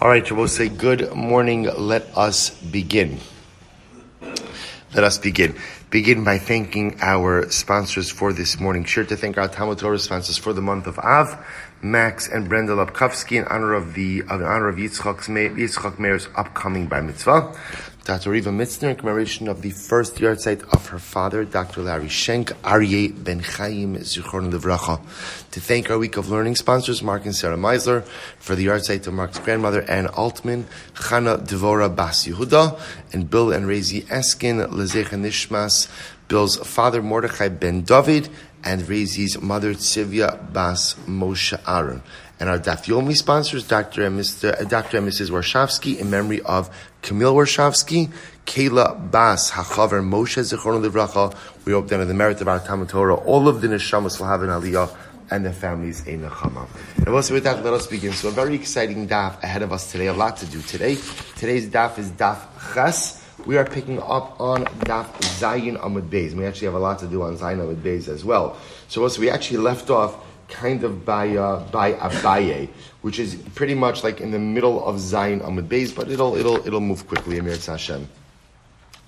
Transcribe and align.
All 0.00 0.08
right, 0.08 0.30
we'll 0.32 0.48
say 0.48 0.68
good 0.68 1.14
morning. 1.14 1.64
Let 1.64 2.16
us 2.16 2.50
begin. 2.50 3.18
Let 4.94 5.04
us 5.04 5.18
begin. 5.18 5.56
Begin 5.90 6.24
by 6.24 6.38
thanking 6.38 6.98
our 7.00 7.48
sponsors 7.50 8.10
for 8.10 8.32
this 8.32 8.58
morning. 8.58 8.84
Sure 8.84 9.04
to 9.04 9.16
thank 9.16 9.38
our 9.38 9.46
Talmud 9.46 9.78
Torah 9.78 9.98
sponsors 9.98 10.38
for 10.38 10.52
the 10.52 10.62
month 10.62 10.86
of 10.86 10.98
Av, 10.98 11.38
Max 11.82 12.28
and 12.28 12.48
Brenda 12.48 12.72
Lapkovsky 12.72 13.38
in 13.38 13.44
honor 13.44 13.74
of 13.74 13.94
the 13.94 14.20
in 14.20 14.28
honor 14.30 14.68
of 14.68 14.76
Yitzchak, 14.76 15.28
Yitzchak 15.28 15.98
Meir's 15.98 16.28
upcoming 16.36 16.88
bar 16.88 17.02
mitzvah. 17.02 17.54
Dr. 18.04 18.30
Riva 18.30 18.50
Mitzner 18.50 18.90
in 18.90 18.96
commemoration 18.96 19.46
of 19.46 19.62
the 19.62 19.70
first 19.70 20.16
yahrzeit 20.16 20.62
of 20.74 20.88
her 20.88 20.98
father, 20.98 21.44
Dr. 21.44 21.82
Larry 21.82 22.08
Schenk, 22.08 22.48
Aryeh 22.64 23.22
Ben 23.22 23.38
Chaim 23.38 23.96
Zichron 23.98 24.50
Livracha. 24.52 25.00
To 25.52 25.60
thank 25.60 25.88
our 25.88 25.98
week 25.98 26.16
of 26.16 26.28
learning 26.28 26.56
sponsors, 26.56 27.00
Mark 27.00 27.24
and 27.26 27.34
Sarah 27.34 27.56
Meisler, 27.56 28.04
for 28.40 28.56
the 28.56 28.66
yahrzeit 28.66 29.06
of 29.06 29.14
Mark's 29.14 29.38
grandmother, 29.38 29.82
Ann 29.82 30.08
Altman, 30.08 30.66
Chana 30.94 31.46
Devora 31.46 31.94
Bas 31.94 32.26
Yehuda, 32.26 32.80
and 33.12 33.30
Bill 33.30 33.52
and 33.52 33.66
Rezi 33.66 34.02
Eskin, 34.06 34.66
Lezecha 34.72 35.16
Nishmas, 35.16 35.88
Bill's 36.26 36.56
father, 36.56 37.02
Mordechai 37.02 37.50
Ben 37.50 37.82
David, 37.82 38.28
and 38.64 38.82
Rezi's 38.82 39.40
mother, 39.40 39.74
Tzivya 39.74 40.52
Bas 40.52 40.94
Moshe 41.06 41.56
Aaron. 41.68 42.02
And 42.42 42.50
our 42.50 42.58
Daf 42.58 42.86
Yomi 42.86 43.16
sponsors, 43.16 43.68
Dr. 43.68 44.04
and, 44.04 44.18
Mr., 44.18 44.60
uh, 44.60 44.64
Dr. 44.64 44.98
and 44.98 45.06
Mrs. 45.06 45.30
Warshavsky, 45.30 46.00
in 46.00 46.10
memory 46.10 46.40
of 46.40 46.68
Camille 47.00 47.36
Warshavsky, 47.36 48.10
Kayla 48.46 49.12
Bas, 49.12 49.52
Hachaver 49.52 50.02
Moshe 50.02 50.42
Zichron 50.42 50.84
Livracha. 50.84 51.36
We 51.64 51.70
hope 51.70 51.86
that 51.86 52.00
in 52.00 52.08
the 52.08 52.14
merit 52.14 52.40
of 52.40 52.48
our 52.48 52.58
Talmud 52.58 52.88
Torah, 52.88 53.14
all 53.14 53.46
of 53.46 53.60
the 53.60 53.68
Neshamas 53.68 54.18
will 54.18 54.26
have 54.26 54.42
an 54.42 54.48
Aliyah 54.48 54.92
and 55.30 55.46
the 55.46 55.52
families 55.52 56.00
a 56.00 56.18
Nechama. 56.18 56.66
And 56.96 57.10
also 57.10 57.34
with 57.34 57.44
that, 57.44 57.62
let 57.62 57.74
us 57.74 57.86
begin. 57.86 58.12
So 58.12 58.26
a 58.26 58.32
very 58.32 58.56
exciting 58.56 59.06
daf 59.06 59.40
ahead 59.44 59.62
of 59.62 59.72
us 59.72 59.92
today, 59.92 60.08
a 60.08 60.12
lot 60.12 60.36
to 60.38 60.46
do 60.46 60.60
today. 60.62 60.96
Today's 61.36 61.68
daf 61.68 61.96
is 62.00 62.10
daf 62.10 62.40
Ches. 62.74 63.24
We 63.46 63.56
are 63.56 63.64
picking 63.64 64.00
up 64.00 64.40
on 64.40 64.64
daf 64.64 65.06
Zayin 65.38 65.78
Amud 65.78 66.08
Beis. 66.08 66.34
We 66.34 66.44
actually 66.44 66.66
have 66.66 66.74
a 66.74 66.80
lot 66.80 66.98
to 66.98 67.06
do 67.06 67.22
on 67.22 67.38
Zayin 67.38 67.58
Amud 67.58 67.82
Beis 67.82 68.08
as 68.08 68.24
well. 68.24 68.56
So 68.88 69.00
also 69.04 69.20
we 69.20 69.30
actually 69.30 69.58
left 69.58 69.90
off 69.90 70.16
kind 70.52 70.84
of 70.84 71.04
by 71.04 71.36
uh, 71.36 71.60
by 71.70 71.94
Abaye, 71.94 72.68
which 73.00 73.18
is 73.18 73.34
pretty 73.54 73.74
much 73.74 74.04
like 74.04 74.20
in 74.20 74.30
the 74.30 74.38
middle 74.38 74.84
of 74.84 74.96
Zayin 74.96 75.40
Amud 75.40 75.66
Beis, 75.66 75.94
but 75.94 76.10
it'll 76.10 76.36
it'll 76.36 76.64
it'll 76.66 76.80
move 76.80 77.08
quickly. 77.08 77.38
Amir 77.38 77.56
Hashem. 77.56 78.08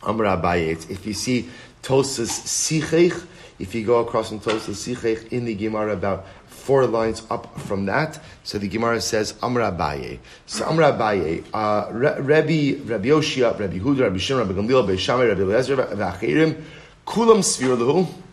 Amr 0.03 0.25
Abaye. 0.25 0.91
If 0.91 1.07
you 1.07 1.15
see 1.15 1.49
Tosas 1.83 2.31
Sichech, 2.31 3.27
if 3.59 3.75
you 3.75 3.85
go 3.85 4.01
across 4.01 4.31
from 4.31 4.41
Tosas 4.41 4.77
Sichech 4.83 5.33
in 5.33 5.45
the 5.45 5.55
Gemara 5.55 5.93
about 5.93 6.27
four 6.47 6.87
lines 6.87 7.23
up 7.31 7.59
from 7.61 7.87
that, 7.87 8.19
so 8.43 8.59
the 8.59 8.69
Gemara 8.69 9.01
says 9.01 9.35
Amr 9.43 9.61
Abaye. 9.61 10.19
So 10.47 10.65
Amr 10.67 10.83
Abaye, 10.83 11.45
uh, 11.53 11.93
Rabbi 11.93 12.81
Rabbi 12.85 13.09
Yoshia, 13.09 13.59
Rabbi 13.59 13.79
Huda, 13.79 14.01
Rabbi 14.03 14.19
Shimon, 14.19 14.49
Rabbi 14.49 14.61
Gamliel, 14.61 14.81
Rabbi 14.81 14.97
Shammai, 14.97 15.27
Rabbi 15.27 15.43
Eliezer, 15.43 15.77
Vachirim, 15.77 16.63
Kulam 17.07 17.39
Svir 17.39 17.77
Lahu. 17.77 18.24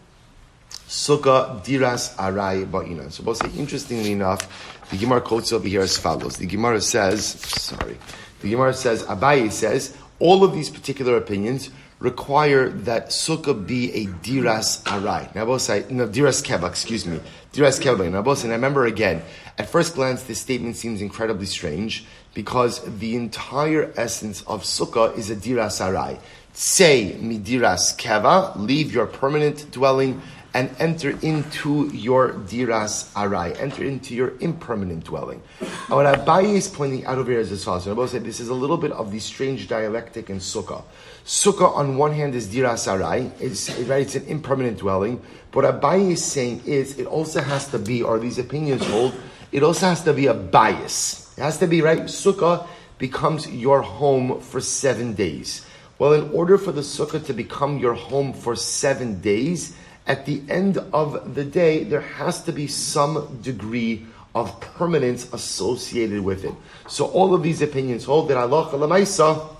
Sukkah 0.92 1.64
diras 1.64 2.14
arai 2.18 2.70
ba'ina. 2.70 3.10
So, 3.10 3.24
both 3.24 3.42
interestingly 3.58 4.12
enough, 4.12 4.42
the 4.92 4.98
Gemara 4.98 5.22
quotes 5.22 5.54
over 5.54 5.66
here 5.66 5.80
as 5.80 5.98
follows. 5.98 6.36
The 6.36 6.46
Gemara 6.46 6.82
says, 6.82 7.26
sorry, 7.26 7.98
the 8.42 8.50
Gemara 8.50 8.74
says, 8.74 9.04
Abaye 9.04 9.54
says, 9.54 9.96
all 10.20 10.44
of 10.44 10.54
these 10.54 10.70
particular 10.70 11.16
opinions 11.16 11.70
require 12.00 12.68
that 12.68 13.08
sukkah 13.08 13.66
be 13.66 13.94
a 13.94 14.08
diras 14.08 14.84
arai. 14.84 15.34
Now, 15.34 15.46
both 15.46 15.62
say, 15.62 15.86
no, 15.90 16.10
diras 16.10 16.44
keva, 16.44 16.68
excuse 16.68 17.06
me, 17.06 17.22
diras 17.54 17.80
keva. 17.80 18.12
Now, 18.12 18.22
both 18.22 18.40
say, 18.40 18.50
I 18.50 18.52
remember 18.52 18.86
again, 18.86 19.22
at 19.58 19.70
first 19.70 19.96
glance, 19.96 20.24
this 20.24 20.42
statement 20.42 20.76
seems 20.76 21.02
incredibly 21.02 21.46
strange 21.46 22.04
because 22.34 22.82
the 23.00 23.16
entire 23.16 23.94
essence 23.96 24.42
of 24.42 24.64
sukkah 24.64 25.18
is 25.18 25.30
a 25.30 25.38
diras 25.38 25.80
arai. 25.80 26.20
Say 26.52 27.16
midiras 27.18 27.98
keva, 27.98 28.58
leave 28.58 28.94
your 28.94 29.06
permanent 29.06 29.72
dwelling 29.72 30.22
and 30.54 30.70
enter 30.80 31.12
into 31.22 31.88
your 31.94 32.34
diras 32.34 33.12
arai, 33.14 33.58
enter 33.60 33.86
into 33.86 34.14
your 34.14 34.34
impermanent 34.40 35.06
dwelling. 35.06 35.42
And 35.60 35.96
what 35.96 36.06
Abaye 36.06 36.56
is 36.56 36.68
pointing 36.68 37.06
out 37.06 37.18
over 37.18 37.32
here 37.32 37.40
is 37.40 37.52
as 37.52 37.64
follows. 37.64 37.88
And 37.88 38.10
say 38.10 38.20
this 38.20 38.40
is 38.40 38.50
a 38.50 38.54
little 38.54 38.78
bit 38.78 38.92
of 38.92 39.12
the 39.12 39.20
strange 39.20 39.68
dialectic 39.68 40.30
in 40.30 40.38
Sukkah. 40.38 40.84
Sukkah 41.26 41.74
on 41.76 41.98
one 41.98 42.12
hand 42.14 42.36
is 42.36 42.48
diras 42.48 42.88
arai, 42.88 43.32
it's, 43.40 43.70
right, 43.82 44.02
it's 44.02 44.16
an 44.16 44.26
impermanent 44.26 44.80
dwelling, 44.80 45.22
but 45.52 45.64
what 45.64 45.82
Abaye 45.82 46.12
is 46.12 46.24
saying 46.24 46.64
is 46.66 46.98
it 46.98 47.06
also 47.06 47.42
has 47.42 47.68
to 47.70 47.80
be, 47.80 48.02
or 48.02 48.20
these 48.20 48.40
opinions 48.40 48.86
hold, 48.88 49.14
it 49.52 49.64
also 49.64 49.86
has 49.86 50.04
to 50.04 50.14
be 50.14 50.28
a 50.28 50.34
bias. 50.34 51.34
It 51.38 51.42
has 51.42 51.58
to 51.60 51.68
be, 51.68 51.82
right, 51.82 52.04
Sukkah 52.04 52.68
becomes 52.98 53.48
your 53.48 53.82
home 53.82 54.42
for 54.42 54.62
seven 54.62 55.14
days. 55.14 55.66
Well, 56.00 56.14
in 56.14 56.32
order 56.32 56.58
for 56.58 56.72
the 56.72 56.82
Sukkah 56.82 57.24
to 57.26 57.34
become 57.34 57.78
your 57.78 57.94
home 57.94 58.34
for 58.34 58.56
seven 58.56 59.22
days, 59.22 59.76
at 60.12 60.26
the 60.26 60.42
end 60.50 60.78
of 60.92 61.36
the 61.36 61.46
day, 61.46 61.86
there 61.86 62.02
has 62.02 62.44
to 62.44 62.52
be 62.52 62.68
some 62.68 63.40
degree 63.42 64.06
of 64.36 64.60
permanence 64.60 65.32
associated 65.32 66.20
with 66.20 66.44
it. 66.44 66.54
So 66.90 67.06
all 67.06 67.34
of 67.34 67.44
these 67.44 67.62
opinions 67.62 68.04
hold 68.04 68.28
that 68.28 68.36
Allah 68.36 68.70
Lamaisa, 68.74 69.56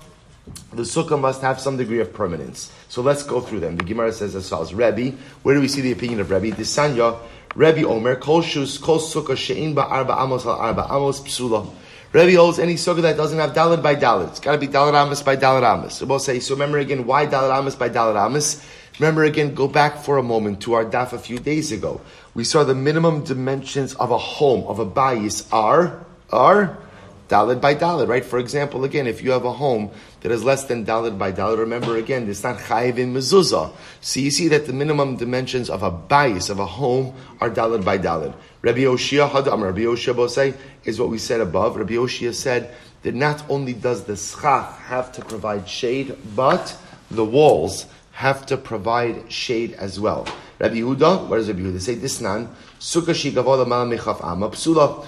the 0.74 0.82
sukkah 0.82 1.18
must 1.18 1.40
have 1.40 1.58
some 1.58 1.78
degree 1.78 2.00
of 2.00 2.12
permanence. 2.12 2.70
So 2.90 3.00
let's 3.00 3.22
go 3.22 3.40
through 3.40 3.60
them. 3.60 3.78
The 3.78 3.84
Gemara 3.84 4.12
says 4.12 4.34
as 4.34 4.50
follows: 4.50 4.74
Rebbe, 4.74 5.16
where 5.42 5.54
do 5.54 5.62
we 5.62 5.68
see 5.68 5.80
the 5.80 5.92
opinion 5.92 6.20
of 6.20 6.30
Rebbe? 6.30 6.54
Disanya, 6.54 7.18
Rebbe 7.54 7.88
Omer, 7.88 8.16
Kol 8.16 8.42
Shus, 8.42 8.78
Kol 8.78 8.98
Sukkah 8.98 9.36
Shein 9.36 9.74
Ba 9.74 9.86
Arba 9.86 10.20
Amos 10.20 10.44
Al 10.44 10.52
Arba 10.52 10.86
Amos 10.90 11.20
Psula. 11.22 11.66
Rebbe 12.12 12.36
holds 12.36 12.58
any 12.58 12.74
sukkah 12.74 13.00
that 13.00 13.16
doesn't 13.16 13.38
have 13.38 13.54
dalad 13.54 13.82
by 13.82 13.94
dalad. 13.94 14.28
It's 14.28 14.40
got 14.40 14.52
to 14.52 14.58
be 14.58 14.68
dalad 14.68 14.92
amos 15.00 15.22
by 15.22 15.34
dalad 15.34 15.64
amos. 15.64 15.94
So 15.94 16.04
we'll 16.04 16.18
say. 16.18 16.40
So 16.40 16.52
remember 16.52 16.76
again, 16.76 17.06
why 17.06 17.26
dalad 17.26 17.56
amos 17.56 17.74
by 17.74 17.88
dalad 17.88 18.22
amos? 18.22 18.62
Remember 18.98 19.24
again, 19.24 19.54
go 19.54 19.68
back 19.68 19.98
for 19.98 20.18
a 20.18 20.22
moment 20.22 20.60
to 20.62 20.74
our 20.74 20.84
daf 20.84 21.12
a 21.12 21.18
few 21.18 21.38
days 21.38 21.72
ago. 21.72 22.00
We 22.34 22.44
saw 22.44 22.64
the 22.64 22.74
minimum 22.74 23.24
dimensions 23.24 23.94
of 23.94 24.10
a 24.10 24.18
home, 24.18 24.66
of 24.66 24.78
a 24.78 24.86
bayis, 24.86 25.48
are, 25.52 26.04
are 26.30 26.76
dalid 27.28 27.62
by 27.62 27.74
dalid, 27.74 28.08
right? 28.08 28.24
For 28.24 28.38
example, 28.38 28.84
again, 28.84 29.06
if 29.06 29.22
you 29.22 29.30
have 29.30 29.46
a 29.46 29.52
home 29.52 29.90
that 30.20 30.30
is 30.30 30.44
less 30.44 30.64
than 30.64 30.84
dalid 30.84 31.16
by 31.18 31.32
dalid, 31.32 31.58
remember 31.58 31.96
again, 31.96 32.28
it's 32.28 32.42
not 32.42 32.58
chayiv 32.58 32.98
in 32.98 33.14
mezuzah. 33.14 33.72
So 34.02 34.20
you 34.20 34.30
see 34.30 34.48
that 34.48 34.66
the 34.66 34.74
minimum 34.74 35.16
dimensions 35.16 35.70
of 35.70 35.82
a 35.82 35.90
bayis, 35.90 36.50
of 36.50 36.58
a 36.58 36.66
home, 36.66 37.14
are 37.40 37.48
dalid 37.48 37.86
by 37.86 37.96
dalid. 37.96 38.34
Rabbi 38.60 38.80
Oshia 38.80 39.30
Hadam, 39.30 39.62
Rabbi 39.62 39.80
Oshia 39.80 40.14
Bosei, 40.14 40.54
is 40.84 41.00
what 41.00 41.08
we 41.08 41.16
said 41.16 41.40
above. 41.40 41.76
Rabbi 41.76 41.94
Oshia 41.94 42.34
said 42.34 42.74
that 43.02 43.14
not 43.14 43.42
only 43.48 43.72
does 43.72 44.04
the 44.04 44.16
schach 44.16 44.78
have 44.80 45.10
to 45.12 45.24
provide 45.24 45.66
shade, 45.66 46.14
but 46.36 46.76
the 47.10 47.24
walls 47.24 47.86
have 48.12 48.46
to 48.46 48.56
provide 48.56 49.30
shade 49.32 49.72
as 49.74 49.98
well. 49.98 50.26
Rabbi 50.58 50.76
Yehuda, 50.76 51.28
what 51.28 51.36
does 51.36 51.48
Rabbi 51.48 51.60
Yehuda 51.60 51.80
say? 51.80 51.94
This 51.94 52.20
nan, 52.20 52.48
sukkah 52.78 53.14
shigavola 53.14 53.66
mechaf 53.66 54.24
amma 54.24 54.50
psula. 54.50 55.06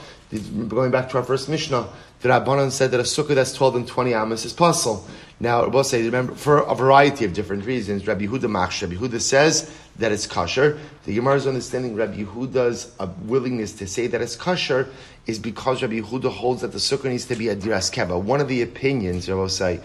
Going 0.68 0.90
back 0.90 1.10
to 1.10 1.18
our 1.18 1.22
first 1.22 1.48
Mishnah, 1.48 1.86
the 2.22 2.28
Rabbanan 2.30 2.70
said 2.72 2.90
that 2.90 3.00
a 3.00 3.04
sukkah 3.04 3.34
that's 3.34 3.52
12 3.52 3.76
and 3.76 3.86
20 3.86 4.14
amas 4.14 4.44
is 4.44 4.52
possible. 4.52 5.06
Now, 5.38 5.68
will 5.68 5.84
say, 5.84 6.02
remember, 6.02 6.34
for 6.34 6.60
a 6.60 6.74
variety 6.74 7.24
of 7.24 7.34
different 7.34 7.66
reasons, 7.66 8.06
Rabbi 8.06 8.26
Yehuda 8.26 8.50
machsh, 8.50 8.82
Rabbi 8.82 8.94
Yehuda 8.94 9.20
says 9.20 9.72
that 9.98 10.10
it's 10.10 10.26
kosher. 10.26 10.78
The 11.04 11.14
Gemara's 11.14 11.46
understanding 11.46 11.94
Rabbi 11.94 12.24
Yehuda's 12.24 12.94
uh, 12.98 13.08
willingness 13.24 13.74
to 13.74 13.86
say 13.86 14.06
that 14.06 14.22
it's 14.22 14.36
kosher 14.36 14.88
is 15.26 15.38
because 15.38 15.82
Rabbi 15.82 16.00
Yehuda 16.00 16.32
holds 16.32 16.62
that 16.62 16.72
the 16.72 16.78
sukkah 16.78 17.10
needs 17.10 17.26
to 17.26 17.36
be 17.36 17.48
a 17.48 17.56
diras 17.56 17.92
keva. 17.92 18.20
One 18.20 18.40
of 18.40 18.48
the 18.48 18.62
opinions, 18.62 19.28
Rabbi 19.28 19.46
say, 19.48 19.80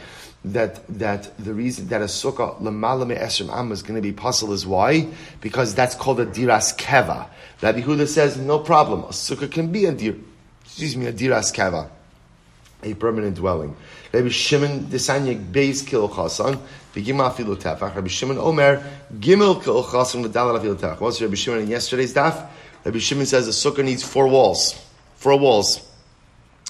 that 0.46 0.88
that 1.00 1.38
the 1.38 1.54
reason 1.54 1.88
that 1.90 2.02
a 2.02 2.06
sukkah 2.06 2.60
lemala 2.62 3.06
esrim 3.18 3.54
am 3.54 3.72
is 3.72 3.84
going 3.84 3.96
to 3.96 4.02
be 4.02 4.14
possible 4.14 4.54
is 4.54 4.66
why? 4.66 5.08
Because 5.42 5.76
that's 5.76 5.96
called 5.96 6.20
a 6.20 6.26
diras 6.26 6.76
keva. 6.78 7.28
Rabbi 7.62 7.82
Huda 7.82 8.08
says 8.08 8.38
no 8.38 8.60
problem. 8.60 9.04
A 9.04 9.08
sukkah 9.08 9.52
can 9.52 9.72
be 9.72 9.86
a 9.86 9.92
dir, 9.92 10.16
excuse 10.64 10.96
me, 10.96 11.08
a 11.08 11.14
diras 11.14 11.54
keva, 11.54 11.90
a 12.84 12.94
permanent 12.94 13.36
dwelling. 13.36 13.76
Rabbi 14.14 14.30
Shimon 14.30 14.86
desanyek 14.86 15.52
beis 15.52 15.86
kil 15.86 16.08
chasan 16.08 16.58
v'gimel 16.94 17.30
afilu 17.30 17.58
tefach. 17.58 17.96
Rabbi 17.96 18.08
Shimon 18.08 18.38
Omer 18.38 18.82
gimel 19.20 19.62
kil 19.62 19.84
chasan 19.84 20.26
v'dalal 20.26 20.58
afilu 20.58 20.76
tefach. 20.76 21.02
What's 21.02 21.22
Rabbi 21.22 21.36
Shimon 21.36 21.64
in 21.64 21.68
yesterday's 21.68 22.14
daf? 22.14 22.48
Rabbi 22.86 23.00
Shimon 23.00 23.26
says 23.26 23.48
a 23.50 23.52
sukkah 23.52 23.84
needs 23.84 24.04
four 24.04 24.30
walls. 24.30 24.74
Four 25.16 25.38
walls. 25.38 25.86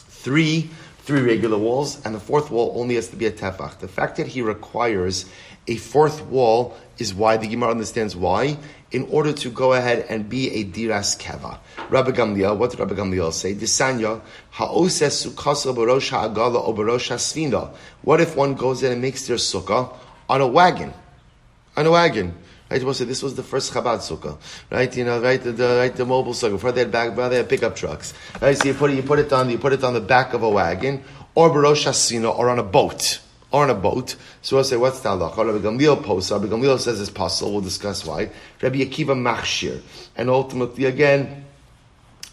Three 0.07 0.71
three 1.09 1.21
regular 1.21 1.57
walls, 1.57 1.99
and 2.05 2.13
the 2.13 2.19
fourth 2.19 2.51
wall 2.51 2.71
only 2.79 2.93
has 2.93 3.07
to 3.07 3.15
be 3.15 3.25
a 3.25 3.31
tefach. 3.31 3.79
The 3.79 3.87
fact 3.87 4.17
that 4.17 4.27
he 4.27 4.43
requires 4.43 5.25
a 5.67 5.75
fourth 5.75 6.21
wall 6.27 6.77
is 6.99 7.15
why 7.15 7.35
the 7.35 7.47
Gemara 7.47 7.71
understands 7.71 8.15
why. 8.15 8.59
In 8.91 9.07
order 9.09 9.33
to 9.33 9.49
go 9.49 9.73
ahead 9.73 10.05
and 10.07 10.29
be 10.29 10.51
a 10.51 10.63
diras 10.63 11.17
keva. 11.19 11.57
Rabbi 11.89 12.11
Gamliel, 12.11 12.55
what 12.55 12.69
did 12.69 12.79
Rabbi 12.79 12.93
Gamliel 12.93 13.33
say? 13.33 13.55
Disanya, 13.55 14.21
ha'oses 14.51 15.25
sukasa 15.25 15.75
barosha 15.75 16.31
agala 16.31 16.57
o 16.63 16.73
barosha 16.75 17.15
svina. 17.15 17.73
What 18.03 18.21
if 18.21 18.35
one 18.35 18.53
goes 18.53 18.83
in 18.83 18.91
and 18.91 19.01
makes 19.01 19.25
their 19.25 19.37
sukkah 19.37 19.91
on 20.29 20.41
a 20.41 20.47
wagon? 20.47 20.93
On 21.75 21.87
a 21.87 21.91
wagon. 21.91 22.35
Right, 22.69 22.83
well, 22.83 22.93
so 22.93 23.03
this 23.03 23.23
was 23.23 23.35
the 23.35 23.41
first 23.41 23.73
Chabad 23.73 23.97
sukkah, 23.97 24.37
right? 24.69 24.95
You 24.95 25.03
know, 25.03 25.19
right, 25.19 25.41
the, 25.41 25.51
the 25.51 25.77
right 25.79 25.95
the 25.95 26.05
mobile 26.05 26.33
sukkah. 26.33 26.51
Before 26.51 26.71
they 26.71 26.81
had 26.81 26.91
back, 26.91 27.09
before 27.09 27.29
they 27.29 27.37
had 27.37 27.49
pickup 27.49 27.75
trucks, 27.75 28.13
right? 28.41 28.55
So 28.55 28.65
you 28.67 28.75
put 28.75 28.91
it, 28.91 28.95
you 28.95 29.01
put 29.01 29.17
it 29.17 29.33
on, 29.33 29.49
you 29.49 29.57
put 29.57 29.73
it 29.73 29.83
on 29.83 29.95
the 29.95 30.01
back 30.01 30.33
of 30.33 30.43
a 30.43 30.49
wagon, 30.49 31.03
or 31.33 31.49
Barosh 31.49 31.87
Hasina, 31.87 32.37
or 32.37 32.49
on 32.49 32.59
a 32.59 32.63
boat. 32.63 33.21
Or 33.51 33.63
on 33.63 33.71
a 33.71 33.75
boat. 33.75 34.15
So 34.43 34.57
we'll 34.57 34.63
say, 34.63 34.77
what's 34.77 34.99
the 34.99 35.09
halacha? 35.09 35.37
Rabbi 35.37 35.57
Gamliel 35.57 36.03
posa. 36.03 36.37
Rabbi 36.37 36.53
Gamliel 36.53 36.77
says 36.77 37.01
it's 37.01 37.09
possible. 37.09 37.53
We'll 37.53 37.61
discuss 37.61 38.05
why. 38.05 38.29
Rabbi 38.61 38.77
Akiva 38.77 39.17
machshir. 39.17 39.81
And 40.15 40.29
ultimately, 40.29 40.85
again, 40.85 41.45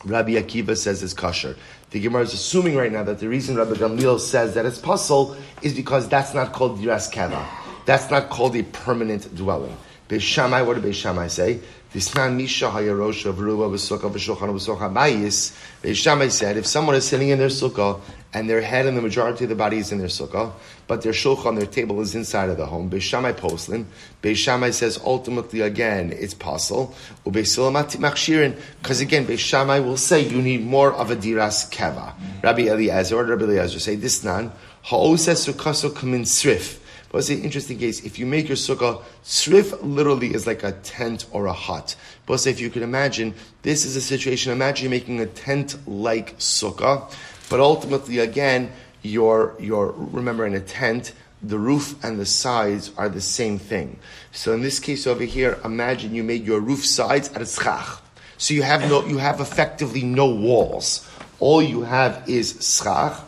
Rabbi 0.04 0.32
Akiva 0.32 0.76
says 0.76 1.02
it's 1.02 1.14
kosher. 1.14 1.56
The 1.90 2.00
Gemara 2.00 2.24
is 2.24 2.34
assuming 2.34 2.76
right 2.76 2.92
now 2.92 3.02
that 3.04 3.18
the 3.20 3.28
reason 3.28 3.56
Rabbi 3.56 3.74
Gamliel 3.74 4.20
says 4.20 4.52
that 4.54 4.66
it's 4.66 4.78
possible 4.78 5.36
is 5.62 5.72
because 5.72 6.06
that's 6.08 6.34
not 6.34 6.52
called 6.52 6.78
diras 6.80 7.10
keva. 7.10 7.42
That's 7.86 8.10
not 8.10 8.28
called 8.28 8.54
a 8.56 8.64
permanent 8.64 9.34
dwelling. 9.34 9.76
Beishamai, 10.08 10.64
what 10.64 10.74
did 10.74 10.84
Beishamai 10.84 11.28
say? 11.28 11.58
Visnan 11.92 12.36
Misha 12.36 12.66
Hayarosha 12.66 13.32
Vruba 13.32 13.68
V'Sukkah 13.70 14.10
V'Shulchan 14.12 14.50
V'Sukkah 14.54 14.92
Bayis. 14.92 15.56
Beishamai 15.82 16.30
said, 16.30 16.56
if 16.56 16.66
someone 16.66 16.94
is 16.94 17.08
sitting 17.08 17.30
in 17.30 17.38
their 17.38 17.48
sukkah 17.48 18.00
and 18.32 18.48
their 18.48 18.60
head 18.60 18.86
and 18.86 18.96
the 18.96 19.02
majority 19.02 19.44
of 19.44 19.50
the 19.50 19.56
body 19.56 19.78
is 19.78 19.90
in 19.90 19.98
their 19.98 20.06
sukkah, 20.06 20.52
but 20.86 21.02
their 21.02 21.12
shulchan, 21.12 21.56
their 21.56 21.66
table 21.66 22.00
is 22.00 22.14
inside 22.14 22.50
of 22.50 22.56
the 22.56 22.66
home, 22.66 22.88
Beishamai 22.88 23.34
Poslin, 23.34 23.86
Beishamai 24.22 24.72
says 24.72 25.00
ultimately 25.04 25.60
again 25.60 26.12
it's 26.12 26.34
possible. 26.34 26.94
Ubeisilamatit 27.24 27.96
Machshirin, 27.96 28.56
because 28.82 29.00
again 29.00 29.26
Beishamai 29.26 29.82
will 29.82 29.96
say 29.96 30.20
you 30.20 30.40
need 30.40 30.64
more 30.64 30.92
of 30.92 31.10
a 31.10 31.16
diras 31.16 31.68
keva. 31.70 32.12
Rabbi 32.44 32.62
Eliezer 32.62 33.16
or 33.16 33.24
Rabbi 33.24 33.44
Eliezer 33.44 33.80
say 33.80 33.96
this 33.96 34.22
nan 34.22 34.52
ha'oses 34.82 35.48
sukaso 35.48 35.90
kamin 35.90 36.22
srif. 36.22 36.78
But 37.10 37.18
it's 37.18 37.30
an 37.30 37.42
interesting 37.42 37.78
case. 37.78 38.04
If 38.04 38.18
you 38.18 38.26
make 38.26 38.48
your 38.48 38.56
sukkah, 38.56 39.02
srif 39.24 39.78
literally 39.82 40.34
is 40.34 40.46
like 40.46 40.62
a 40.62 40.72
tent 40.72 41.26
or 41.30 41.46
a 41.46 41.52
hut. 41.52 41.96
But 42.26 42.46
if 42.46 42.60
you 42.60 42.70
can 42.70 42.82
imagine, 42.82 43.34
this 43.62 43.84
is 43.84 43.96
a 43.96 44.00
situation, 44.00 44.52
imagine 44.52 44.84
you're 44.84 44.90
making 44.90 45.20
a 45.20 45.26
tent-like 45.26 46.38
sukkah, 46.38 47.12
but 47.48 47.60
ultimately, 47.60 48.18
again, 48.18 48.72
your, 49.02 49.54
your, 49.60 49.92
remember 49.96 50.46
in 50.46 50.54
a 50.54 50.60
tent, 50.60 51.12
the 51.42 51.58
roof 51.58 52.02
and 52.02 52.18
the 52.18 52.26
sides 52.26 52.90
are 52.96 53.08
the 53.08 53.20
same 53.20 53.58
thing. 53.58 53.98
So 54.32 54.52
in 54.52 54.62
this 54.62 54.80
case 54.80 55.06
over 55.06 55.24
here, 55.24 55.58
imagine 55.64 56.14
you 56.14 56.24
made 56.24 56.44
your 56.44 56.60
roof 56.60 56.84
sides 56.84 57.30
at 57.32 57.42
a 57.42 57.46
schach. 57.46 58.00
So 58.38 58.54
you 58.54 58.62
have 58.62 58.82
no, 58.88 59.06
you 59.06 59.18
have 59.18 59.40
effectively 59.40 60.02
no 60.02 60.26
walls. 60.26 61.08
All 61.38 61.62
you 61.62 61.82
have 61.82 62.28
is 62.28 62.80
schach, 62.82 63.22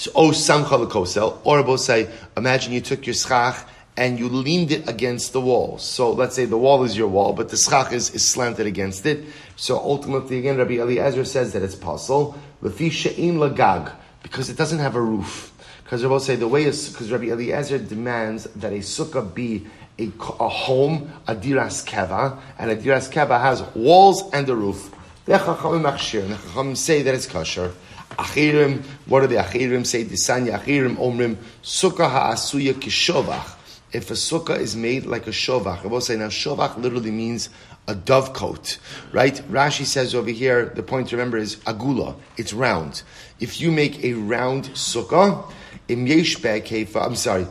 so, 0.00 0.10
oh, 0.14 0.30
samcha 0.30 0.82
lekosel. 0.82 1.40
Or 1.44 1.62
we'll 1.62 1.76
say, 1.76 2.08
imagine 2.34 2.72
you 2.72 2.80
took 2.80 3.06
your 3.06 3.12
schach 3.12 3.66
and 3.98 4.18
you 4.18 4.30
leaned 4.30 4.72
it 4.72 4.88
against 4.88 5.34
the 5.34 5.42
wall. 5.42 5.76
So 5.76 6.10
let's 6.10 6.34
say 6.34 6.46
the 6.46 6.56
wall 6.56 6.84
is 6.84 6.96
your 6.96 7.08
wall, 7.08 7.34
but 7.34 7.50
the 7.50 7.58
schach 7.58 7.92
is, 7.92 8.08
is 8.14 8.26
slanted 8.26 8.66
against 8.66 9.04
it. 9.04 9.26
So 9.56 9.76
ultimately, 9.76 10.38
again, 10.38 10.56
Rabbi 10.56 10.78
Eliezer 10.78 11.26
says 11.26 11.52
that 11.52 11.62
it's 11.62 11.74
possible. 11.74 12.34
Lefi 12.62 12.90
she'in 12.90 13.36
lagag, 13.36 13.92
because 14.22 14.48
it 14.48 14.56
doesn't 14.56 14.78
have 14.78 14.96
a 14.96 15.02
roof. 15.02 15.52
Because 15.84 16.02
Rabbi 16.02 16.16
say 16.16 16.36
the 16.36 16.48
way 16.48 16.64
is, 16.64 16.88
because 16.88 17.12
Rabbi 17.12 17.26
Eliezer 17.26 17.76
demands 17.76 18.44
that 18.56 18.72
a 18.72 18.76
sukkah 18.76 19.34
be 19.34 19.66
a, 19.98 20.10
a 20.40 20.48
home, 20.48 21.12
a 21.26 21.34
diras 21.34 21.84
keva, 21.84 22.38
and 22.58 22.70
a 22.70 22.76
diras 22.76 23.10
keva 23.12 23.38
has 23.38 23.60
walls 23.74 24.32
and 24.32 24.48
a 24.48 24.56
roof. 24.56 24.94
The 25.26 25.34
Chachamim 25.34 26.74
say 26.74 27.02
that 27.02 27.14
it's 27.14 27.26
kosher. 27.26 27.74
Achirim, 28.10 28.82
what 29.06 29.20
do 29.20 29.26
the 29.26 29.36
Achirim 29.36 29.86
say? 29.86 30.04
Disanya 30.04 30.58
Achirim 30.60 30.96
Omrim, 30.96 31.36
Sukkah 31.62 32.10
ha'asuya 32.10 32.74
kishovach. 32.74 33.56
If 33.92 34.10
a 34.10 34.14
sukkah 34.14 34.58
is 34.58 34.76
made 34.76 35.04
like 35.04 35.26
a 35.26 35.30
shovach, 35.30 35.84
I 35.84 35.88
will 35.88 36.00
say 36.00 36.16
now 36.16 36.28
shovach 36.28 36.76
literally 36.76 37.10
means 37.10 37.48
a 37.88 37.94
dovecote, 37.94 38.78
right? 39.10 39.34
Rashi 39.50 39.84
says 39.84 40.14
over 40.14 40.30
here, 40.30 40.66
the 40.66 40.82
point 40.82 41.08
to 41.08 41.16
remember 41.16 41.38
is 41.38 41.56
agula, 41.56 42.14
it's 42.36 42.52
round. 42.52 43.02
If 43.40 43.60
you 43.60 43.72
make 43.72 44.04
a 44.04 44.12
round 44.12 44.66
sukkah, 44.70 45.50
I'm 45.88 47.16
sorry, 47.16 47.46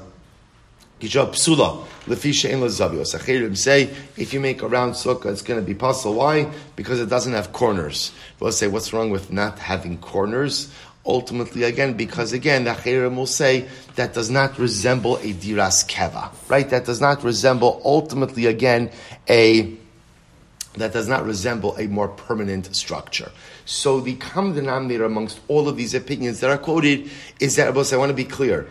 Psula, 0.99 1.85
Lefisha 2.05 2.49
in 2.49 3.55
say, 3.55 3.89
if 4.17 4.33
you 4.33 4.39
make 4.39 4.61
a 4.61 4.67
round 4.67 4.93
sukkah, 4.93 5.27
it's 5.27 5.41
going 5.41 5.59
to 5.59 5.65
be 5.65 5.73
possible. 5.73 6.15
Why? 6.15 6.51
Because 6.75 6.99
it 6.99 7.09
doesn't 7.09 7.33
have 7.33 7.53
corners. 7.53 8.11
We'll 8.39 8.51
say, 8.51 8.67
what's 8.67 8.91
wrong 8.93 9.09
with 9.09 9.31
not 9.31 9.59
having 9.59 9.97
corners? 9.97 10.71
Ultimately, 11.05 11.63
again, 11.63 11.93
because 11.93 12.33
again, 12.33 12.65
the 12.65 12.71
Achirim 12.71 13.15
will 13.15 13.25
say 13.25 13.67
that 13.95 14.13
does 14.13 14.29
not 14.29 14.59
resemble 14.59 15.17
a 15.17 15.33
diras 15.33 15.87
keva, 15.87 16.31
right? 16.49 16.69
That 16.69 16.85
does 16.85 16.99
not 16.99 17.23
resemble, 17.23 17.81
ultimately, 17.85 18.45
again, 18.45 18.91
a 19.29 19.75
that 20.75 20.93
does 20.93 21.07
not 21.07 21.25
resemble 21.25 21.75
a 21.77 21.87
more 21.87 22.07
permanent 22.07 22.75
structure. 22.75 23.31
So 23.65 24.01
the 24.01 24.15
common 24.15 24.53
denominator 24.53 25.05
amongst 25.05 25.39
all 25.47 25.67
of 25.67 25.77
these 25.77 25.93
opinions 25.93 26.41
that 26.41 26.49
are 26.49 26.57
quoted 26.57 27.09
is 27.39 27.55
that, 27.55 27.67
I 27.67 27.97
want 27.97 28.09
to 28.09 28.15
be 28.15 28.23
clear, 28.23 28.67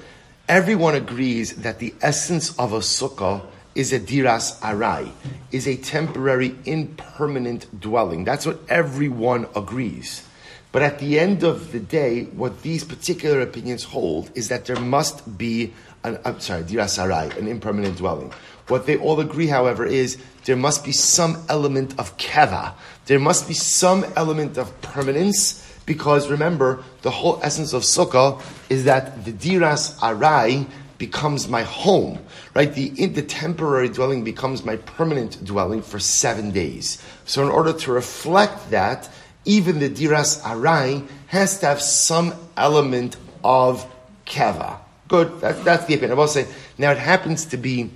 Everyone 0.48 0.94
agrees 0.94 1.56
that 1.56 1.78
the 1.78 1.92
essence 2.00 2.58
of 2.58 2.72
a 2.72 2.78
sukkah 2.78 3.44
is 3.74 3.92
a 3.92 4.00
diras 4.00 4.58
arai, 4.60 5.12
is 5.52 5.68
a 5.68 5.76
temporary, 5.76 6.56
impermanent 6.64 7.78
dwelling. 7.78 8.24
That's 8.24 8.46
what 8.46 8.58
everyone 8.70 9.46
agrees. 9.54 10.26
But 10.72 10.80
at 10.80 11.00
the 11.00 11.18
end 11.18 11.42
of 11.42 11.72
the 11.72 11.80
day, 11.80 12.24
what 12.24 12.62
these 12.62 12.82
particular 12.82 13.42
opinions 13.42 13.84
hold 13.84 14.30
is 14.34 14.48
that 14.48 14.64
there 14.64 14.80
must 14.80 15.36
be 15.36 15.74
an, 16.02 16.18
I'm 16.24 16.40
sorry, 16.40 16.62
diras 16.62 16.98
arai, 16.98 17.36
an 17.36 17.46
impermanent 17.46 17.98
dwelling. 17.98 18.32
What 18.68 18.86
they 18.86 18.96
all 18.96 19.20
agree, 19.20 19.48
however, 19.48 19.84
is 19.84 20.16
there 20.46 20.56
must 20.56 20.82
be 20.82 20.92
some 20.92 21.44
element 21.50 21.98
of 21.98 22.16
keva. 22.16 22.72
There 23.04 23.18
must 23.18 23.48
be 23.48 23.54
some 23.54 24.06
element 24.16 24.56
of 24.56 24.80
permanence 24.80 25.62
because 25.88 26.28
remember, 26.28 26.84
the 27.00 27.10
whole 27.10 27.40
essence 27.42 27.72
of 27.72 27.82
sukkah 27.82 28.42
is 28.68 28.84
that 28.84 29.24
the 29.24 29.32
diras 29.32 29.98
arai 30.00 30.68
becomes 30.98 31.48
my 31.48 31.62
home, 31.62 32.18
right? 32.54 32.74
The, 32.74 33.06
the 33.06 33.22
temporary 33.22 33.88
dwelling 33.88 34.22
becomes 34.22 34.66
my 34.66 34.76
permanent 34.76 35.42
dwelling 35.46 35.80
for 35.80 35.98
seven 35.98 36.50
days. 36.50 37.02
So 37.24 37.42
in 37.42 37.48
order 37.48 37.72
to 37.72 37.92
reflect 37.92 38.70
that, 38.70 39.08
even 39.46 39.78
the 39.78 39.88
diras 39.88 40.42
arai 40.42 41.08
has 41.28 41.58
to 41.60 41.66
have 41.66 41.80
some 41.80 42.34
element 42.58 43.16
of 43.42 43.90
keva. 44.26 44.76
Good, 45.08 45.40
that, 45.40 45.64
that's 45.64 45.86
the 45.86 45.94
opinion. 45.94 46.12
I 46.12 46.20
will 46.20 46.28
say, 46.28 46.46
now 46.76 46.90
it 46.90 46.98
happens 46.98 47.46
to 47.46 47.56
be, 47.56 47.90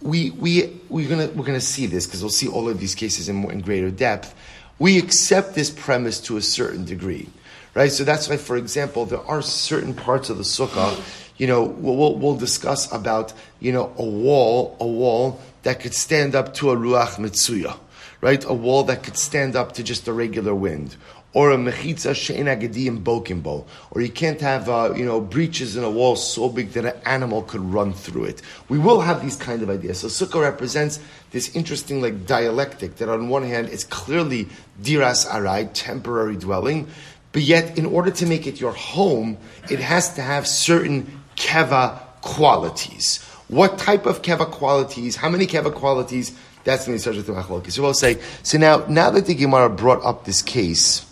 we, 0.00 0.30
we, 0.30 0.80
we're 0.88 1.10
gonna, 1.10 1.28
we're 1.34 1.44
gonna 1.44 1.60
see 1.60 1.84
this 1.84 2.06
because 2.06 2.22
we'll 2.22 2.30
see 2.30 2.48
all 2.48 2.70
of 2.70 2.80
these 2.80 2.94
cases 2.94 3.28
in, 3.28 3.36
more, 3.36 3.52
in 3.52 3.60
greater 3.60 3.90
depth 3.90 4.34
we 4.78 4.98
accept 4.98 5.54
this 5.54 5.70
premise 5.70 6.20
to 6.22 6.36
a 6.36 6.42
certain 6.42 6.84
degree, 6.84 7.28
right? 7.74 7.92
So 7.92 8.04
that's 8.04 8.28
why, 8.28 8.36
for 8.36 8.56
example, 8.56 9.06
there 9.06 9.20
are 9.20 9.42
certain 9.42 9.94
parts 9.94 10.30
of 10.30 10.36
the 10.36 10.42
sukkah, 10.42 11.00
you 11.36 11.46
know, 11.46 11.64
we'll, 11.64 12.16
we'll 12.16 12.36
discuss 12.36 12.90
about, 12.92 13.32
you 13.60 13.72
know, 13.72 13.92
a 13.96 14.04
wall, 14.04 14.76
a 14.80 14.86
wall 14.86 15.40
that 15.62 15.80
could 15.80 15.94
stand 15.94 16.34
up 16.34 16.54
to 16.54 16.70
a 16.70 16.76
ruach 16.76 17.16
mitsuya, 17.16 17.76
right? 18.20 18.44
A 18.44 18.54
wall 18.54 18.84
that 18.84 19.02
could 19.02 19.16
stand 19.16 19.56
up 19.56 19.72
to 19.72 19.82
just 19.82 20.06
a 20.08 20.12
regular 20.12 20.54
wind, 20.54 20.96
or 21.34 21.50
a 21.50 21.56
mechitza 21.56 22.14
she'en 22.14 22.46
agadim 22.46 23.02
bokimbo, 23.02 23.66
or 23.90 24.00
you 24.00 24.08
can't 24.08 24.40
have 24.40 24.68
uh, 24.68 24.94
you 24.96 25.04
know 25.04 25.20
breaches 25.20 25.76
in 25.76 25.84
a 25.84 25.90
wall 25.90 26.16
so 26.16 26.48
big 26.48 26.70
that 26.70 26.84
an 26.84 27.00
animal 27.04 27.42
could 27.42 27.60
run 27.60 27.92
through 27.92 28.24
it. 28.24 28.40
We 28.68 28.78
will 28.78 29.00
have 29.00 29.20
these 29.20 29.36
kind 29.36 29.60
of 29.62 29.68
ideas. 29.68 29.98
So 29.98 30.06
sukkah 30.06 30.40
represents 30.40 31.00
this 31.32 31.54
interesting 31.54 32.00
like 32.00 32.24
dialectic 32.24 32.96
that 32.96 33.08
on 33.08 33.28
one 33.28 33.42
hand 33.42 33.68
it's 33.68 33.84
clearly 33.84 34.48
diras 34.80 35.26
arai, 35.26 35.68
temporary 35.74 36.36
dwelling, 36.36 36.86
but 37.32 37.42
yet 37.42 37.76
in 37.76 37.84
order 37.84 38.12
to 38.12 38.26
make 38.26 38.46
it 38.46 38.60
your 38.60 38.72
home, 38.72 39.36
it 39.68 39.80
has 39.80 40.14
to 40.14 40.22
have 40.22 40.46
certain 40.46 41.20
keva 41.36 41.98
qualities. 42.20 43.22
What 43.48 43.76
type 43.76 44.06
of 44.06 44.22
keva 44.22 44.50
qualities? 44.50 45.16
How 45.16 45.28
many 45.28 45.46
keva 45.46 45.74
qualities? 45.74 46.32
That's 46.62 46.86
the 46.86 46.96
subject 46.98 47.28
of 47.28 47.34
machlokes. 47.34 47.72
So 47.72 47.82
we'll 47.82 47.92
say. 47.92 48.18
So 48.42 48.56
now, 48.56 48.86
now 48.88 49.10
that 49.10 49.26
the 49.26 49.34
Gemara 49.34 49.68
brought 49.68 50.02
up 50.02 50.24
this 50.24 50.40
case 50.40 51.04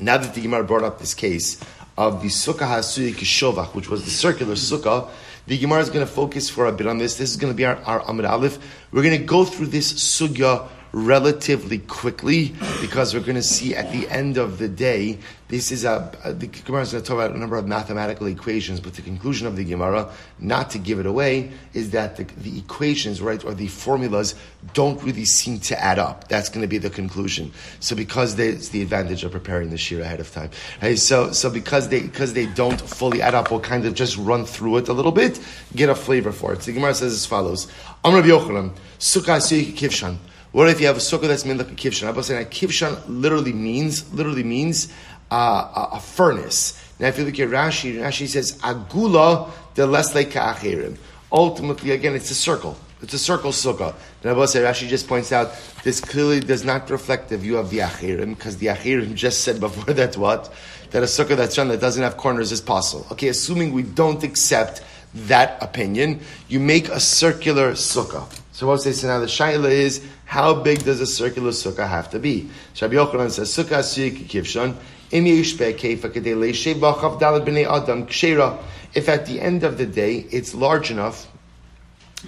now 0.00 0.16
that 0.18 0.34
the 0.34 0.40
Gemara 0.40 0.64
brought 0.64 0.82
up 0.82 0.98
this 0.98 1.14
case 1.14 1.60
of 1.96 2.22
the 2.22 2.28
Sukkah 2.28 2.66
Hasuyi 2.66 3.12
Kishovach, 3.12 3.74
which 3.74 3.88
was 3.88 4.04
the 4.04 4.10
circular 4.10 4.54
Sukkah, 4.54 5.08
the 5.46 5.58
Gemara 5.58 5.80
is 5.80 5.90
going 5.90 6.04
to 6.04 6.10
focus 6.10 6.48
for 6.48 6.66
a 6.66 6.72
bit 6.72 6.86
on 6.86 6.98
this. 6.98 7.16
This 7.16 7.30
is 7.30 7.36
going 7.36 7.52
to 7.52 7.56
be 7.56 7.64
our, 7.64 7.76
our 7.84 8.00
Amud 8.00 8.28
Aleph. 8.28 8.58
We're 8.92 9.02
going 9.02 9.18
to 9.18 9.24
go 9.24 9.44
through 9.44 9.66
this 9.66 9.92
Sugya 9.92 10.68
relatively 10.94 11.78
quickly 11.78 12.54
because 12.80 13.14
we're 13.14 13.20
going 13.20 13.34
to 13.34 13.42
see 13.42 13.74
at 13.74 13.90
the 13.90 14.08
end 14.08 14.38
of 14.38 14.58
the 14.58 14.68
day, 14.68 15.18
this 15.48 15.72
is 15.72 15.84
a, 15.84 16.10
uh, 16.24 16.32
the 16.32 16.46
Gemara 16.46 16.82
is 16.82 16.92
going 16.92 17.02
to 17.02 17.08
talk 17.08 17.16
about 17.16 17.32
a 17.32 17.38
number 17.38 17.56
of 17.56 17.66
mathematical 17.66 18.28
equations, 18.28 18.78
but 18.80 18.94
the 18.94 19.02
conclusion 19.02 19.46
of 19.48 19.56
the 19.56 19.64
Gemara, 19.64 20.10
not 20.38 20.70
to 20.70 20.78
give 20.78 21.00
it 21.00 21.06
away, 21.06 21.50
is 21.72 21.90
that 21.90 22.16
the, 22.16 22.24
the 22.38 22.58
equations, 22.58 23.20
right, 23.20 23.44
or 23.44 23.54
the 23.54 23.66
formulas 23.66 24.36
don't 24.72 25.02
really 25.02 25.24
seem 25.24 25.58
to 25.60 25.82
add 25.82 25.98
up. 25.98 26.28
That's 26.28 26.48
going 26.48 26.62
to 26.62 26.68
be 26.68 26.78
the 26.78 26.90
conclusion. 26.90 27.52
So 27.80 27.96
because 27.96 28.36
they, 28.36 28.48
it's 28.48 28.68
the 28.68 28.80
advantage 28.80 29.24
of 29.24 29.32
preparing 29.32 29.70
the 29.70 29.76
shiur 29.76 30.00
ahead 30.00 30.20
of 30.20 30.30
time. 30.30 30.50
So, 30.96 31.32
so 31.32 31.50
because 31.50 31.88
they, 31.88 32.02
because 32.02 32.34
they 32.34 32.46
don't 32.46 32.80
fully 32.80 33.20
add 33.20 33.34
up, 33.34 33.50
we'll 33.50 33.60
kind 33.60 33.84
of 33.84 33.94
just 33.94 34.16
run 34.16 34.44
through 34.44 34.76
it 34.78 34.88
a 34.88 34.92
little 34.92 35.12
bit, 35.12 35.40
get 35.74 35.88
a 35.88 35.94
flavor 35.94 36.30
for 36.30 36.52
it. 36.52 36.62
So 36.62 36.66
the 36.66 36.74
Gemara 36.74 36.94
says 36.94 37.12
as 37.12 37.26
follows. 37.26 37.66
Amr 38.04 38.22
Yochanan, 38.22 38.72
Sukkah 39.00 39.40
Kivshan. 39.74 40.18
What 40.54 40.68
if 40.68 40.80
you 40.80 40.86
have 40.86 40.96
a 40.96 41.00
sukkah 41.00 41.26
that's 41.26 41.44
made 41.44 41.56
like 41.56 41.72
a 41.72 41.74
kivshan? 41.74 42.06
I 42.06 42.12
was 42.12 42.28
saying 42.28 42.40
a 42.40 42.48
kivshan 42.48 43.02
literally 43.08 43.52
means 43.52 44.14
literally 44.14 44.44
means 44.44 44.86
uh, 45.28 45.34
a, 45.34 45.96
a, 45.96 46.00
furnace. 46.00 46.80
Now, 47.00 47.08
if 47.08 47.18
you 47.18 47.24
look 47.24 47.40
at 47.40 47.48
Rashi, 47.48 47.96
Rashi 47.96 48.28
says 48.28 48.56
agula 48.58 49.50
de 49.74 49.84
lesle 49.84 50.30
ka'achirim. 50.30 50.96
Ultimately, 51.32 51.90
again, 51.90 52.14
it's 52.14 52.30
a 52.30 52.36
circle. 52.36 52.76
It's 53.02 53.12
a 53.14 53.18
circle 53.18 53.50
sukkah. 53.50 53.96
And 54.22 54.30
Abba 54.30 54.46
say 54.46 54.60
Rashi 54.60 54.86
just 54.86 55.08
points 55.08 55.32
out 55.32 55.50
this 55.82 56.00
clearly 56.00 56.38
does 56.38 56.64
not 56.64 56.88
reflect 56.88 57.30
the 57.30 57.36
view 57.36 57.58
of 57.58 57.70
the 57.70 57.78
achirim 57.78 58.36
because 58.36 58.58
the 58.58 58.66
achirim 58.66 59.12
just 59.26 59.42
said 59.42 59.58
before 59.58 59.92
that 59.94 60.16
what 60.16 60.54
that 60.92 61.02
a 61.02 61.06
sukkah 61.06 61.36
that's 61.36 61.56
done 61.56 61.66
that 61.66 61.80
doesn't 61.80 62.04
have 62.04 62.16
corners 62.16 62.52
is 62.52 62.60
possible. 62.60 63.04
Okay, 63.10 63.26
assuming 63.26 63.72
we 63.72 63.82
don't 63.82 64.22
accept 64.22 64.84
that 65.14 65.60
opinion, 65.60 66.20
you 66.46 66.60
make 66.60 66.88
a 66.90 67.00
circular 67.00 67.72
sukkah. 67.72 68.24
So 68.54 68.68
what 68.68 68.80
say 68.82 68.92
so 68.92 69.08
now 69.08 69.18
the 69.18 69.26
shaila 69.26 69.68
is 69.68 70.00
how 70.26 70.54
big 70.54 70.84
does 70.84 71.00
a 71.00 71.06
circular 71.06 71.50
sukkah 71.50 71.88
have 71.88 72.10
to 72.10 72.20
be? 72.20 72.48
Rabbi 72.80 72.94
Yochanan 72.94 73.32
says 73.32 73.50
sukkah 73.50 73.80
asiyik 73.80 74.28
kivshon 74.28 74.76
if 78.94 79.08
at 79.08 79.26
the 79.26 79.40
end 79.40 79.64
of 79.64 79.78
the 79.78 79.86
day 79.86 80.26
it's 80.30 80.54
large 80.54 80.90
enough 80.90 81.26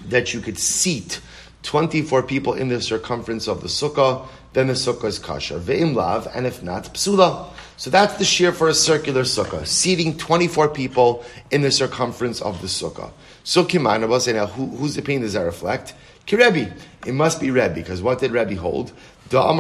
that 0.09 0.35
you 0.35 0.41
could 0.41 0.59
seat 0.59 1.21
24 1.63 2.23
people 2.25 2.55
in 2.55 2.69
the 2.69 2.81
circumference 2.81 3.49
of 3.49 3.61
the 3.61 3.69
sukkah, 3.69 4.27
then 4.53 4.69
the 4.69 4.75
sukkah 4.75 5.07
is 5.07 5.19
kosher. 5.19 5.59
Ve'im 5.59 5.95
lav, 5.95 6.29
and 6.33 6.47
if 6.47 6.63
not, 6.63 6.95
psula. 6.95 7.49
So 7.77 7.91
that's 7.91 8.15
the 8.19 8.25
shiur 8.25 8.53
for 8.53 8.69
a 8.69 8.75
circular 8.75 9.23
sukkah, 9.23 9.67
seating 9.67 10.17
24 10.17 10.69
people 10.69 11.25
in 11.51 11.63
the 11.63 11.73
circumference 11.73 12.41
of 12.41 12.61
the 12.61 12.69
sukkah. 12.69 13.11
So 13.43 13.63
now, 13.63 14.47
who, 14.47 14.67
whose 14.77 14.97
opinion 14.97 15.23
does 15.23 15.33
that 15.33 15.43
reflect? 15.43 15.95
Kirebi. 16.27 16.73
It 17.07 17.15
must 17.15 17.41
be 17.41 17.51
Rebbe, 17.53 17.75
because 17.75 18.03
what 18.03 18.19
did 18.19 18.33
Rebbe 18.33 18.57
hold? 18.57 18.93
Because 19.29 19.55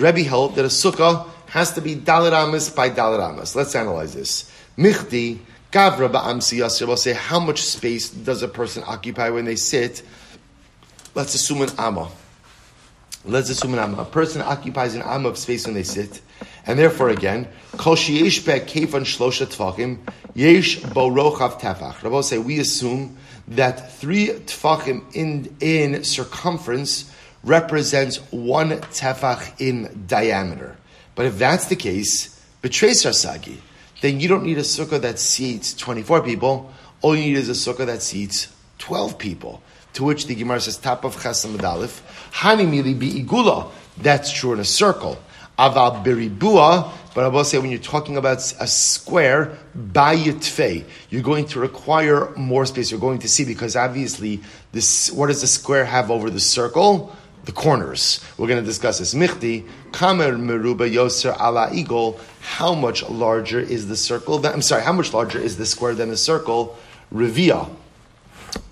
Rebbe 0.00 0.22
held 0.22 0.54
that 0.54 0.64
a 0.64 0.68
sukkah 0.68 1.26
has 1.46 1.72
to 1.72 1.80
be 1.80 1.96
dalit 1.96 2.74
by 2.76 2.90
dalit. 2.90 3.54
Let's 3.56 3.74
analyze 3.74 4.14
this. 4.14 4.50
Michti, 4.78 5.38
Gavra 5.72 6.08
ba'amsi 6.08 6.58
yasir 6.58 6.86
will 6.86 6.96
say, 6.96 7.12
how 7.12 7.40
much 7.40 7.62
space 7.62 8.08
does 8.08 8.42
a 8.42 8.48
person 8.48 8.84
occupy 8.86 9.30
when 9.30 9.44
they 9.44 9.56
sit? 9.56 10.02
Let's 11.16 11.34
assume 11.34 11.62
an 11.62 11.70
amma. 11.76 12.08
Let's 13.24 13.50
assume 13.50 13.72
an 13.74 13.80
amma. 13.80 14.02
A 14.02 14.04
person 14.04 14.42
occupies 14.42 14.94
an 14.94 15.02
amma 15.02 15.30
of 15.30 15.38
space 15.38 15.66
when 15.66 15.74
they 15.74 15.82
sit, 15.82 16.20
and 16.66 16.78
therefore 16.78 17.08
again, 17.08 17.48
kol 17.76 17.96
sheyesh 17.96 18.42
shlosha 18.44 19.98
yesh 20.34 20.78
bo 20.80 21.10
tefach. 21.10 22.02
Rabbi 22.02 22.20
say 22.20 22.38
we 22.38 22.60
assume 22.60 23.16
that 23.48 23.92
three 23.92 24.28
tfachim 24.28 25.04
in 25.14 25.54
in 25.60 26.04
circumference 26.04 27.10
represents 27.42 28.16
one 28.32 28.70
tefach 28.70 29.60
in 29.60 30.04
diameter. 30.06 30.76
But 31.14 31.26
if 31.26 31.38
that's 31.38 31.66
the 31.66 31.76
case, 31.76 32.40
betrays 32.62 33.02
sagi, 33.02 33.60
then 34.00 34.20
you 34.20 34.28
don't 34.28 34.44
need 34.44 34.58
a 34.58 34.62
sukkah 34.62 35.00
that 35.00 35.18
seats 35.18 35.74
twenty 35.74 36.02
four 36.02 36.22
people. 36.22 36.72
All 37.02 37.14
you 37.14 37.24
need 37.24 37.36
is 37.36 37.48
a 37.48 37.52
sukkah 37.52 37.86
that 37.86 38.02
seats 38.02 38.48
twelve 38.78 39.18
people. 39.18 39.62
To 39.94 40.04
which 40.04 40.26
the 40.26 40.34
Gemara 40.34 40.60
says, 40.60 40.76
top 40.76 41.04
of 41.04 41.14
Chasam 41.16 41.54
Adalif, 41.54 42.00
Hani 42.32 42.66
mili 42.66 42.98
bi 42.98 43.22
igula. 43.22 43.70
That's 43.96 44.32
true 44.32 44.52
in 44.52 44.58
a 44.58 44.64
circle. 44.64 45.18
Aval 45.56 46.04
beribua, 46.04 46.90
but 47.14 47.24
I 47.24 47.28
will 47.28 47.44
say 47.44 47.58
when 47.58 47.70
you're 47.70 47.78
talking 47.78 48.16
about 48.16 48.38
a 48.58 48.66
square, 48.66 49.56
bayitfei, 49.76 50.84
you're 51.10 51.22
going 51.22 51.46
to 51.46 51.60
require 51.60 52.30
more 52.36 52.66
space. 52.66 52.90
You're 52.90 53.00
going 53.00 53.20
to 53.20 53.28
see 53.28 53.44
because 53.44 53.76
obviously 53.76 54.40
this, 54.72 55.10
what 55.12 55.28
does 55.28 55.40
the 55.40 55.46
square 55.46 55.84
have 55.84 56.10
over 56.10 56.28
the 56.28 56.40
circle? 56.40 57.14
The 57.44 57.52
corners. 57.52 58.24
We're 58.36 58.48
going 58.48 58.60
to 58.60 58.66
discuss 58.66 58.98
this. 58.98 59.14
Michti, 59.14 59.68
kamer 59.92 60.36
meruba 60.36 60.92
yoser 60.92 61.38
ala 61.40 61.72
eagle. 61.72 62.18
How 62.40 62.74
much 62.74 63.08
larger 63.08 63.60
is 63.60 63.86
the 63.86 63.96
circle? 63.96 64.44
I'm 64.44 64.62
sorry, 64.62 64.82
how 64.82 64.92
much 64.92 65.12
larger 65.12 65.38
is 65.38 65.56
the 65.56 65.66
square 65.66 65.94
than 65.94 66.08
the 66.08 66.16
circle? 66.16 66.76
Revia 67.12 67.70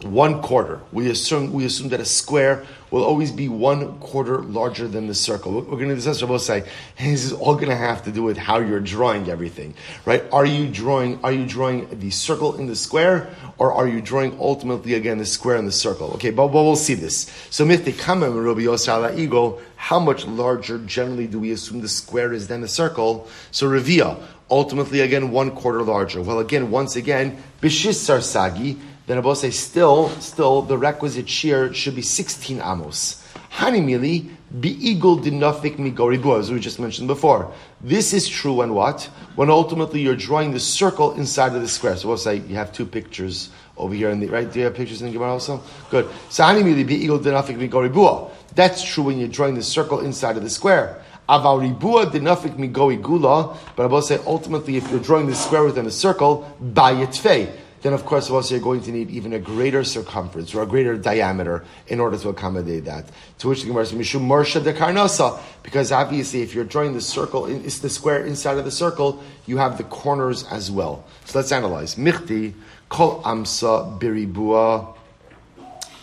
one 0.03 0.43
quarter. 0.43 0.81
We 0.91 1.11
assume 1.11 1.53
we 1.53 1.65
assume 1.65 1.91
that 1.91 2.01
a 2.01 2.05
square 2.05 2.65
will 2.93 3.03
always 3.03 3.33
be 3.33 3.49
one 3.49 3.99
quarter 3.99 4.43
larger 4.43 4.87
than 4.87 5.07
the 5.09 5.15
circle. 5.15 5.53
We're 5.53 5.65
going 5.65 5.89
to 5.89 5.95
discuss. 5.95 6.23
Rabbi 6.23 6.37
say 6.37 6.65
this 6.99 7.25
is 7.25 7.33
all 7.33 7.55
going 7.55 7.71
to 7.71 7.77
have 7.77 8.05
to 8.05 8.13
do 8.13 8.23
with 8.23 8.37
how 8.37 8.59
you're 8.61 8.81
drawing 8.81 9.29
everything, 9.29 9.75
right? 10.05 10.23
Are 10.31 10.47
you 10.47 10.69
drawing? 10.69 11.19
Are 11.25 11.33
you 11.33 11.47
drawing 11.47 11.99
the 11.99 12.11
circle 12.11 12.57
in 12.57 12.67
the 12.67 12.77
square, 12.77 13.35
or 13.59 13.73
are 13.73 13.89
you 13.89 14.01
drawing 14.01 14.39
ultimately 14.39 14.95
again 14.95 15.19
the 15.19 15.27
square 15.27 15.57
in 15.57 15.65
the 15.65 15.73
circle? 15.73 16.13
Okay, 16.13 16.31
but, 16.31 16.49
but 16.49 16.63
we'll 16.63 16.77
see 16.77 16.95
this. 16.95 17.33
So 17.51 17.65
mitikama 17.65 18.29
Rabbi 18.45 18.61
Yosala 18.61 19.19
ego. 19.19 19.61
How 19.77 19.99
much 19.99 20.25
larger 20.27 20.79
generally 20.79 21.27
do 21.27 21.41
we 21.41 21.51
assume 21.51 21.81
the 21.81 21.89
square 21.89 22.33
is 22.33 22.47
than 22.47 22.61
the 22.61 22.69
circle? 22.69 23.27
So 23.51 23.67
revia 23.69 24.23
ultimately 24.49 25.01
again 25.01 25.33
one 25.33 25.51
quarter 25.51 25.83
larger. 25.83 26.23
Well, 26.23 26.39
again, 26.39 26.71
once 26.71 26.95
again, 26.95 27.43
bishis 27.61 28.01
sagi 28.01 28.79
then 29.07 29.19
Abba 29.19 29.35
say 29.35 29.51
still, 29.51 30.09
still 30.21 30.63
the 30.63 30.79
requisite 30.79 31.27
shiur 31.27 31.75
should 31.75 31.97
be 31.97 32.03
16 32.03 32.61
amos. 32.61 33.19
Hanimili 33.57 34.31
be 34.61 34.71
eagle 34.71 35.19
dinafik 35.19 35.77
migoribu, 35.77 36.39
as 36.39 36.51
we 36.51 36.61
just 36.61 36.79
mentioned 36.79 37.09
before. 37.09 37.53
This 37.81 38.13
is 38.13 38.29
true 38.29 38.55
when 38.55 38.75
what? 38.75 39.03
When 39.35 39.51
ultimately 39.51 40.01
you're 40.01 40.17
drawing 40.17 40.53
the 40.53 40.61
circle 40.61 41.13
inside 41.15 41.55
of 41.55 41.63
the 41.63 41.69
square. 41.69 41.97
So 41.97 42.09
we'll 42.09 42.17
say 42.17 42.37
you 42.37 42.55
have 42.55 42.73
two 42.73 42.87
pictures 42.87 43.51
over 43.77 43.95
here 43.95 44.11
in 44.11 44.21
the 44.21 44.29
right. 44.29 44.51
Do 44.51 44.59
you 44.59 44.67
have 44.67 44.75
pictures 44.75 45.03
in 45.03 45.09
the 45.09 45.13
Gemara 45.13 45.33
also? 45.33 45.63
Good. 45.91 46.09
So 46.31 46.45
hanimili 46.45 46.87
be 46.87 46.95
eagle 46.95 47.19
dinafik 47.19 47.57
migoribu. 47.57 48.31
That's 48.55 48.85
true 48.85 49.05
when 49.05 49.19
you're 49.19 49.29
drawing 49.29 49.55
the 49.55 49.63
circle 49.63 50.01
inside 50.01 50.37
of 50.37 50.43
the 50.43 50.51
square. 50.51 51.03
Aval 51.29 51.61
ribua 51.61 52.07
dinafik 52.11 52.57
migoi 52.57 53.01
gula. 53.01 53.57
But 53.77 53.85
I 53.85 53.87
will 53.87 54.03
say 54.03 54.19
ultimately 54.27 54.77
if 54.77 54.91
you're 54.91 55.01
drawing 55.01 55.27
the 55.27 55.35
square 55.35 55.65
within 55.65 55.85
the 55.85 55.91
circle, 55.91 56.55
bayitfei 56.63 57.51
then 57.83 57.93
of 57.93 58.05
course 58.05 58.31
also 58.31 58.55
you're 58.55 58.63
going 58.63 58.81
to 58.81 58.93
need 58.93 59.11
even 59.11 59.33
a 59.33 59.39
greater 59.39 59.85
circumference 59.85 60.55
or 60.55 60.63
a 60.63 60.67
greater 60.67 60.97
diameter 60.97 61.65
in 61.89 62.01
order 62.01 62.17
to 62.17 62.29
accommodate 62.29 62.85
that. 62.85 63.05
To 63.41 63.49
which 63.49 63.63
the 63.63 63.67
Gemara 63.69 63.87
says, 63.87 63.99
Mishum 63.99 64.23
Morsha 64.23 64.63
de 64.63 64.73
Karnasa, 64.73 65.41
because 65.63 65.93
obviously 65.93 66.43
if 66.43 66.55
you're 66.55 66.65
drawing 66.65 66.95
the 66.95 67.01
circle, 67.01 67.47
it's 67.47 67.81
the 67.81 67.91
square 67.91 68.25
inside 68.25 68.59
of 68.59 68.65
the 68.65 68.71
circle, 68.71 69.23
you 69.47 69.59
have 69.59 69.79
the 69.79 69.85
corners 69.85 70.45
as 70.45 70.71
well. 70.71 71.05
So 71.25 71.41
let's 71.41 71.51
analyze. 71.51 71.97
Michti, 71.97 72.55
Kol 72.89 73.21
Amsa 73.23 73.99
Biribua, 73.99 74.95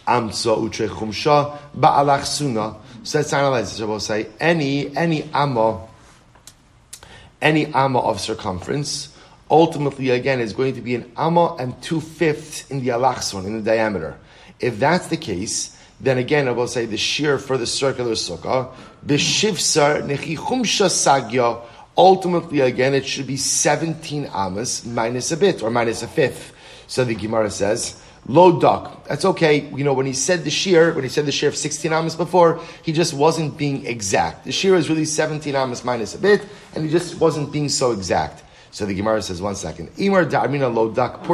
Amsa 0.06 0.58
Utre 0.58 0.90
Chumsha, 0.90 1.58
Ba'alach 1.78 2.26
Suna. 2.26 2.76
So 3.04 3.20
let's 3.20 3.32
analyze 3.32 3.72
this. 3.72 3.82
I 3.82 3.86
will 3.86 4.00
say 4.00 4.28
any, 4.40 4.96
any 4.98 5.24
Amma, 5.34 5.88
any 7.42 7.68
Amma 7.68 8.00
of 8.00 8.20
circumference, 8.20 9.16
ultimately 9.50 10.10
again 10.12 10.40
is 10.40 10.54
going 10.54 10.76
to 10.76 10.82
be 10.82 10.96
an 10.96 11.12
amma 11.18 11.56
and 11.56 11.82
two 11.82 12.02
fifths 12.02 12.70
in 12.70 12.82
the 12.82 12.90
alachson, 12.90 13.46
in 13.46 13.54
the 13.54 13.62
diameter. 13.62 14.18
If 14.60 14.80
that's 14.80 15.08
the 15.08 15.18
case, 15.18 15.78
then 16.00 16.18
again 16.18 16.48
I 16.48 16.52
will 16.52 16.68
say 16.68 16.86
the 16.86 16.98
shiur 16.98 17.40
for 17.40 17.58
the 17.58 17.66
circular 17.66 18.12
sukkah, 18.12 18.72
b'shivsar 19.06 20.04
nechichumsha 20.04 20.88
sagya, 20.88 21.62
ultimately 21.98 22.62
again 22.62 22.94
it 22.94 23.06
should 23.06 23.28
be 23.28 23.38
17 23.38 24.30
amas 24.34 24.86
minus 24.86 25.32
a 25.32 25.38
bit, 25.38 25.64
or 25.64 25.70
minus 25.70 26.04
a 26.04 26.08
fifth. 26.08 26.54
So 26.88 27.04
the 27.04 27.16
Gemara 27.16 27.52
says, 27.52 28.02
lo 28.28 28.60
dak. 28.60 29.06
That's 29.06 29.26
okay. 29.26 29.70
You 29.76 29.84
know, 29.84 29.94
when 29.94 30.06
he 30.06 30.14
said 30.14 30.44
the 30.44 30.50
shiur, 30.50 30.96
when 30.96 31.04
he 31.04 31.10
said 31.10 31.26
the 31.26 31.32
shiur 31.32 31.50
of 31.50 31.56
16 31.56 31.92
amas 31.92 32.16
before, 32.16 32.62
he 32.84 32.92
just 32.92 33.14
wasn't 33.14 33.58
being 33.58 33.86
exact. 33.86 34.46
The 34.46 34.52
shiur 34.52 34.76
is 34.76 34.90
really 34.90 35.06
17 35.06 35.56
amas 35.56 35.84
minus 35.84 36.16
a 36.16 36.20
bit, 36.20 36.46
and 36.76 36.86
he 36.86 36.92
just 36.92 37.20
wasn't 37.20 37.52
being 37.52 37.70
so 37.70 37.92
exact. 37.92 38.44
So 38.72 38.86
the 38.86 38.94
Gemara 38.94 39.22
says, 39.22 39.42
one 39.42 39.56
second. 39.56 39.90
Imar 39.96 40.74
lo 40.74 40.92
dak. 40.92 41.26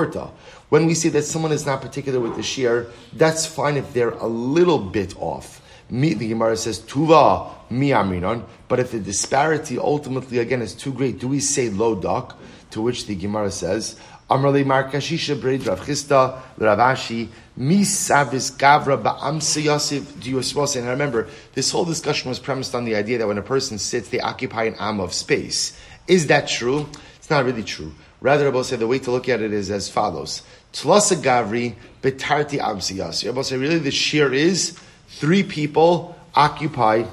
When 0.69 0.85
we 0.85 0.93
see 0.93 1.09
that 1.09 1.23
someone 1.23 1.51
is 1.51 1.65
not 1.65 1.81
particular 1.81 2.19
with 2.19 2.35
the 2.35 2.41
shiur, 2.41 2.89
that's 3.13 3.45
fine 3.45 3.77
if 3.77 3.93
they're 3.93 4.09
a 4.09 4.27
little 4.27 4.79
bit 4.79 5.15
off. 5.17 5.61
The 5.89 6.15
Gemara 6.15 6.57
says, 6.57 6.79
tuva 6.79 7.51
mi 7.69 7.89
aminon. 7.89 8.43
But 8.67 8.79
if 8.79 8.91
the 8.91 8.99
disparity 8.99 9.77
ultimately, 9.77 10.39
again, 10.39 10.61
is 10.61 10.73
too 10.73 10.93
great, 10.93 11.19
do 11.19 11.27
we 11.27 11.39
say 11.39 11.69
lo 11.69 11.95
dak? 11.95 12.35
To 12.71 12.81
which 12.81 13.05
the 13.05 13.15
Gemara 13.15 13.51
says, 13.51 13.95
Amrali 14.29 14.65
Markashisha 14.65 15.39
Braid 15.39 15.67
Rav 15.67 15.81
Chisda 15.81 16.41
Ravashi 16.57 17.27
Misabis 17.59 18.51
Gavra 18.57 19.01
Ba'amsa 19.01 19.63
Yosef 19.63 20.43
suppose? 20.43 20.75
And 20.75 20.87
remember, 20.87 21.27
this 21.53 21.69
whole 21.69 21.85
discussion 21.85 22.29
was 22.29 22.39
premised 22.39 22.73
on 22.73 22.85
the 22.85 22.95
idea 22.95 23.19
that 23.19 23.27
when 23.27 23.37
a 23.37 23.43
person 23.43 23.77
sits, 23.77 24.09
they 24.09 24.19
occupy 24.19 24.63
an 24.63 24.75
am 24.79 24.99
of 24.99 25.13
space. 25.13 25.79
Is 26.07 26.27
that 26.27 26.47
true? 26.47 26.87
It's 27.25 27.31
not 27.31 27.43
really 27.43 27.63
true. 27.63 27.91
Rather, 28.21 28.45
Rabbi 28.45 28.61
say 28.61 28.75
the 28.75 28.85
way 28.85 28.99
to 28.99 29.09
look 29.09 29.27
at 29.29 29.41
it 29.41 29.51
is 29.51 29.71
as 29.71 29.89
follows: 29.89 30.43
Tlasa 30.71 31.15
Gavri 31.15 31.73
betarti 32.03 32.59
amsiyas. 32.59 33.25
Rabbi 33.25 33.41
say 33.41 33.57
really 33.57 33.79
the 33.79 33.89
shiur 33.89 34.31
is 34.31 34.77
three 35.07 35.41
people 35.41 36.15
occupy 36.35 37.05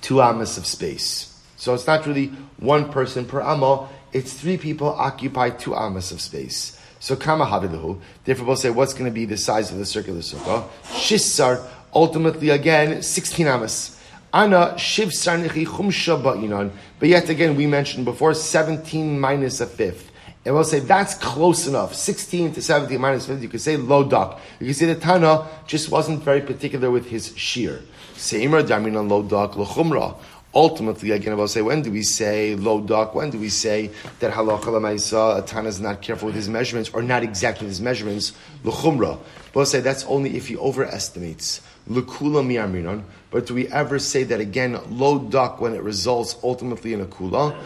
two 0.00 0.22
amas 0.22 0.58
of 0.58 0.64
space. 0.64 1.42
So 1.56 1.74
it's 1.74 1.88
not 1.88 2.06
really 2.06 2.26
one 2.58 2.92
person 2.92 3.26
per 3.26 3.40
amma. 3.40 3.88
It's 4.12 4.32
three 4.32 4.58
people 4.58 4.90
occupy 4.90 5.50
two 5.50 5.74
amas 5.74 6.12
of 6.12 6.20
space. 6.20 6.80
So 7.00 7.16
kama 7.16 7.46
havilahu. 7.46 8.00
Therefore, 8.24 8.46
we'll 8.46 8.56
say 8.56 8.70
what's 8.70 8.92
going 8.92 9.06
to 9.06 9.10
be 9.10 9.24
the 9.24 9.36
size 9.36 9.72
of 9.72 9.78
the 9.78 9.86
circular 9.86 10.20
sukkah. 10.20 10.68
Shissar. 10.84 11.66
Ultimately, 11.92 12.50
again, 12.50 13.02
sixteen 13.02 13.48
amas. 13.48 13.93
Ana 14.34 14.76
shiv. 14.76 15.12
But 16.98 17.08
yet 17.08 17.28
again, 17.30 17.54
we 17.54 17.66
mentioned 17.68 18.04
before, 18.04 18.34
17 18.34 19.20
minus 19.20 19.60
a 19.60 19.66
fifth. 19.66 20.10
And 20.44 20.54
we'll 20.54 20.64
say 20.64 20.80
that's 20.80 21.14
close 21.14 21.68
enough. 21.68 21.94
16 21.94 22.52
to 22.54 22.60
17 22.60 23.00
minus 23.00 23.26
50, 23.26 23.42
you 23.42 23.48
could 23.48 23.60
say 23.60 23.76
lo 23.76 24.02
dak. 24.04 24.38
You 24.60 24.66
could 24.66 24.76
say 24.76 24.86
the 24.86 24.96
Tana 24.96 25.46
just 25.66 25.90
wasn't 25.90 26.22
very 26.22 26.40
particular 26.42 26.90
with 26.90 27.06
his 27.06 27.30
shiur. 27.30 27.82
Seimra 28.14 28.62
damin 28.62 28.98
on 28.98 29.08
lo 29.08 29.22
dak 29.22 29.56
l'chumra. 29.56 30.16
Ultimately, 30.52 31.12
again, 31.12 31.32
I'll 31.32 31.48
say, 31.48 31.62
when 31.62 31.82
do 31.82 31.90
we 31.90 32.02
say 32.02 32.54
lo 32.56 32.80
dak? 32.80 33.14
When 33.14 33.30
do 33.30 33.38
we 33.38 33.48
say 33.48 33.90
that 34.20 34.32
halacha 34.32 34.64
lamaisa, 34.64 35.38
a 35.38 35.42
Tana 35.42 35.68
is 35.68 35.80
not 35.80 36.02
careful 36.02 36.26
with 36.26 36.36
his 36.36 36.48
measurements, 36.48 36.90
or 36.92 37.02
not 37.02 37.22
exactly 37.22 37.66
his 37.66 37.80
measurements, 37.80 38.32
l'chumra? 38.64 39.18
We'll 39.54 39.66
say 39.66 39.80
that's 39.80 40.04
only 40.04 40.36
if 40.36 40.48
he 40.48 40.56
overestimates. 40.56 41.60
L'kula 41.86 42.42
mi'arminon. 42.46 43.02
But 43.30 43.46
do 43.46 43.54
we 43.54 43.68
ever 43.68 43.98
say 43.98 44.24
that 44.24 44.40
again, 44.40 44.78
lo 44.90 45.18
dak, 45.18 45.60
when 45.60 45.74
it 45.74 45.82
results 45.82 46.36
ultimately 46.42 46.92
in 46.92 47.00
a 47.00 47.06
kula? 47.06 47.56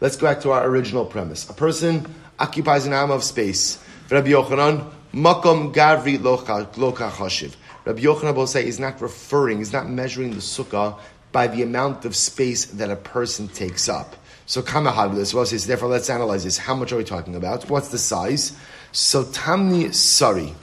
Let's 0.00 0.16
go 0.16 0.26
back 0.26 0.40
to 0.42 0.50
our 0.50 0.66
original 0.66 1.04
premise. 1.04 1.50
A 1.50 1.52
person 1.52 2.06
occupies 2.38 2.86
an 2.86 2.92
arm 2.92 3.10
of 3.10 3.24
space. 3.24 3.78
Rabbi 4.10 4.30
Yochanan, 4.30 4.90
makom 5.12 5.72
gavri 5.74 6.18
loka 6.18 7.10
chashiv. 7.10 7.54
Rabbi 7.84 8.00
Yochanan 8.00 8.48
say 8.48 8.64
he's 8.64 8.78
not 8.78 9.00
referring, 9.00 9.58
he's 9.58 9.72
not 9.72 9.88
measuring 9.88 10.30
the 10.30 10.36
sukkah 10.36 10.98
by 11.32 11.46
the 11.46 11.62
amount 11.62 12.04
of 12.04 12.14
space 12.14 12.66
that 12.66 12.90
a 12.90 12.96
person 12.96 13.48
takes 13.48 13.88
up. 13.88 14.14
So 14.46 14.62
kamahaglis, 14.62 15.34
well 15.34 15.46
says, 15.46 15.66
therefore 15.66 15.88
let's 15.88 16.10
analyze 16.10 16.44
this. 16.44 16.58
How 16.58 16.74
much 16.74 16.92
are 16.92 16.96
we 16.96 17.04
talking 17.04 17.34
about? 17.34 17.70
What's 17.70 17.88
the 17.88 17.98
size? 17.98 18.56
So 18.92 19.24
tamni 19.24 19.94
sari. 19.94 20.54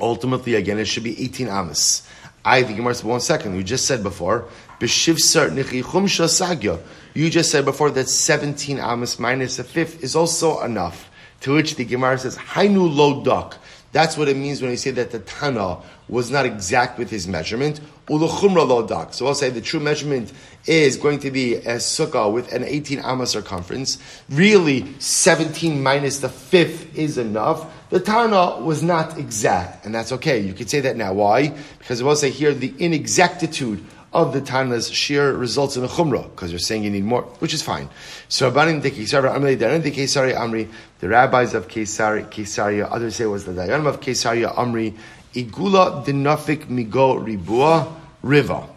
Ultimately, 0.00 0.54
again, 0.54 0.78
it 0.78 0.84
should 0.84 1.02
be 1.02 1.20
18 1.24 1.48
amas. 1.48 2.06
I 2.44 2.62
think 2.62 2.76
Gemara 2.76 2.94
said 2.94 3.06
one 3.06 3.20
second. 3.20 3.56
We 3.56 3.64
just 3.64 3.86
said 3.86 4.02
before, 4.02 4.46
b'shivsar 4.78 5.52
nichi 5.52 5.82
chumsha 5.82 6.26
sagya. 6.26 6.80
You 7.14 7.30
just 7.30 7.50
said 7.50 7.64
before 7.64 7.90
that 7.90 8.08
17 8.08 8.78
amas 8.78 9.18
minus 9.18 9.58
a 9.58 9.64
fifth 9.64 10.04
is 10.04 10.14
also 10.14 10.60
enough. 10.62 11.10
To 11.40 11.54
which 11.54 11.76
the 11.76 11.84
Gemara 11.84 12.18
says, 12.18 12.36
hainu 12.36 12.94
lo 12.94 13.24
dak. 13.24 13.58
That's 13.92 14.16
what 14.16 14.28
it 14.28 14.36
means 14.36 14.60
when 14.60 14.70
we 14.70 14.76
say 14.76 14.90
that 14.92 15.10
the 15.10 15.20
Tana 15.20 15.78
was 16.08 16.30
not 16.30 16.44
exact 16.44 16.98
with 16.98 17.10
his 17.10 17.26
measurement. 17.26 17.80
So 18.08 19.26
I'll 19.26 19.34
say 19.34 19.50
the 19.50 19.60
true 19.60 19.80
measurement 19.80 20.32
is 20.66 20.96
going 20.96 21.18
to 21.20 21.30
be 21.30 21.56
a 21.56 21.76
sukkah 21.76 22.32
with 22.32 22.52
an 22.52 22.64
18 22.64 23.00
amma 23.00 23.26
circumference. 23.26 23.98
Really, 24.30 24.86
17 24.98 25.82
minus 25.82 26.20
the 26.20 26.28
fifth 26.28 26.96
is 26.96 27.18
enough. 27.18 27.70
The 27.90 28.00
Tana 28.00 28.60
was 28.60 28.82
not 28.82 29.18
exact, 29.18 29.84
and 29.84 29.94
that's 29.94 30.12
okay. 30.12 30.38
You 30.38 30.54
could 30.54 30.70
say 30.70 30.80
that 30.80 30.96
now. 30.96 31.12
Why? 31.12 31.54
Because 31.78 32.00
I 32.00 32.04
will 32.04 32.16
say 32.16 32.30
here 32.30 32.52
the 32.52 32.72
inexactitude 32.78 33.84
of 34.12 34.32
the 34.32 34.40
Tana's 34.40 34.90
shiur 34.90 35.38
results 35.38 35.76
in 35.76 35.84
a 35.84 35.88
chumrah, 35.88 36.24
because 36.30 36.50
you're 36.50 36.58
saying 36.58 36.82
you 36.82 36.90
need 36.90 37.04
more, 37.04 37.22
which 37.40 37.52
is 37.52 37.62
fine. 37.62 37.90
So 38.28 38.50
the 38.50 38.58
Kesari 38.60 40.34
Amri, 40.34 40.68
the 41.00 41.08
rabbis 41.08 41.54
of 41.54 41.68
Kesari, 41.68 42.26
Kesaria, 42.26 42.88
others 42.90 43.16
say 43.16 43.24
it 43.24 43.28
was 43.28 43.44
the 43.44 43.52
Dayanim 43.52 43.86
of 43.86 44.00
Kesaria 44.00 44.54
Amri, 44.54 44.96
Igula 45.34 46.04
dinafik 46.04 46.66
migo 46.66 47.22
ribua 47.24 47.94
riva. 48.22 48.68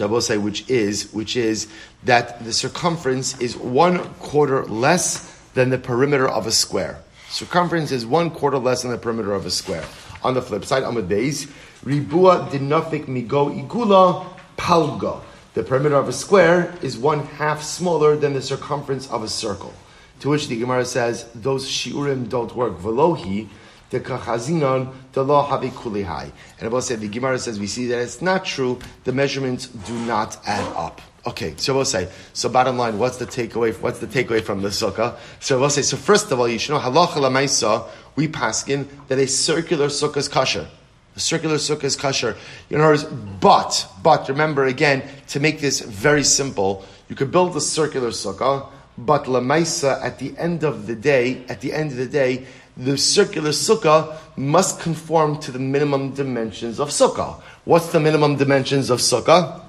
Will 0.00 0.20
say 0.20 0.36
which 0.36 0.68
is 0.68 1.12
which 1.12 1.36
is 1.36 1.68
that 2.04 2.44
the 2.44 2.52
circumference 2.52 3.40
is 3.40 3.56
one 3.56 3.98
quarter 4.14 4.64
less 4.64 5.32
than 5.54 5.70
the 5.70 5.78
perimeter 5.78 6.28
of 6.28 6.46
a 6.46 6.52
square. 6.52 7.00
Circumference 7.28 7.92
is 7.92 8.04
one 8.04 8.30
quarter 8.30 8.58
less 8.58 8.82
than 8.82 8.90
the 8.90 8.98
perimeter 8.98 9.32
of 9.32 9.46
a 9.46 9.50
square. 9.50 9.84
On 10.22 10.34
the 10.34 10.42
flip 10.42 10.64
side, 10.64 10.82
Amud 10.82 11.08
Beis, 11.08 11.50
ribua 11.84 12.48
dinafik 12.50 13.06
migo 13.06 13.50
igula 13.54 14.26
palga. 14.56 15.22
The 15.54 15.62
perimeter 15.62 15.96
of 15.96 16.08
a 16.08 16.12
square 16.12 16.74
is 16.82 16.98
one 16.98 17.24
half 17.26 17.62
smaller 17.62 18.16
than 18.16 18.34
the 18.34 18.42
circumference 18.42 19.08
of 19.10 19.22
a 19.22 19.28
circle. 19.28 19.72
To 20.20 20.30
which 20.30 20.48
the 20.48 20.58
Gemara 20.58 20.84
says 20.84 21.26
those 21.34 21.66
shiurim 21.68 22.28
don't 22.28 22.54
work. 22.54 22.78
Velohi 22.78 23.48
the 23.90 24.00
kachazinon 24.00 24.92
the 25.12 25.24
law 25.24 25.48
havi 25.48 25.70
kulihai. 25.70 26.30
And 26.58 26.66
Abba 26.66 26.82
said 26.82 27.00
the 27.00 27.08
Gemara 27.08 27.38
says 27.38 27.58
we 27.58 27.66
see 27.66 27.86
that 27.86 27.98
it's 28.00 28.20
not 28.20 28.44
true. 28.44 28.78
The 29.04 29.12
measurements 29.12 29.66
do 29.66 29.94
not 30.06 30.36
add 30.46 30.66
up. 30.74 31.00
Okay, 31.26 31.54
so 31.56 31.74
we'll 31.74 31.84
say. 31.84 32.08
So 32.34 32.48
bottom 32.48 32.78
line, 32.78 32.98
what's 32.98 33.16
the 33.16 33.26
takeaway? 33.26 33.74
What's 33.80 33.98
the 33.98 34.06
takeaway 34.06 34.42
from 34.42 34.62
the 34.62 34.68
sukkah? 34.68 35.16
So 35.40 35.58
we'll 35.58 35.70
say. 35.70 35.82
So 35.82 35.96
first 35.96 36.30
of 36.30 36.38
all, 36.38 36.48
you 36.48 36.58
should 36.58 36.72
know 36.72 36.78
halacha 36.78 37.14
lamaisa. 37.14 37.88
We 38.14 38.28
paskin 38.28 38.86
that 39.08 39.18
a 39.18 39.26
circular 39.26 39.88
sukkah 39.88 40.18
is 40.18 40.28
kosher. 40.28 40.68
A 41.16 41.20
circular 41.20 41.56
sukkah 41.56 41.84
is 41.84 41.96
kosher. 41.96 42.36
Other 42.72 42.78
words, 42.78 43.04
but 43.04 43.88
but 44.04 44.28
remember 44.28 44.66
again 44.66 45.02
to 45.28 45.40
make 45.40 45.60
this 45.60 45.80
very 45.80 46.22
simple, 46.22 46.84
you 47.08 47.16
could 47.16 47.32
build 47.32 47.56
a 47.56 47.60
circular 47.60 48.10
sukkah, 48.10 48.68
but 48.96 49.24
lamaisa 49.24 50.00
at 50.04 50.20
the 50.20 50.32
end 50.38 50.62
of 50.62 50.86
the 50.86 50.94
day, 50.94 51.44
at 51.48 51.60
the 51.60 51.72
end 51.72 51.90
of 51.90 51.96
the 51.96 52.06
day, 52.06 52.46
the 52.76 52.98
circular 52.98 53.50
sukkah 53.50 54.18
must 54.36 54.80
conform 54.80 55.38
to 55.40 55.50
the 55.50 55.58
minimum 55.58 56.12
dimensions 56.12 56.78
of 56.78 56.90
sukkah. 56.90 57.40
What's 57.64 57.90
the 57.90 58.00
minimum 58.00 58.36
dimensions 58.36 58.90
of 58.90 59.00
sukkah? 59.00 59.62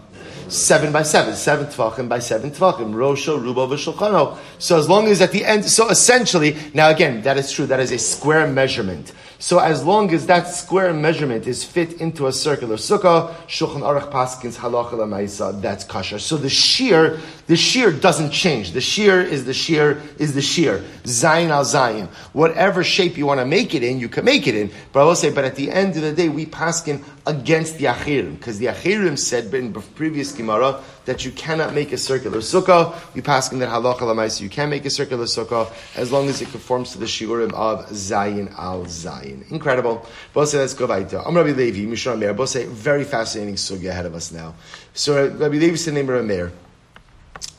Seven 0.49 0.93
by 0.93 1.03
seven, 1.03 1.35
seven 1.35 1.65
tvachim 1.67 2.07
by 2.07 2.19
seven 2.19 2.51
tvachim, 2.51 2.93
rosho, 2.93 3.37
rubo, 3.37 3.67
v'shulchano. 3.67 4.37
So 4.59 4.77
as 4.77 4.87
long 4.87 5.07
as 5.07 5.21
at 5.21 5.31
the 5.31 5.43
end, 5.43 5.65
so 5.65 5.89
essentially, 5.89 6.57
now 6.73 6.89
again, 6.89 7.21
that 7.23 7.37
is 7.37 7.51
true, 7.51 7.65
that 7.65 7.79
is 7.79 7.91
a 7.91 7.97
square 7.97 8.47
measurement. 8.47 9.11
So 9.39 9.59
as 9.59 9.83
long 9.83 10.11
as 10.15 10.25
that 10.27 10.47
square 10.47 10.91
measurement 10.93 11.45
is 11.45 11.63
fit 11.63 12.01
into 12.01 12.25
a 12.25 12.33
circular 12.33 12.75
sukkah, 12.75 13.35
Shulchan 13.47 13.81
Aruch 13.81 14.11
Paskins 14.11 14.57
halacha 14.57 14.93
lemaisa, 14.93 15.61
that's 15.61 15.83
kosher. 15.83 16.17
So 16.17 16.37
the 16.37 16.47
shiur, 16.47 17.19
the 17.45 17.53
shiur 17.53 18.01
doesn't 18.01 18.31
change. 18.31 18.71
The 18.71 18.79
shiur 18.79 19.23
is 19.23 19.45
the 19.45 19.51
shiur 19.51 20.01
is 20.19 20.33
the 20.33 20.41
shiur. 20.41 20.83
Zayin 21.03 21.49
al 21.49 21.65
zayin. 21.65 22.07
Whatever 22.33 22.83
shape 22.83 23.15
you 23.15 23.27
want 23.27 23.39
to 23.39 23.45
make 23.45 23.75
it 23.75 23.83
in, 23.83 23.99
you 23.99 24.09
can 24.09 24.25
make 24.25 24.47
it 24.47 24.55
in. 24.55 24.71
But 24.91 25.01
I 25.01 25.03
will 25.05 25.15
say, 25.15 25.31
but 25.31 25.45
at 25.45 25.55
the 25.55 25.69
end 25.69 25.95
of 25.97 26.01
the 26.01 26.13
day, 26.13 26.29
we 26.29 26.47
paskin 26.47 27.03
against 27.27 27.77
the 27.77 27.85
achirim 27.85 28.39
because 28.39 28.57
the 28.57 28.67
achirim 28.67 29.19
said 29.19 29.53
in 29.53 29.73
previous 29.73 30.31
Gemara 30.31 30.81
that 31.05 31.25
you 31.25 31.31
cannot 31.31 31.75
make 31.75 31.91
a 31.91 31.97
circular 31.97 32.39
sukkah. 32.39 32.95
We 33.13 33.21
paskin 33.21 33.59
that 33.59 33.69
halacha 33.69 33.99
lamaisa 33.99 34.41
you 34.41 34.49
can 34.49 34.69
make 34.69 34.85
a 34.85 34.89
circular 34.89 35.25
sukkah 35.25 35.71
as 35.95 36.11
long 36.11 36.27
as 36.27 36.41
it 36.41 36.49
conforms 36.49 36.93
to 36.93 36.97
the 36.97 37.05
shiurim 37.05 37.53
of 37.53 37.85
zayin 37.89 38.51
al 38.57 38.85
zayin. 38.85 39.26
Incredible. 39.49 40.05
Bose, 40.33 40.55
let's 40.55 40.73
go 40.73 40.85
weiter. 40.85 41.21
Am 41.25 41.35
Rabbi 41.35 41.51
Levi, 41.51 41.85
Mishra 41.85 42.15
Meir. 42.15 42.33
Bose, 42.33 42.63
very 42.65 43.03
fascinating 43.03 43.55
sugya 43.55 43.89
ahead 43.89 44.05
of 44.05 44.15
us 44.15 44.31
now. 44.31 44.55
So 44.93 45.27
Rabbi 45.27 45.57
Levi 45.57 45.75
said 45.75 45.93
the 45.93 45.99
name 45.99 46.09
Rabbi 46.09 46.25
Meir. 46.25 46.51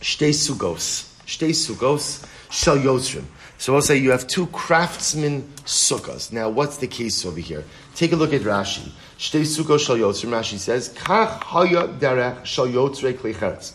Shtei 0.00 0.30
sugos. 0.30 1.12
Shtei 1.26 1.50
sugos 1.50 2.26
shel 2.50 2.78
yotzrim. 2.78 3.24
So 3.58 3.72
we'll 3.72 3.82
say 3.82 3.96
you 3.96 4.12
have 4.12 4.26
two 4.26 4.46
craftsmen 4.48 5.42
sukkahs. 5.64 6.32
Now, 6.32 6.48
what's 6.48 6.76
the 6.76 6.86
case 6.86 7.26
over 7.26 7.40
here? 7.40 7.64
Take 7.96 8.12
a 8.12 8.16
look 8.16 8.32
at 8.32 8.42
Rashi. 8.42 8.90
Shtei 9.18 9.42
sukkos 9.42 9.80
shel 9.80 9.96
yotzrim. 9.96 10.30
Rashi 10.30 10.58
says, 10.58 10.90
Kach 10.90 11.42
haya 11.42 11.88
derech 11.88 12.44
shel 12.44 12.68
yotzrei 12.68 13.74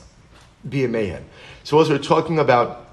a 0.65 0.87
mayhem. 0.87 1.25
So 1.63 1.77
we're 1.77 1.97
talking 1.97 2.39
about 2.39 2.87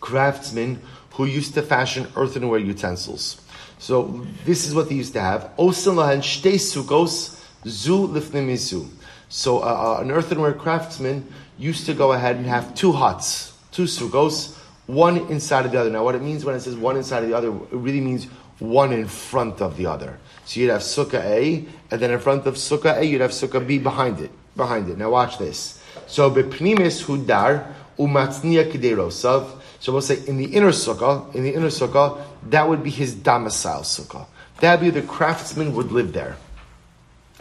craftsmen 0.00 0.80
who 1.14 1.24
used 1.24 1.54
to 1.54 1.62
fashion 1.62 2.06
earthenware 2.16 2.60
utensils. 2.60 3.40
So 3.78 4.26
this 4.44 4.66
is 4.66 4.74
what 4.74 4.88
they 4.88 4.96
used 4.96 5.12
to 5.14 5.20
have. 5.20 5.50
Osin 5.58 5.94
lahen 5.94 6.20
shtei 6.20 6.54
sukkos 6.54 7.40
zu 7.66 8.08
lifnimizu. 8.08 8.86
So 9.28 9.58
uh, 9.58 9.98
uh, 9.98 10.02
an 10.02 10.10
earthenware 10.10 10.54
craftsman 10.54 11.26
used 11.58 11.86
to 11.86 11.94
go 11.94 12.12
ahead 12.12 12.36
and 12.36 12.46
have 12.46 12.74
two 12.74 12.92
huts, 12.92 13.52
two 13.72 13.84
sukkos, 13.84 14.56
one 14.86 15.18
inside 15.28 15.66
of 15.66 15.72
the 15.72 15.80
other. 15.80 15.90
Now, 15.90 16.02
what 16.02 16.14
it 16.14 16.22
means 16.22 16.44
when 16.44 16.54
it 16.54 16.60
says 16.60 16.76
one 16.76 16.96
inside 16.96 17.22
of 17.22 17.28
the 17.28 17.36
other, 17.36 17.48
it 17.48 17.72
really 17.72 18.00
means 18.00 18.24
one 18.58 18.92
in 18.92 19.06
front 19.06 19.60
of 19.60 19.76
the 19.76 19.86
other. 19.86 20.18
So 20.44 20.60
you'd 20.60 20.70
have 20.70 20.80
sukkah 20.80 21.22
A, 21.24 21.66
and 21.90 22.00
then 22.00 22.10
in 22.10 22.18
front 22.18 22.46
of 22.46 22.54
sukkah 22.54 22.96
A, 22.96 23.04
you'd 23.04 23.20
have 23.20 23.32
sukkah 23.32 23.64
B 23.64 23.78
behind 23.78 24.20
it. 24.20 24.30
Behind 24.56 24.88
it. 24.88 24.96
Now 24.96 25.10
watch 25.10 25.38
this. 25.38 25.80
So 26.06 26.30
bepnimis 26.30 27.04
hudar 27.04 27.72
umatznia 27.98 28.70
kiderosav. 28.72 29.60
So 29.78 29.92
we'll 29.92 30.00
say 30.00 30.26
in 30.26 30.38
the 30.38 30.46
inner 30.46 30.70
sukkah, 30.70 31.34
in 31.34 31.44
the 31.44 31.54
inner 31.54 31.68
sukkah, 31.68 32.20
that 32.44 32.68
would 32.68 32.82
be 32.82 32.90
his 32.90 33.14
domicile 33.14 33.82
sukkah. 33.82 34.26
That 34.60 34.80
would 34.80 34.94
be 34.94 35.00
the 35.00 35.06
craftsman 35.06 35.74
would 35.74 35.92
live 35.92 36.12
there. 36.12 36.36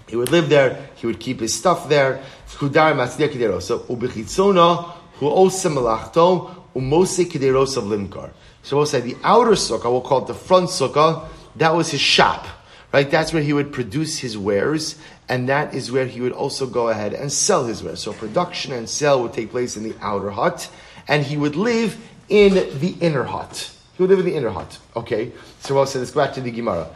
He 0.08 0.16
would 0.16 0.30
live 0.30 0.50
there. 0.50 0.90
He 0.96 1.08
would 1.08 1.20
keep 1.20 1.40
his 1.40 1.54
stuff 1.54 1.90
there. 1.90 2.24
Umose 6.78 7.26
kiderosav 7.26 7.88
limkar. 7.88 8.30
So 8.62 8.78
we'll 8.78 8.86
say 8.86 9.02
the 9.02 9.16
outer 9.24 9.52
sukkah, 9.52 9.86
we'll 9.86 10.02
call 10.02 10.24
it 10.24 10.28
the 10.28 10.34
front 10.34 10.70
sukkah, 10.70 11.26
that 11.56 11.74
was 11.74 11.90
his 11.90 12.02
shop. 12.02 12.46
Right? 12.94 13.10
That's 13.10 13.34
where 13.34 13.42
he 13.42 13.52
would 13.52 13.74
produce 13.74 14.20
his 14.20 14.38
wares, 14.38 14.96
and 15.28 15.50
that 15.50 15.74
is 15.74 15.92
where 15.92 16.06
he 16.06 16.22
would 16.22 16.32
also 16.32 16.66
go 16.66 16.88
ahead 16.90 17.14
and 17.14 17.32
sell 17.32 17.66
his 17.66 17.84
wares. 17.84 18.02
So 18.02 18.14
production 18.14 18.72
and 18.74 18.88
sale 18.90 19.22
would 19.24 19.34
take 19.34 19.52
place 19.52 19.76
in 19.76 19.84
the 19.84 19.94
outer 20.02 20.30
hut, 20.30 20.70
and 21.08 21.24
he 21.24 21.36
would 21.36 21.56
live 21.56 21.98
in 22.30 22.54
the 22.80 22.96
inner 23.02 23.24
hut. 23.24 23.72
He 23.98 24.04
would 24.04 24.12
live 24.12 24.20
in 24.20 24.26
the 24.26 24.36
inner 24.36 24.52
hut. 24.52 24.78
Okay? 24.96 25.32
So 25.60 25.74
we'll 25.74 25.88
say, 25.88 25.98
let's 25.98 26.12
go 26.12 26.24
back 26.24 26.34
to 26.36 26.42
the 26.42 26.52
Gemara. 26.52 26.88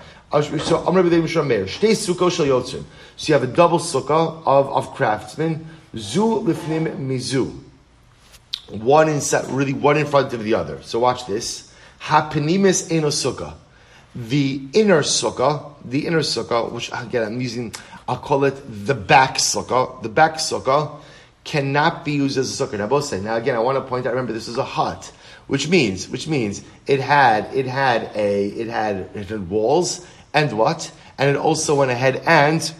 So 0.59 0.85
I'm 0.87 1.47
Mayor. 1.47 1.67
She 1.67 1.95
Suka 1.95 2.25
Shayotsu. 2.25 2.83
So 3.17 3.27
you 3.27 3.33
have 3.33 3.43
a 3.43 3.47
double 3.47 3.79
sukkah 3.79 4.43
of, 4.45 4.69
of 4.69 4.93
craftsmen. 4.93 5.65
Zu 5.97 6.41
lifnim 6.41 6.95
mizu. 6.99 7.59
One 8.69 9.09
in 9.09 9.19
really 9.49 9.73
one 9.73 9.97
in 9.97 10.05
front 10.05 10.31
of 10.31 10.43
the 10.43 10.53
other. 10.53 10.81
So 10.83 10.99
watch 10.99 11.25
this. 11.25 11.73
Hapenimis 12.01 12.91
eno 12.91 13.07
sukkah. 13.09 13.55
The 14.15 14.61
inner 14.73 15.01
sukkah, 15.01 15.73
the 15.83 16.05
inner 16.05 16.19
sukkah, 16.19 16.71
which 16.71 16.89
again 16.93 17.23
I'm 17.23 17.41
using, 17.41 17.73
I'll 18.07 18.17
call 18.17 18.45
it 18.45 18.55
the 18.85 18.93
back 18.93 19.35
sukkah. 19.35 20.01
The 20.01 20.09
back 20.09 20.35
sukkah 20.35 20.99
cannot 21.43 22.05
be 22.05 22.13
used 22.13 22.37
as 22.37 22.59
a 22.59 22.65
sukkah. 22.65 22.77
Now 22.77 22.87
both 22.87 23.05
say. 23.05 23.19
Now 23.19 23.35
again, 23.35 23.55
I 23.55 23.59
want 23.59 23.77
to 23.77 23.81
point 23.81 24.05
out. 24.05 24.11
Remember, 24.11 24.31
this 24.31 24.47
is 24.47 24.57
a 24.57 24.63
hut, 24.63 25.11
which 25.47 25.67
means, 25.67 26.07
which 26.09 26.27
means 26.27 26.63
it 26.87 26.99
had, 26.99 27.53
it 27.53 27.65
had 27.65 28.11
a, 28.15 28.47
it 28.47 28.67
had, 28.67 29.09
it 29.13 29.29
had 29.29 29.49
walls 29.49 30.05
and 30.33 30.57
what, 30.57 30.91
and 31.17 31.29
it 31.29 31.35
also 31.35 31.75
went 31.75 31.91
ahead 31.91 32.23
and, 32.25 32.73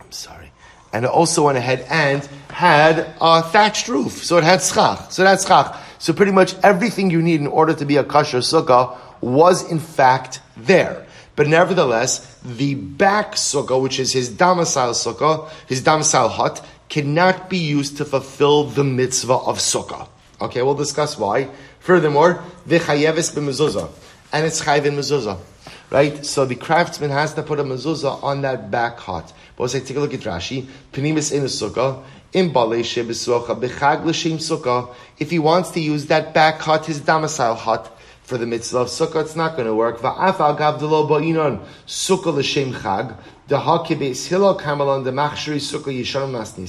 I'm 0.00 0.12
sorry, 0.12 0.52
and 0.92 1.04
it 1.04 1.10
also 1.10 1.46
went 1.46 1.58
ahead 1.58 1.86
and 1.88 2.24
had 2.50 3.14
a 3.20 3.42
thatched 3.42 3.88
roof. 3.88 4.24
So 4.24 4.38
it 4.38 4.44
had 4.44 4.62
schach. 4.62 5.10
So 5.10 5.24
that's 5.24 5.46
schach. 5.46 5.78
So 5.98 6.12
pretty 6.12 6.32
much 6.32 6.54
everything 6.62 7.10
you 7.10 7.22
need 7.22 7.40
in 7.40 7.46
order 7.46 7.74
to 7.74 7.84
be 7.84 7.96
a 7.96 8.04
kosher 8.04 8.38
sukkah 8.38 8.96
was 9.20 9.70
in 9.70 9.78
fact 9.78 10.40
there. 10.56 11.06
But 11.34 11.48
nevertheless, 11.48 12.38
the 12.44 12.74
back 12.74 13.32
sukkah, 13.32 13.80
which 13.80 13.98
is 13.98 14.12
his 14.12 14.28
domicile 14.28 14.92
sukkah, 14.92 15.48
his 15.66 15.82
domicile 15.82 16.28
hut, 16.28 16.64
cannot 16.88 17.48
be 17.48 17.58
used 17.58 17.96
to 17.96 18.04
fulfill 18.04 18.64
the 18.64 18.84
mitzvah 18.84 19.32
of 19.32 19.58
sukkah. 19.58 20.08
Okay, 20.42 20.60
we'll 20.62 20.74
discuss 20.74 21.16
why. 21.16 21.48
Furthermore, 21.78 22.42
v'chayeves 22.66 23.32
b'mezuzah, 23.32 23.88
and 24.32 24.44
it's 24.44 24.60
chayiv 24.60 24.86
in 24.86 24.96
mezuzah, 24.96 25.38
right? 25.90 26.26
So 26.26 26.44
the 26.44 26.56
craftsman 26.56 27.10
has 27.10 27.34
to 27.34 27.42
put 27.44 27.60
a 27.60 27.64
mezuzah 27.64 28.22
on 28.24 28.42
that 28.42 28.70
back 28.70 28.98
hut. 28.98 29.32
But 29.56 29.68
say, 29.70 29.80
take 29.80 29.96
a 29.96 30.00
look 30.00 30.14
at 30.14 30.20
Rashi. 30.20 30.66
Penimis 30.92 31.30
in 31.32 31.42
a 31.42 31.46
sukkah. 31.46 32.02
In 32.32 32.50
sukkah. 34.40 34.94
If 35.18 35.30
he 35.30 35.38
wants 35.38 35.70
to 35.70 35.80
use 35.80 36.06
that 36.06 36.34
back 36.34 36.58
hut, 36.60 36.86
his 36.86 37.00
domicile 37.00 37.54
hut, 37.54 37.96
for 38.22 38.38
the 38.38 38.46
mitzvah 38.46 38.78
of 38.78 38.88
sukkah, 38.88 39.20
it's 39.20 39.36
not 39.36 39.54
going 39.54 39.66
to 39.66 39.74
work. 39.74 39.98
Va'afal 39.98 40.58
gavdalo 40.58 41.06
ba'inon 41.08 41.60
sukkah 41.86 42.34
l'shem 42.34 42.72
chag. 42.72 43.16
The 43.46 43.58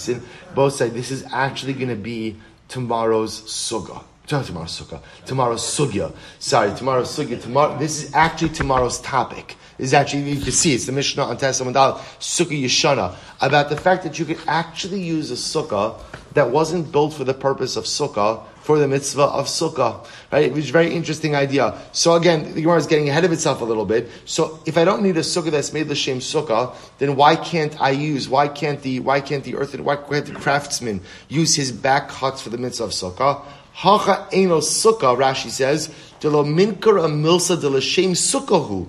the. 0.10 0.22
Both 0.54 0.74
say 0.74 0.90
this 0.90 1.12
is 1.12 1.24
actually 1.32 1.74
going 1.74 1.90
to 1.90 1.96
be 1.96 2.36
tomorrow's 2.74 3.42
sukkah. 3.42 4.04
Tomorrow's 4.26 4.82
sukkah. 4.82 5.00
Tomorrow's 5.26 5.62
sugya. 5.62 6.12
Sorry, 6.40 6.76
tomorrow's 6.76 7.16
sugya. 7.16 7.40
Tomorrow. 7.40 7.78
This 7.78 8.04
is 8.04 8.14
actually 8.16 8.50
tomorrow's 8.50 9.00
topic. 9.02 9.56
This 9.78 9.90
is 9.90 9.94
actually 9.94 10.32
you 10.32 10.42
can 10.42 10.52
see 10.52 10.74
it's 10.74 10.88
the 10.88 10.92
Mishnah 10.92 11.24
on 11.24 11.38
Testament 11.38 11.76
Sukkah 11.76 12.64
Yeshana 12.64 13.16
about 13.42 13.70
the 13.70 13.78
fact 13.78 14.04
that 14.04 14.18
you 14.18 14.26
could 14.26 14.40
actually 14.48 15.02
use 15.02 15.30
a 15.30 15.36
sukkah 15.36 16.00
that 16.34 16.50
wasn't 16.50 16.92
built 16.92 17.14
for 17.14 17.24
the 17.24 17.34
purpose 17.34 17.76
of 17.76 17.84
sukkah 17.84 18.42
for 18.63 18.80
the 18.80 18.88
mitzvah 18.88 19.23
of 19.23 19.45
sukkah, 19.45 20.06
right? 20.32 20.52
Which 20.52 20.63
is 20.63 20.69
a 20.69 20.73
very 20.73 20.93
interesting 20.93 21.36
idea. 21.36 21.78
So 21.91 22.15
again, 22.15 22.54
the 22.54 22.62
Gemara 22.62 22.78
is 22.78 22.88
getting 22.88 23.10
ahead 23.10 23.26
of 23.26 23.32
itself 23.34 23.60
a 23.62 23.65
little 23.65 23.86
bit. 23.86 24.10
So 24.26 24.60
if 24.65 24.78
I 24.78 24.86
don't 24.86 25.04
need 25.04 25.17
a 25.17 25.21
sukkah 25.21 25.52
that's 25.52 25.73
made 25.73 25.88
l'shem 25.88 26.19
sukkah, 26.19 26.73
then 26.97 27.15
why 27.17 27.36
can't 27.36 27.80
I 27.82 27.91
use? 27.91 28.30
Why 28.30 28.47
can't 28.47 28.82
the 28.82 29.02
why 29.02 29.19
can't 29.19 29.43
the 29.43 29.56
earth 29.56 29.78
why 29.80 29.97
can't 29.97 30.26
the 30.26 30.34
craftsman 30.34 31.02
use 31.28 31.56
his 31.56 31.71
back 31.71 32.10
huts 32.10 32.41
for 32.41 32.49
the 32.49 32.58
mitzvah 32.58 32.86
of 32.86 32.91
sukkah? 32.91 33.43
Hacha 33.73 34.28
eno 34.32 34.60
sukkah, 34.60 35.17
Rashi 35.17 35.49
says, 35.49 35.93
de 36.21 36.30
lo 36.30 36.45
minkar 36.45 37.04
a 37.04 37.10
milsa 37.10 37.60
de 37.60 37.69
l'shem 37.69 38.13
sukkahu. 38.13 38.88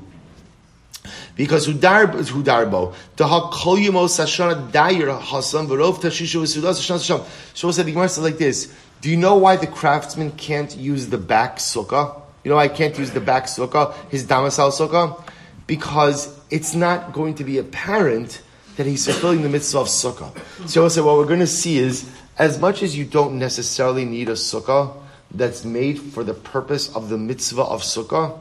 Because 1.37 1.67
hudarbo 1.67 2.95
the 3.17 3.25
hakol 3.25 3.85
yemos 3.85 4.19
hashana 4.21 4.71
dayer 4.71 5.21
hasam 5.21 5.67
v'rov 5.67 5.97
tashishu 6.01 6.43
v'sudas 6.43 6.79
hashana 6.79 7.25
So 7.55 7.71
said 7.71 7.87
the 7.87 7.93
Gemara 7.93 8.09
says 8.09 8.25
like 8.25 8.39
this. 8.39 8.75
Do 9.01 9.11
you 9.11 9.17
know 9.17 9.35
why 9.37 9.57
the 9.57 9.67
craftsman 9.67 10.31
can't 10.33 10.75
use 10.77 11.09
the 11.09 11.19
back 11.19 11.57
sukkah? 11.57 12.21
You 12.43 12.51
know 12.51 12.57
why 12.57 12.65
I 12.65 12.69
can't 12.69 12.99
use 12.99 13.11
the 13.11 13.21
back 13.21 13.45
sukkah, 13.45 13.95
his 14.11 14.25
domicile 14.25 14.71
sukkah? 14.71 15.23
Because 15.67 16.39
it's 16.51 16.75
not 16.75 17.13
going 17.13 17.35
to 17.35 17.45
be 17.45 17.59
apparent 17.59 18.41
that 18.77 18.87
he's 18.87 19.05
fulfilling 19.05 19.43
the 19.43 19.49
mitzvah 19.49 19.81
of 19.81 19.89
sukkah. 19.89 20.69
So 20.69 20.85
I 20.85 20.89
said, 20.89 21.05
what 21.05 21.17
we're 21.17 21.27
going 21.27 21.41
to 21.41 21.47
see 21.47 21.79
is, 21.79 22.11
as 22.39 22.59
much 22.59 22.83
as 22.83 22.97
you 22.97 23.05
don't 23.05 23.39
necessarily 23.39 24.05
need 24.05 24.29
a 24.29 24.33
sukkah 24.33 24.95
that's 25.31 25.65
made 25.65 25.99
for 25.99 26.25
the 26.25 26.35
purpose 26.35 26.95
of 26.95 27.09
the 27.09 27.19
mitzvah 27.19 27.63
of 27.63 27.83
sukkah, 27.83 28.39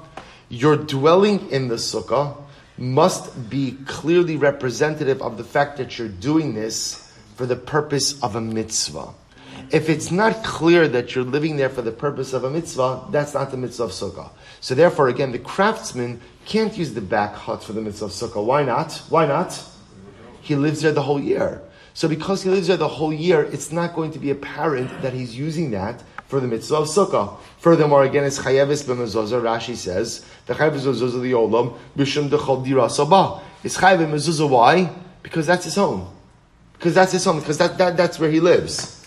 you're 0.49 0.77
dwelling 0.77 1.49
in 1.49 1.67
the 1.67 1.75
sukkah 1.75 2.37
must 2.77 3.49
be 3.49 3.77
clearly 3.85 4.37
representative 4.37 5.21
of 5.21 5.37
the 5.37 5.43
fact 5.43 5.77
that 5.77 5.97
you're 5.97 6.07
doing 6.07 6.53
this 6.53 7.11
for 7.35 7.45
the 7.45 7.55
purpose 7.55 8.21
of 8.21 8.35
a 8.35 8.41
mitzvah. 8.41 9.09
If 9.71 9.89
it's 9.89 10.11
not 10.11 10.43
clear 10.43 10.87
that 10.87 11.15
you're 11.15 11.23
living 11.23 11.57
there 11.57 11.69
for 11.69 11.81
the 11.81 11.91
purpose 11.91 12.33
of 12.33 12.43
a 12.43 12.49
mitzvah, 12.49 13.07
that's 13.11 13.33
not 13.33 13.51
the 13.51 13.57
mitzvah 13.57 13.83
of 13.83 13.91
sukkah. 13.91 14.29
So 14.59 14.75
therefore, 14.75 15.09
again, 15.09 15.31
the 15.31 15.39
craftsman 15.39 16.21
can't 16.45 16.77
use 16.77 16.93
the 16.93 17.01
back 17.01 17.33
hut 17.33 17.63
for 17.63 17.73
the 17.73 17.81
mitzvah 17.81 18.05
of 18.05 18.11
sukkah. 18.11 18.43
Why 18.43 18.63
not? 18.63 18.93
Why 19.09 19.25
not? 19.25 19.63
He 20.41 20.55
lives 20.55 20.81
there 20.81 20.91
the 20.91 21.03
whole 21.03 21.19
year. 21.19 21.61
So 21.93 22.07
because 22.07 22.43
he 22.43 22.49
lives 22.49 22.67
there 22.67 22.77
the 22.77 22.87
whole 22.87 23.13
year, 23.13 23.43
it's 23.43 23.71
not 23.71 23.93
going 23.93 24.11
to 24.11 24.19
be 24.19 24.31
apparent 24.31 25.01
that 25.01 25.13
he's 25.13 25.37
using 25.37 25.71
that 25.71 26.03
for 26.33 26.39
the 26.39 26.47
mitzvah 26.47 26.77
of 26.77 26.87
sukkah. 26.87 27.37
Furthermore, 27.59 28.03
again, 28.03 28.23
it's 28.23 28.39
chayevis 28.39 28.85
b'mezuzah. 28.85 29.39
Rashi 29.39 29.75
says 29.75 30.25
the 30.47 30.55
chayevis 30.55 30.81
b'mezuzah 30.81 31.21
the 31.21 31.31
olam 31.33 31.77
b'shum 31.95 32.27
dechol 32.27 32.65
dira 32.65 32.85
sabah. 32.85 33.39
It's 33.63 33.77
chayev 33.77 33.99
b'mezuzah. 33.99 34.49
Why? 34.49 34.89
Because 35.21 35.45
that's 35.45 35.65
his 35.65 35.75
home. 35.75 36.07
Because 36.73 36.95
that's 36.95 37.11
his 37.11 37.23
home. 37.23 37.39
Because 37.39 37.59
that, 37.59 37.77
that 37.77 37.95
that's 37.95 38.17
where 38.17 38.31
he 38.31 38.39
lives. 38.39 39.05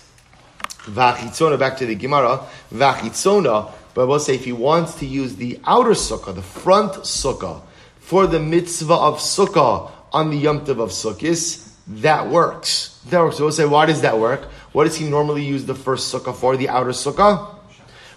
Vachitzona, 0.84 1.58
back 1.58 1.76
to 1.78 1.86
the 1.86 1.96
Gemara, 1.96 2.46
Vachitzona, 2.72 3.72
but 3.92 4.02
I 4.02 4.04
will 4.04 4.20
say 4.20 4.36
if 4.36 4.44
he 4.44 4.52
wants 4.52 4.94
to 5.00 5.06
use 5.06 5.34
the 5.34 5.58
outer 5.64 5.90
sukkah, 5.90 6.32
the 6.32 6.42
front 6.42 6.92
sukkah, 6.92 7.60
for 7.98 8.28
the 8.28 8.38
mitzvah 8.38 8.94
of 8.94 9.18
sukkah 9.18 9.90
on 10.12 10.30
the 10.30 10.36
Yom 10.36 10.60
Tov 10.60 10.80
of 10.80 10.90
Sukkis, 10.90 11.65
that 11.88 12.28
works. 12.28 13.00
That 13.10 13.20
works. 13.20 13.38
We'll 13.38 13.52
say, 13.52 13.66
why 13.66 13.86
does 13.86 14.02
that 14.02 14.18
work? 14.18 14.44
What 14.72 14.84
does 14.84 14.96
he 14.96 15.08
normally 15.08 15.44
use 15.44 15.64
the 15.64 15.74
first 15.74 16.12
sukkah 16.12 16.34
for, 16.34 16.56
the 16.56 16.68
outer 16.68 16.90
sukkah? 16.90 17.54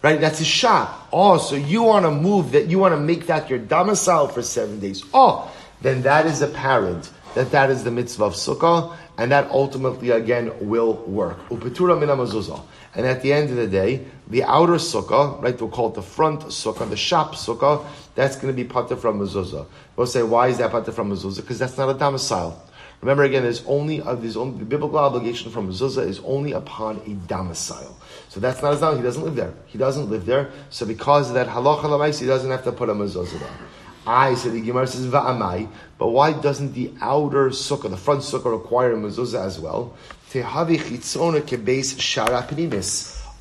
Right, 0.02 0.20
that's 0.20 0.40
his 0.40 0.48
shot. 0.48 1.08
Oh, 1.12 1.38
so 1.38 1.56
you 1.56 1.84
want 1.84 2.06
to 2.06 2.12
move 2.12 2.54
that, 2.54 2.68
you 2.68 2.80
want 2.80 2.94
to 2.94 3.00
make 3.00 3.28
that 3.28 3.50
your 3.50 3.60
domicile 3.60 4.30
for 4.30 4.42
seven 4.42 4.80
days. 4.80 5.04
Oh, 5.14 5.54
then 5.82 6.04
that 6.04 6.26
is 6.26 6.42
apparent 6.42 7.12
that 7.36 7.52
that 7.52 7.70
is 7.70 7.84
the 7.84 7.92
mitzvah 7.92 8.26
of 8.26 8.34
sukkah, 8.34 8.96
and 9.18 9.32
that 9.32 9.50
ultimately 9.52 10.10
again 10.10 10.52
will 10.62 10.94
work. 11.06 11.38
Mina 11.52 11.68
mezuzah. 11.68 12.62
And 12.96 13.06
at 13.06 13.22
the 13.22 13.32
end 13.32 13.52
of 13.52 13.58
the 13.58 13.68
day, 13.68 14.06
the 14.28 14.44
outer 14.44 14.74
sukkah, 14.74 15.42
right, 15.42 15.60
we'll 15.60 15.70
call 15.70 15.90
it 15.90 15.96
the 15.96 16.02
front 16.02 16.42
sukkah, 16.44 16.90
the 16.90 16.98
shop 16.98 17.36
sukkah, 17.36 17.86
that's 18.16 18.36
going 18.36 18.48
to 18.48 18.54
be 18.54 18.68
pater 18.68 18.96
from 18.96 19.20
mezuzah. 19.20 19.66
We'll 19.96 20.08
say, 20.08 20.24
why 20.24 20.48
is 20.48 20.58
that 20.58 20.72
pater 20.72 20.92
from 20.92 21.12
mezuzah? 21.12 21.42
Because 21.42 21.60
that's 21.60 21.78
not 21.78 21.90
a 21.90 21.94
domicile. 21.94 22.64
Remember 23.02 23.24
again, 23.24 23.44
there's 23.44 23.64
only, 23.66 24.02
uh, 24.02 24.16
there's 24.16 24.36
only 24.36 24.60
the 24.60 24.66
biblical 24.66 25.00
obligation 25.00 25.52
from 25.52 25.70
mezuzah 25.70 26.06
is 26.06 26.20
only 26.26 26.52
upon 26.52 26.98
a 27.06 27.14
domicile. 27.28 27.98
So 28.28 28.40
that's 28.40 28.62
not 28.62 28.72
his 28.72 28.82
domicile. 28.82 28.98
He 28.98 29.04
doesn't 29.04 29.24
live 29.24 29.36
there. 29.36 29.54
He 29.68 29.78
doesn't 29.78 30.10
live 30.10 30.26
there. 30.26 30.52
So 30.70 30.86
because 30.86 31.30
of 31.30 31.36
that 31.36 31.48
halacha 31.48 31.84
lamais, 31.84 32.20
he 32.20 32.28
doesn't 32.28 32.52
have 32.52 32.64
to 32.66 32.74
put 32.74 32.90
a 32.90 32.94
mezuzah 32.94 33.40
there. 33.40 33.58
I 34.06 34.34
said 34.36 34.54
the 34.54 34.62
Gemara 34.62 34.88
says 34.88 35.06
va'amai, 35.06 35.70
but 35.98 36.08
why 36.08 36.34
doesn't 36.34 36.74
the 36.74 36.92
outer 37.00 37.50
sukkah, 37.50 37.90
the 37.90 37.98
front 37.98 38.22
sukkah, 38.22 38.52
require 38.52 38.94
a 38.94 38.98
mezuzah 38.98 39.46
as 39.46 39.60
well? 39.60 39.94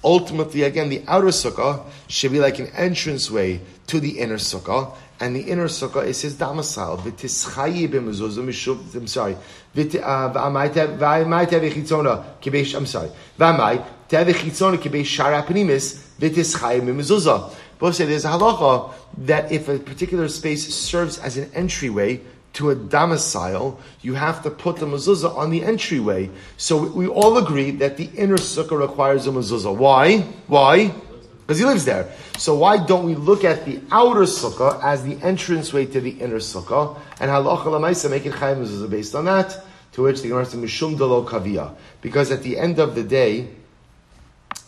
Ultimately, 0.04 0.62
again, 0.62 0.88
the 0.88 1.02
outer 1.08 1.28
sukkah 1.28 1.84
should 2.06 2.32
be 2.32 2.38
like 2.38 2.58
an 2.58 2.66
entranceway 2.76 3.60
to 3.88 4.00
the 4.00 4.18
inner 4.18 4.36
sukkah, 4.36 4.94
and 5.20 5.34
the 5.34 5.40
inner 5.40 5.66
sukkah 5.66 6.06
is 6.06 6.22
his 6.22 6.34
domicile. 6.34 7.02
I'm 7.04 7.26
sorry. 9.06 9.36
Uh. 10.02 10.50
I'm 12.76 12.86
sorry. 12.86 13.10
Both 17.78 17.94
say 17.94 18.06
there's 18.06 18.24
a 18.24 18.28
halacha 18.28 18.92
that 19.18 19.52
if 19.52 19.68
a 19.68 19.78
particular 19.78 20.28
space 20.28 20.74
serves 20.74 21.18
as 21.18 21.36
an 21.36 21.50
entryway 21.54 22.20
to 22.54 22.70
a 22.70 22.74
domicile, 22.74 23.78
you 24.02 24.14
have 24.14 24.42
to 24.42 24.50
put 24.50 24.76
the 24.76 24.86
mezuzah 24.86 25.36
on 25.36 25.50
the 25.50 25.62
entryway. 25.62 26.30
So 26.56 26.88
we 26.88 27.06
all 27.06 27.36
agree 27.38 27.70
that 27.72 27.96
the 27.96 28.10
inner 28.16 28.36
sukkah 28.36 28.78
requires 28.78 29.26
a 29.26 29.30
mezuzah. 29.30 29.76
Why? 29.76 30.20
Why? 30.48 30.92
Because 31.48 31.60
he 31.60 31.64
lives 31.64 31.86
there. 31.86 32.12
So 32.36 32.56
why 32.56 32.76
don't 32.76 33.06
we 33.06 33.14
look 33.14 33.42
at 33.42 33.64
the 33.64 33.80
outer 33.90 34.28
sukkah 34.28 34.84
as 34.84 35.02
the 35.02 35.14
entranceway 35.26 35.86
to 35.86 36.00
the 36.02 36.10
inner 36.10 36.40
sukkah 36.40 37.00
and 37.20 37.30
halacha 37.30 37.64
lamaisa 37.64 38.10
make 38.10 38.26
it 38.26 38.34
chayim 38.34 38.90
based 38.90 39.14
on 39.14 39.24
that? 39.24 39.64
To 39.92 40.02
which 40.02 40.20
the 40.20 40.28
Gemara 40.28 40.44
says 40.44 40.60
mishum 40.60 40.98
delo 40.98 41.24
kavia, 41.26 41.74
because 42.02 42.30
at 42.30 42.42
the 42.42 42.58
end 42.58 42.78
of 42.78 42.94
the 42.94 43.02
day, 43.02 43.48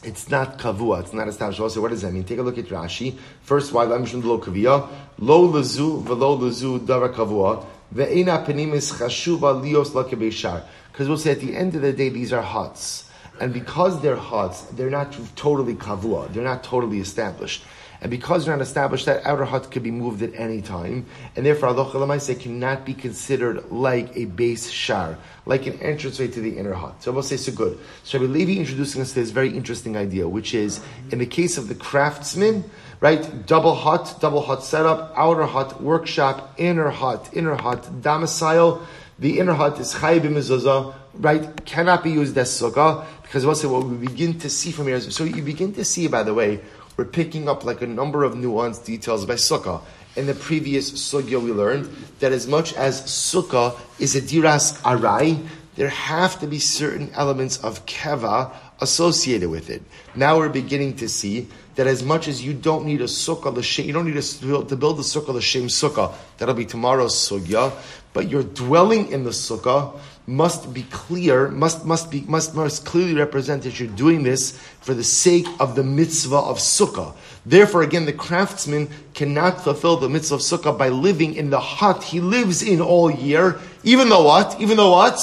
It's 0.02 0.30
not 0.30 0.58
kavua. 0.58 1.00
It's 1.00 1.12
not 1.12 1.28
established. 1.28 1.60
Also, 1.60 1.82
what 1.82 1.90
does 1.90 2.00
that 2.02 2.12
mean? 2.12 2.24
Take 2.24 2.38
a 2.38 2.42
look 2.42 2.56
at 2.56 2.66
Rashi. 2.66 3.18
First, 3.42 3.72
why 3.72 3.84
lamishun 3.84 4.24
lo 4.24 4.40
kavia 4.40 4.88
lo 5.18 5.52
lezu 5.52 6.02
velo 6.02 6.38
lezu 6.38 6.86
dara 6.86 7.10
kavua 7.10 7.66
ve'ena 7.94 8.44
penimis 8.46 8.94
chashuva 8.94 9.60
lios 9.62 9.90
lakabeshar. 9.90 10.64
Because 10.90 11.08
we'll 11.08 11.18
say 11.18 11.32
at 11.32 11.40
the 11.40 11.54
end 11.54 11.74
of 11.74 11.82
the 11.82 11.92
day, 11.92 12.08
these 12.08 12.32
are 12.32 12.42
huts, 12.42 13.09
and 13.40 13.52
because 13.52 14.00
they're 14.02 14.16
huts, 14.16 14.62
they're 14.72 14.90
not 14.90 15.16
totally 15.34 15.74
kavua. 15.74 16.32
They're 16.32 16.44
not 16.44 16.62
totally 16.62 17.00
established. 17.00 17.64
And 18.02 18.10
because 18.10 18.46
they're 18.46 18.56
not 18.56 18.62
established, 18.62 19.06
that 19.06 19.26
outer 19.26 19.44
hut 19.44 19.70
could 19.70 19.82
be 19.82 19.90
moved 19.90 20.22
at 20.22 20.34
any 20.34 20.62
time, 20.62 21.06
and 21.36 21.44
therefore 21.44 21.68
Allah 21.68 22.18
cannot 22.18 22.86
be 22.86 22.94
considered 22.94 23.70
like 23.70 24.16
a 24.16 24.24
base 24.24 24.70
shar, 24.70 25.18
like 25.44 25.66
an 25.66 25.78
entranceway 25.80 26.28
to 26.28 26.40
the 26.40 26.56
inner 26.56 26.72
hut. 26.72 27.02
So 27.02 27.12
I 27.12 27.14
will 27.14 27.22
say 27.22 27.36
so 27.36 27.52
good. 27.52 27.78
So 28.04 28.18
Rabbi 28.18 28.32
Levi 28.32 28.52
introducing 28.58 29.02
us 29.02 29.10
to 29.10 29.20
this 29.20 29.30
very 29.30 29.54
interesting 29.54 29.96
idea, 29.98 30.26
which 30.26 30.54
is 30.54 30.80
in 31.10 31.18
the 31.18 31.26
case 31.26 31.58
of 31.58 31.68
the 31.68 31.74
craftsman, 31.74 32.64
right? 33.00 33.46
Double 33.46 33.74
hut, 33.74 34.16
double 34.20 34.42
hut 34.42 34.62
setup, 34.62 35.12
outer 35.16 35.44
hut, 35.44 35.82
workshop, 35.82 36.54
inner 36.56 36.88
hut, 36.88 37.28
inner 37.34 37.56
hut, 37.56 38.00
domicile. 38.00 38.86
The 39.18 39.38
inner 39.38 39.52
hut 39.52 39.78
is 39.78 39.92
chayib 39.92 40.22
mezuzah, 40.22 40.94
right? 41.14 41.64
Cannot 41.64 42.04
be 42.04 42.10
used 42.10 42.36
as 42.38 42.50
sukkah 42.50 43.06
because 43.22 43.44
also 43.44 43.72
what 43.72 43.86
we 43.86 43.96
begin 44.06 44.38
to 44.40 44.50
see 44.50 44.72
from 44.72 44.86
here. 44.86 44.96
Is, 44.96 45.14
so 45.14 45.24
you 45.24 45.42
begin 45.42 45.72
to 45.74 45.84
see, 45.84 46.08
by 46.08 46.22
the 46.22 46.34
way, 46.34 46.60
we're 46.96 47.04
picking 47.04 47.48
up 47.48 47.64
like 47.64 47.82
a 47.82 47.86
number 47.86 48.24
of 48.24 48.34
nuanced 48.34 48.84
details 48.84 49.24
by 49.24 49.34
sukkah. 49.34 49.82
In 50.16 50.26
the 50.26 50.34
previous 50.34 50.90
sugya, 50.90 51.40
we 51.40 51.52
learned 51.52 51.86
that 52.18 52.32
as 52.32 52.46
much 52.46 52.74
as 52.74 53.02
sukkah 53.02 53.78
is 53.98 54.16
a 54.16 54.20
diras 54.20 54.80
arai, 54.82 55.46
there 55.76 55.88
have 55.88 56.40
to 56.40 56.46
be 56.46 56.58
certain 56.58 57.10
elements 57.14 57.56
of 57.58 57.86
keva 57.86 58.52
associated 58.80 59.48
with 59.48 59.70
it. 59.70 59.82
Now 60.14 60.38
we're 60.38 60.48
beginning 60.48 60.96
to 60.96 61.08
see 61.08 61.48
that 61.76 61.86
as 61.86 62.02
much 62.02 62.28
as 62.28 62.44
you 62.44 62.52
don't 62.52 62.84
need 62.84 63.00
a 63.00 63.04
sukkah 63.04 63.54
l'shem, 63.54 63.86
you 63.86 63.92
don't 63.92 64.04
need 64.04 64.16
a, 64.16 64.22
to 64.64 64.76
build 64.76 64.98
a 64.98 65.02
sukkah 65.02 65.32
l'shem 65.32 65.68
sukkah. 65.68 66.12
That'll 66.38 66.54
be 66.54 66.66
tomorrow's 66.66 67.14
sugya. 67.14 67.72
But 68.12 68.28
you're 68.28 68.42
dwelling 68.42 69.12
in 69.12 69.22
the 69.22 69.30
sukkah 69.30 69.98
must 70.26 70.72
be 70.72 70.82
clear, 70.84 71.48
must, 71.48 71.84
must 71.84 72.10
be, 72.10 72.20
must, 72.22 72.54
must 72.54 72.84
clearly 72.84 73.14
represent 73.14 73.62
that 73.64 73.80
you're 73.80 73.88
doing 73.88 74.22
this 74.22 74.56
for 74.80 74.94
the 74.94 75.04
sake 75.04 75.46
of 75.58 75.74
the 75.74 75.82
mitzvah 75.82 76.36
of 76.36 76.58
sukkah. 76.58 77.14
Therefore, 77.44 77.82
again, 77.82 78.06
the 78.06 78.12
craftsman 78.12 78.88
cannot 79.14 79.62
fulfill 79.64 79.96
the 79.96 80.08
mitzvah 80.08 80.36
of 80.36 80.40
sukkah 80.40 80.76
by 80.76 80.88
living 80.88 81.34
in 81.34 81.50
the 81.50 81.60
hut 81.60 82.04
he 82.04 82.20
lives 82.20 82.62
in 82.62 82.80
all 82.80 83.10
year, 83.10 83.58
even 83.82 84.08
though 84.08 84.24
what? 84.24 84.60
Even 84.60 84.76
though 84.76 84.92
what? 84.92 85.18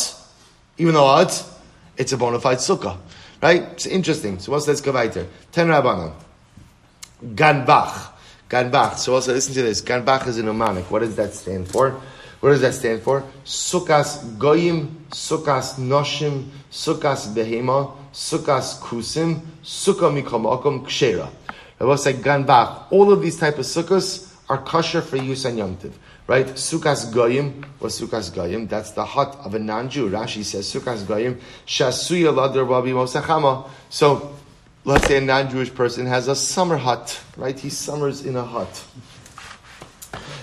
Even 0.77 0.93
though 0.93 1.05
what? 1.05 1.57
It's 1.97 2.11
a 2.11 2.17
bona 2.17 2.39
fide 2.39 2.57
sukkah. 2.57 2.97
Right? 3.41 3.61
It's 3.61 3.85
interesting. 3.85 4.39
So 4.39 4.51
what's 4.51 4.65
this 4.65 4.85
weiter? 4.85 5.27
Ten 5.51 5.67
Rabbanon. 5.67 6.13
Ganbach. 7.23 8.11
Ganbach. 8.49 8.97
So 8.97 9.13
also 9.13 9.33
listen 9.33 9.53
to 9.53 9.61
this. 9.61 9.81
Ganbach 9.81 10.27
is 10.27 10.37
a 10.37 10.43
mnemonic. 10.43 10.89
What 10.89 10.99
does 10.99 11.15
that 11.17 11.33
stand 11.33 11.67
for? 11.67 12.01
What 12.39 12.49
does 12.51 12.61
that 12.61 12.73
stand 12.75 13.01
for? 13.01 13.23
Sukas 13.43 14.37
goyim, 14.37 15.05
sukas 15.09 15.79
noshim, 15.79 16.49
sukas 16.71 17.33
behema, 17.33 17.95
sukas 18.13 18.79
kusim, 18.79 19.41
sukkah 19.63 20.21
mikamakom 20.21 20.85
kshera. 20.85 21.29
Like 21.79 22.17
ganbach. 22.17 22.91
All 22.91 23.11
of 23.11 23.21
these 23.21 23.37
type 23.37 23.57
of 23.57 23.65
sukkahs 23.65 24.33
are 24.49 24.59
kosher 24.59 25.01
for 25.01 25.17
use 25.17 25.45
on 25.45 25.57
Yom 25.57 25.77
Tiv. 25.77 25.97
Right? 26.27 26.45
Sukas 26.45 27.11
goyim 27.11 27.65
was 27.79 27.99
sukas 27.99 28.33
goyim. 28.33 28.67
That's 28.67 28.91
the 28.91 29.05
hut 29.05 29.35
of 29.43 29.55
a 29.55 29.59
non-Jew. 29.59 30.09
Rashi 30.09 30.43
says 30.43 30.71
sukas 30.71 31.07
goyim 31.07 31.39
shasuya 31.65 32.33
ladar 32.33 32.67
babi 32.67 32.91
mosachama. 32.91 33.69
So 33.89 34.35
let's 34.83 35.07
say 35.07 35.17
a 35.17 35.21
non-Jewish 35.21 35.73
person 35.73 36.05
has 36.05 36.27
a 36.27 36.35
summer 36.35 36.77
hut. 36.77 37.19
Right? 37.35 37.57
He 37.57 37.69
summers 37.69 38.25
in 38.25 38.35
a 38.35 38.43
hut. 38.43 38.83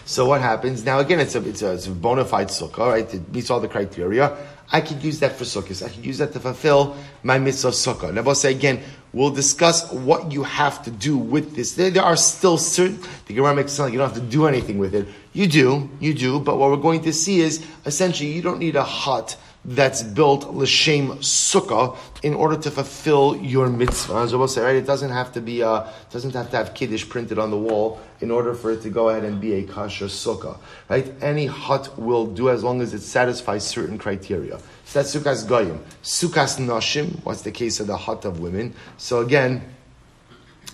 So 0.06 0.26
what 0.26 0.42
happens? 0.42 0.84
Now 0.84 0.98
again, 0.98 1.18
it's 1.20 1.34
a, 1.34 1.48
it's 1.48 1.62
a, 1.62 1.72
it's 1.72 1.86
a 1.86 1.90
bona 1.90 2.24
fide 2.24 2.48
sukkah, 2.48 2.90
right? 2.90 3.14
It 3.14 3.32
meets 3.32 3.50
all 3.50 3.60
the 3.60 3.68
criteria. 3.68 4.36
I 4.70 4.80
could 4.80 5.02
use 5.02 5.20
that 5.20 5.36
for 5.36 5.44
sukkahs. 5.44 5.84
I 5.84 5.88
could 5.88 6.04
use 6.04 6.18
that 6.18 6.32
to 6.32 6.40
fulfill 6.40 6.96
my 7.22 7.38
mitzvah 7.38 7.70
sukkah. 7.70 8.10
And 8.10 8.18
I 8.18 8.22
will 8.22 8.34
say 8.34 8.50
again, 8.50 8.82
we'll 9.12 9.30
discuss 9.30 9.90
what 9.92 10.32
you 10.32 10.42
have 10.42 10.82
to 10.84 10.90
do 10.90 11.16
with 11.16 11.54
this. 11.54 11.74
There, 11.74 11.90
there 11.90 12.02
are 12.02 12.16
still 12.16 12.58
certain, 12.58 12.98
the 13.26 13.34
Gemara 13.34 13.54
makes 13.54 13.72
it 13.72 13.76
sound 13.76 13.86
like 13.86 13.92
you 13.92 13.98
don't 13.98 14.12
have 14.12 14.22
to 14.22 14.28
do 14.28 14.46
anything 14.46 14.78
with 14.78 14.94
it. 14.94 15.06
You 15.32 15.46
do, 15.46 15.88
you 16.00 16.12
do, 16.12 16.38
but 16.40 16.58
what 16.58 16.70
we're 16.70 16.76
going 16.76 17.02
to 17.02 17.12
see 17.12 17.40
is 17.40 17.64
essentially 17.86 18.30
you 18.30 18.42
don't 18.42 18.58
need 18.58 18.76
a 18.76 18.84
hut 18.84 19.36
that's 19.64 20.02
built 20.02 20.52
l'shem 20.52 21.08
sukkah 21.18 21.96
in 22.22 22.34
order 22.34 22.56
to 22.56 22.70
fulfill 22.70 23.36
your 23.36 23.68
mitzvah. 23.68 24.16
As 24.16 24.34
I 24.34 24.36
will 24.36 24.48
say, 24.48 24.62
right, 24.62 24.76
it 24.76 24.86
doesn't 24.86 25.10
have 25.10 25.32
to 25.32 25.40
be 25.40 25.62
uh, 25.62 25.86
doesn't 26.10 26.34
have 26.34 26.50
to 26.50 26.56
have 26.56 26.74
kiddush 26.74 27.08
printed 27.08 27.38
on 27.38 27.50
the 27.50 27.56
wall 27.56 28.00
in 28.20 28.30
order 28.30 28.54
for 28.54 28.72
it 28.72 28.82
to 28.82 28.90
go 28.90 29.08
ahead 29.08 29.24
and 29.24 29.40
be 29.40 29.54
a 29.54 29.62
kasher 29.62 30.08
sukkah. 30.08 30.58
Right? 30.88 31.12
Any 31.22 31.46
hut 31.46 31.98
will 31.98 32.26
do 32.26 32.50
as 32.50 32.62
long 32.62 32.82
as 32.82 32.92
it 32.92 33.00
satisfies 33.00 33.66
certain 33.66 33.98
criteria. 33.98 34.58
So 34.84 35.00
that's 35.00 35.14
sukkah's 35.14 35.44
goyim. 35.44 35.82
Sukkah's 36.02 36.58
nashim. 36.58 37.24
What's 37.24 37.42
the 37.42 37.52
case 37.52 37.80
of 37.80 37.86
the 37.86 37.96
hut 37.96 38.24
of 38.24 38.40
women? 38.40 38.74
So 38.98 39.20
again. 39.20 39.62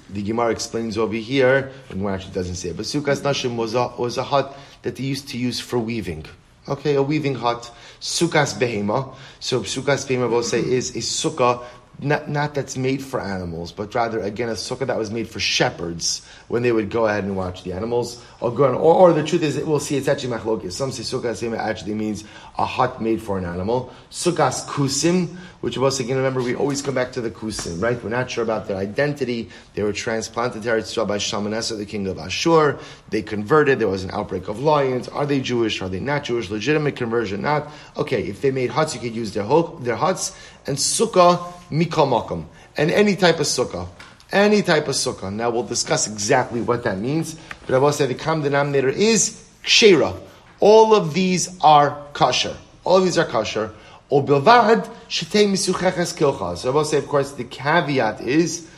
The 0.09 0.23
Gemara 0.23 0.51
explains 0.51 0.99
over 0.99 1.15
here, 1.15 1.71
and 1.89 2.03
one 2.03 2.15
actually 2.15 2.33
doesn't 2.33 2.57
say 2.57 2.71
it, 2.71 2.77
but 2.77 2.85
Sukkah's 2.85 3.21
Nashim 3.21 3.55
was 3.55 3.77
a, 3.77 3.93
was 3.97 4.19
a 4.19 4.25
hut 4.25 4.59
that 4.83 4.97
they 4.97 5.05
used 5.05 5.29
to 5.29 5.39
use 5.39 5.61
for 5.61 5.79
weaving. 5.79 6.27
Okay, 6.69 6.95
a 6.95 7.03
weaving 7.03 7.35
hut. 7.35 7.71
Sukkahs 8.01 8.59
behema. 8.59 9.15
So 9.41 9.61
sukkahs 9.61 10.07
behema, 10.07 10.31
we'll 10.31 10.43
say, 10.43 10.61
is 10.61 10.91
a 10.91 11.01
sukkah 11.01 11.65
not, 12.03 12.29
not 12.31 12.55
that's 12.55 12.77
made 12.77 13.03
for 13.03 13.21
animals, 13.21 13.73
but 13.73 13.95
rather, 13.95 14.21
again, 14.21 14.49
a 14.49 14.53
sukkah 14.53 14.87
that 14.87 14.97
was 14.97 15.11
made 15.11 15.29
for 15.29 15.41
shepherds 15.41 16.27
when 16.49 16.63
they 16.63 16.73
would 16.73 16.91
go 16.91 17.07
ahead 17.07 17.25
and 17.25 17.37
watch 17.37 17.63
the 17.63 17.73
animals. 17.73 18.25
Or, 18.41 18.51
or, 18.59 18.75
or 18.75 19.13
the 19.13 19.23
truth 19.23 19.43
is, 19.43 19.59
we'll 19.59 19.81
see 19.81 19.97
it's 19.97 20.09
actually 20.09 20.37
machlokis. 20.37 20.73
Some 20.73 20.93
say 20.93 21.03
sukkah 21.03 21.59
actually 21.59 21.95
means 21.95 22.25
a 22.57 22.65
hut 22.65 23.03
made 23.03 23.23
for 23.23 23.39
an 23.39 23.45
animal. 23.45 23.93
Sukkahs 24.11 24.67
kusim, 24.67 25.37
which 25.61 25.77
was 25.77 26.01
again, 26.01 26.17
remember, 26.17 26.43
we 26.43 26.55
always 26.55 26.81
come 26.81 26.95
back 26.95 27.13
to 27.13 27.21
the 27.21 27.31
kusim, 27.31 27.83
right? 27.83 28.03
We're 28.03 28.11
not 28.11 28.31
sure 28.31 28.43
about 28.43 28.67
their 28.67 28.79
identity. 28.79 29.51
They 29.75 29.83
were 29.83 29.93
transplanted 29.93 30.63
to 30.63 30.69
Eretz 30.69 31.07
by 31.07 31.19
Shalmaneser, 31.19 31.77
the 31.77 31.85
king 31.85 32.07
of 32.07 32.19
Ashur. 32.19 32.79
They 33.11 33.23
converted. 33.23 33.79
There 33.79 33.89
was 33.89 34.03
an 34.05 34.11
outbreak 34.13 34.49
of 34.49 34.61
lions. 34.61 35.09
Are 35.09 35.27
they 35.27 35.41
Jewish? 35.41 35.83
Are 35.83 35.89
they 35.89 36.01
not 36.01 36.25
Jewish? 36.25 36.49
Legitimate 36.49 36.97
conversion, 36.97 37.43
not. 37.43 37.71
Okay, 37.97 38.23
if 38.23 38.41
they 38.41 38.51
made 38.51 38.71
huts, 38.71 38.95
you 38.95 39.01
could 39.01 39.15
use 39.15 39.35
their, 39.35 39.45
ho- 39.45 39.79
their 39.81 39.97
huts. 39.97 40.35
And 40.67 40.77
sukkah, 40.77 41.53
mikal 41.71 42.09
makom. 42.09 42.47
And 42.77 42.91
any 42.91 43.15
type 43.17 43.39
of 43.39 43.47
sukkah. 43.47 43.87
Any 44.33 44.63
type 44.63 44.89
of 44.89 44.95
sukkah. 44.95 45.33
Now 45.33 45.51
we'll 45.51 45.65
discuss 45.65 46.07
exactly 46.07 46.63
what 46.63 46.85
that 46.85 46.99
means. 46.99 47.37
But 47.67 47.75
I 47.75 47.79
will 47.79 47.93
say 47.93 48.07
the 48.07 48.15
common 48.15 48.45
denominator 48.45 48.89
is 48.89 49.47
kshera. 49.65 50.19
All 50.61 50.95
of 50.95 51.13
these 51.13 51.59
are 51.61 52.07
kosher. 52.13 52.57
All 52.85 52.99
of 52.99 53.05
these 53.05 53.19
are 53.19 53.25
kosher. 53.27 53.75
Or 54.11 54.25
bilvad 54.25 54.87
shetei 55.09 55.47
misucheches 55.49 56.17
kilcha. 56.17 56.59
So 56.59 56.71
I 56.71 56.75
will 56.75 56.85
say, 56.85 56.99
of 56.99 57.07
course, 57.07 57.33
the 57.33 57.45
caveat 57.45 58.21
is 58.21 58.69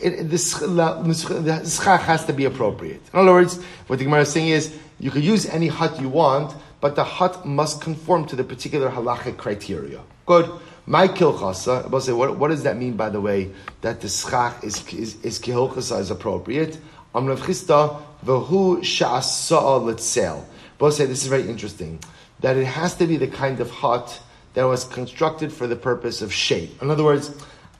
the, 0.00 1.62
schach 1.64 2.00
has 2.02 2.24
to 2.26 2.32
be 2.32 2.44
appropriate. 2.44 3.02
In 3.12 3.18
other 3.18 3.32
words, 3.32 3.62
what 3.86 3.98
the 3.98 4.04
Gemara 4.04 4.22
is 4.22 4.32
saying 4.32 4.48
is 4.48 4.76
you 4.98 5.10
could 5.10 5.24
use 5.24 5.46
any 5.46 5.68
hut 5.68 6.00
you 6.00 6.08
want, 6.08 6.54
but 6.80 6.94
the 6.94 7.04
hut 7.04 7.44
must 7.44 7.80
conform 7.80 8.26
to 8.26 8.36
the 8.36 8.44
particular 8.44 8.90
halachic 8.90 9.36
criteria. 9.36 10.00
Good. 10.26 10.50
My 10.84 11.08
kilchasa, 11.08 11.82
uh, 11.82 11.84
I 11.84 11.86
will 11.86 12.00
say, 12.00 12.12
what, 12.12 12.38
what 12.38 12.48
does 12.48 12.64
that 12.64 12.76
mean, 12.76 12.96
by 12.96 13.08
the 13.08 13.20
way, 13.20 13.50
that 13.82 14.00
the 14.00 14.08
schach 14.08 14.64
is, 14.64 14.86
is, 14.92 15.20
is 15.22 15.38
kilchasa 15.38 16.00
is 16.00 16.10
appropriate? 16.10 16.78
Amrav 17.14 17.38
Chisda, 17.38 18.02
v'hu 18.24 18.78
sha'asa'a 18.78 19.80
letzel. 19.80 20.44
But 20.78 20.90
say, 20.90 21.06
this 21.06 21.22
is 21.22 21.28
very 21.28 21.48
interesting, 21.48 22.00
that 22.40 22.56
it 22.56 22.64
has 22.64 22.96
to 22.96 23.06
be 23.06 23.16
the 23.16 23.28
kind 23.28 23.60
of 23.60 23.70
hut 23.70 24.20
that 24.54 24.64
was 24.64 24.84
constructed 24.84 25.52
for 25.52 25.66
the 25.66 25.76
purpose 25.76 26.22
of 26.22 26.32
shade. 26.32 26.70
In 26.80 26.90
other 26.90 27.04
words, 27.04 27.30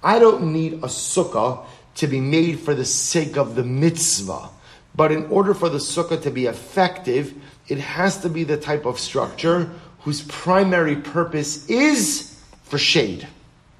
I 0.02 0.18
don't 0.18 0.52
need 0.52 0.74
a 0.74 0.88
sukkah 0.88 1.64
to 1.96 2.06
be 2.06 2.20
made 2.20 2.60
for 2.60 2.74
the 2.74 2.84
sake 2.84 3.36
of 3.36 3.54
the 3.54 3.62
mitzvah. 3.62 4.48
But 4.94 5.12
in 5.12 5.26
order 5.26 5.54
for 5.54 5.68
the 5.68 5.78
sukkah 5.78 6.20
to 6.22 6.30
be 6.30 6.46
effective, 6.46 7.34
it 7.68 7.78
has 7.78 8.18
to 8.22 8.28
be 8.28 8.44
the 8.44 8.56
type 8.56 8.84
of 8.86 8.98
structure 8.98 9.70
whose 10.00 10.22
primary 10.22 10.96
purpose 10.96 11.68
is 11.68 12.40
for 12.64 12.78
shade. 12.78 13.26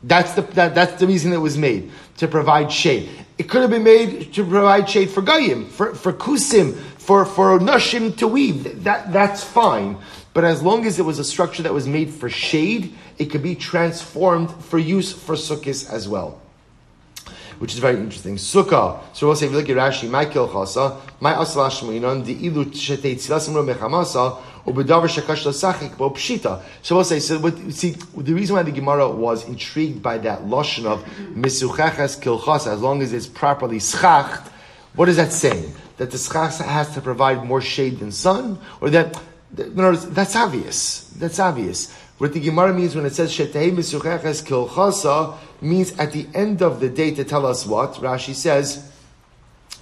That's 0.03 0.33
the, 0.35 0.43
that, 0.43 0.75
that's 0.75 1.01
the 1.01 1.07
reason 1.07 1.33
it 1.33 1.39
was 1.39 1.57
made, 1.57 1.91
to 2.19 2.29
provide 2.29 2.73
shade. 2.73 3.09
It 3.39 3.49
could 3.49 3.63
have 3.63 3.71
been 3.71 3.85
made 3.85 4.33
to 4.35 4.45
provide 4.45 4.89
shade 4.89 5.11
for 5.11 5.23
Goyim, 5.23 5.67
for, 5.67 5.95
for 5.95 6.13
Kusim, 6.13 6.75
for, 6.75 7.25
for 7.25 7.59
Nashim 7.59 8.17
to 8.19 8.29
weave. 8.29 8.85
That, 8.85 9.13
that's 9.13 9.43
fine. 9.43 9.97
But 10.35 10.45
as 10.45 10.63
long 10.63 10.87
as 10.87 10.99
it 10.99 11.03
was 11.03 11.19
a 11.19 11.25
structure 11.25 11.63
that 11.63 11.75
was 11.75 11.87
made 11.87 12.11
for 12.11 12.31
shade, 12.31 12.95
it 13.19 13.27
could 13.27 13.43
be 13.43 13.55
transformed 13.55 14.51
for 14.51 14.79
use 14.79 15.13
for 15.13 15.35
sukkahs 15.35 15.91
as 15.91 16.09
well. 16.09 16.41
Which 17.59 17.75
is 17.75 17.79
very 17.79 17.99
interesting. 17.99 18.37
Sukkah. 18.37 19.01
So 19.13 19.27
we'll 19.27 19.37
say, 19.37 19.47
if 19.47 19.53
you 19.53 19.59
look 19.59 19.69
at 19.69 19.77
Rashi, 19.77 20.09
my 20.09 20.25
kilchasa, 20.25 21.01
my 21.21 21.41
asal 21.41 21.69
the 22.23 22.47
ilu 22.47 22.65
shetei 22.65 23.15
tzilasim 23.15 23.75
mechamasa, 23.75 24.43
Ubedavar 24.65 25.09
shakash 25.09 25.45
lasachik 25.45 25.97
bo 25.97 26.11
pshita. 26.11 26.63
So 26.83 26.95
we'll 26.95 27.05
say, 27.05 27.19
so 27.19 27.39
what, 27.41 27.57
see, 27.73 27.91
the 28.17 28.33
reason 28.33 28.57
why 28.57 28.63
the 28.63 28.71
Gemara 28.71 29.11
was 29.11 29.47
intrigued 29.47 30.03
by 30.03 30.19
that 30.19 30.47
lotion 30.47 30.87
of 30.87 31.05
misuchachas 31.35 32.21
kilchas, 32.21 32.73
as 32.73 32.81
long 32.81 33.03
as 33.03 33.13
it's 33.13 33.27
properly 33.27 33.79
schacht, 33.79 34.49
what 34.95 35.09
is 35.09 35.17
that 35.17 35.33
saying? 35.33 35.75
That 35.97 36.11
the 36.11 36.19
schach 36.19 36.59
has 36.59 36.95
to 36.95 37.01
provide 37.01 37.45
more 37.45 37.61
shade 37.61 37.99
than 37.99 38.13
sun? 38.13 38.59
Or 38.81 38.91
that, 38.91 39.21
that's 39.53 40.35
obvious. 40.37 41.09
That's 41.19 41.39
obvious. 41.39 41.93
What 42.19 42.33
the 42.33 42.41
Gemara 42.41 42.73
means 42.73 42.95
when 42.95 43.05
it 43.05 43.15
says 43.15 43.33
shetei 43.37 43.71
misuchachas 43.73 44.45
kilchasa 44.45 45.37
means 45.61 45.99
at 45.99 46.13
the 46.13 46.27
end 46.35 46.63
of 46.63 46.81
the 46.81 46.89
day 46.89 47.13
to 47.15 47.25
tell 47.25 47.45
us 47.45 47.67
what? 47.67 47.95
Rashi 47.95 48.35
says, 48.35 48.91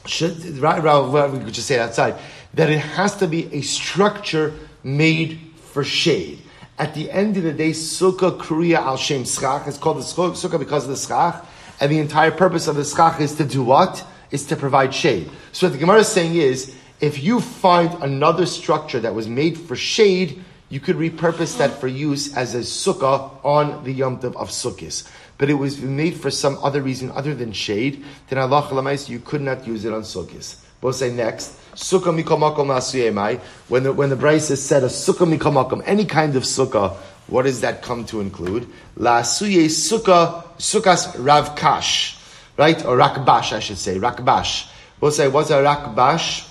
should, 0.07 0.43
we 0.45 0.61
could 0.61 1.55
just 1.55 1.69
say 1.69 1.77
it 1.77 1.81
outside, 1.81 2.17
that 2.55 2.71
it 2.71 2.79
has 2.79 3.17
to 3.17 3.27
be 3.27 3.53
a 3.55 3.61
structure 3.61 4.55
made 4.83 5.39
for 5.57 5.85
shade. 5.85 6.43
At 6.79 6.95
the 6.95 7.11
end 7.11 7.37
of 7.37 7.43
the 7.43 7.53
day, 7.53 7.71
Sukkah 7.71 8.39
Kriya 8.39 8.77
al 8.77 8.97
Shem 8.97 9.25
Schach. 9.25 9.67
It's 9.67 9.77
called 9.77 9.99
the 9.99 10.03
Sukkah 10.03 10.59
because 10.59 10.85
of 10.85 10.91
the 10.91 10.97
Schach. 10.97 11.45
And 11.79 11.93
the 11.93 11.99
entire 11.99 12.31
purpose 12.31 12.69
of 12.69 12.77
the 12.77 12.85
Schach 12.85 13.21
is 13.21 13.35
to 13.35 13.45
do 13.45 13.63
what? 13.63 14.03
Is 14.31 14.47
to 14.47 14.57
provide 14.57 14.95
shade. 14.95 15.31
So 15.53 15.67
what 15.67 15.73
the 15.75 15.79
Gemara 15.79 15.99
is 15.99 16.09
saying 16.09 16.37
is, 16.37 16.75
if 17.01 17.23
you 17.23 17.41
find 17.41 18.03
another 18.03 18.47
structure 18.47 19.01
that 19.01 19.15
was 19.15 19.27
made 19.27 19.59
for 19.59 19.75
shade, 19.75 20.45
you 20.69 20.81
could 20.81 20.97
repurpose 20.97 21.59
that 21.59 21.81
for 21.81 21.89
use 21.89 22.37
as 22.37 22.55
a 22.55 22.61
sukkah 22.61 23.33
on 23.45 23.83
the 23.85 23.93
Yom 23.93 24.21
Tov 24.21 24.37
of 24.37 24.51
Sukkot. 24.51 25.09
But 25.39 25.51
it 25.51 25.55
was 25.55 25.81
made 25.81 26.15
for 26.15 26.31
some 26.31 26.59
other 26.63 26.83
reason 26.83 27.11
other 27.13 27.35
than 27.35 27.53
shade, 27.53 28.05
then 28.29 28.39
Allah 28.39 28.95
you 29.07 29.19
could 29.19 29.41
not 29.41 29.67
use 29.67 29.85
it 29.85 29.93
on 29.93 30.03
Sukkot. 30.03 30.57
We'll 30.83 30.93
say 30.93 31.11
next, 31.13 31.57
Sukkah 31.75 32.23
mikomakom 32.23 32.67
nasuyemai. 32.67 33.41
When 33.69 33.85
the, 33.85 33.93
when 33.93 34.11
the 34.11 34.17
Bryce 34.17 34.51
is 34.51 34.65
said 34.65 34.85
a 34.85 34.87
Sukkah 34.87 35.37
mikomakom, 35.37 35.83
any 35.87 36.05
kind 36.05 36.37
of 36.37 36.43
Sukkah, 36.43 36.95
what 37.27 37.43
does 37.43 37.63
that 37.63 37.83
come 37.83 38.05
to 38.07 38.21
include? 38.21 38.69
La 38.97 39.23
suye 39.23 39.67
Sukkah, 39.67 40.45
Sukkahs 40.59 41.15
Ravkash. 41.17 42.19
Right? 42.57 42.85
Or 42.85 42.99
Rakbash, 42.99 43.55
I 43.55 43.61
should 43.61 43.79
say. 43.79 43.99
Rakbash. 43.99 44.71
We'll 45.01 45.13
say, 45.13 45.29
what's 45.29 45.49
a 45.49 45.55
Rakbash? 45.55 46.50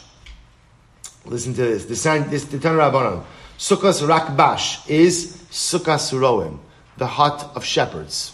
Listen 1.26 1.54
to 1.54 1.62
this. 1.62 1.86
The 1.86 1.96
sign, 1.96 2.30
this, 2.30 2.46
the 2.46 2.60
Tan 2.60 2.76
Rabbanon. 2.76 3.24
Sukkahs 3.58 4.06
Rakbash 4.08 4.90
is 4.90 5.44
Sukkahs 5.52 6.14
Roim, 6.18 6.60
the 6.98 7.08
hut 7.08 7.52
of 7.56 7.64
shepherds 7.66 8.34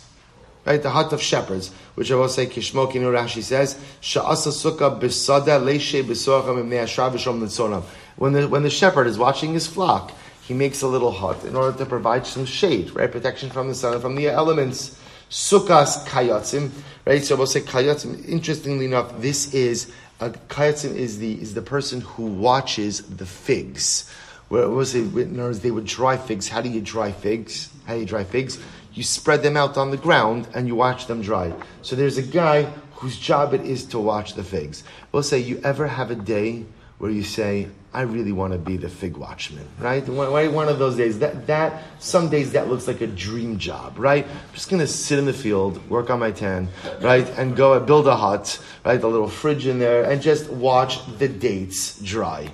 right? 0.65 0.82
The 0.82 0.89
hut 0.89 1.13
of 1.13 1.21
shepherds, 1.21 1.71
which 1.93 2.12
I 2.12 2.15
will 2.15 2.28
say, 2.28 2.48
Kishmo 2.48 2.91
Kinu 2.91 3.12
Rashi 3.12 3.41
says, 3.41 3.76
Sha'asa 4.02 4.52
Sukkah 4.52 5.00
Bisada 5.00 5.62
Leishe 5.62 6.04
Nitzonam. 6.04 7.84
When 8.17 8.34
the, 8.34 8.48
when 8.48 8.63
the 8.63 8.69
shepherd 8.69 9.08
is 9.08 9.17
watching 9.17 9.54
his 9.54 9.67
flock, 9.67 10.12
he 10.41 10.54
makes 10.54 10.82
a 10.82 10.88
little 10.88 11.12
hut 11.12 11.43
in 11.45 11.56
order 11.56 11.78
to 11.78 11.86
provide 11.86 12.26
some 12.26 12.45
shade, 12.45 12.91
right? 12.91 13.12
Protection 13.12 13.50
from 13.50 13.67
the 13.67 13.76
sun 13.76 13.93
and 13.93 14.02
from 14.02 14.15
the 14.15 14.28
elements. 14.28 15.00
Sukkahs 15.30 16.06
Kayatzim, 16.06 16.71
right? 17.06 17.24
So 17.24 17.36
we'll 17.36 17.48
say 17.48 17.62
Kayatzim. 17.62 18.28
Interestingly 18.28 18.86
enough, 18.86 19.19
this 19.19 19.54
is, 19.54 19.91
uh, 20.19 20.30
Kayatzim 20.49 20.95
is 20.95 21.19
the, 21.19 21.41
is 21.41 21.54
the 21.54 21.62
person 21.62 22.01
who 22.01 22.25
watches 22.25 23.01
the 23.01 23.25
figs. 23.25 24.10
Where 24.49 24.69
was 24.69 24.95
it? 24.95 25.13
In 25.15 25.39
other 25.39 25.49
words, 25.49 25.60
they 25.62 25.71
would 25.71 25.86
dry 25.86 26.17
figs. 26.17 26.47
How 26.47 26.62
do 26.62 26.69
you 26.69 26.82
dry 26.82 27.12
figs? 27.12 27.69
How 27.86 27.95
do 27.95 27.99
you 28.01 28.06
dry 28.06 28.23
figs? 28.23 28.60
you 28.95 29.04
spread 29.04 29.43
them 29.43 29.58
out 29.58 29.78
on 29.78 29.91
the 29.91 29.97
ground 29.97 30.47
and 30.56 30.67
you 30.67 30.75
watch 30.75 31.06
them 31.06 31.21
dry. 31.21 31.54
So 31.82 31.95
there's 31.95 32.17
a 32.17 32.23
guy 32.23 32.63
whose 32.93 33.19
job 33.19 33.54
it 33.54 33.62
is 33.62 33.86
to 33.88 33.99
watch 33.99 34.34
the 34.34 34.43
figs. 34.43 34.84
We'll 35.12 35.23
say, 35.23 35.39
you 35.39 35.60
ever 35.63 35.86
have 35.86 36.12
a 36.12 36.15
day 36.15 36.65
where 36.98 37.12
you 37.12 37.24
say, 37.24 37.68
I 37.94 38.02
really 38.02 38.32
want 38.32 38.54
to 38.54 38.60
be 38.60 38.78
the 38.78 38.90
fig 38.90 39.16
watchman, 39.16 39.68
right? 39.80 40.06
One 40.08 40.68
of 40.68 40.80
those 40.80 40.98
days. 40.98 41.20
That, 41.20 41.48
that 41.48 41.84
some 42.00 42.30
days 42.30 42.52
that 42.52 42.68
looks 42.68 42.88
like 42.88 43.02
a 43.02 43.08
dream 43.08 43.58
job, 43.58 43.98
right? 43.98 44.26
I'm 44.26 44.54
just 44.54 44.70
going 44.70 44.82
to 44.82 44.88
sit 44.88 45.18
in 45.18 45.26
the 45.26 45.34
field, 45.34 45.90
work 45.90 46.10
on 46.10 46.20
my 46.20 46.32
tan, 46.32 46.68
right, 47.02 47.28
and 47.38 47.56
go 47.56 47.80
build 47.80 48.08
a 48.08 48.16
hut, 48.16 48.60
right, 48.84 49.02
a 49.02 49.08
little 49.08 49.30
fridge 49.30 49.66
in 49.66 49.80
there, 49.80 50.04
and 50.04 50.22
just 50.22 50.50
watch 50.50 51.06
the 51.18 51.28
dates 51.30 52.00
dry. 52.02 52.50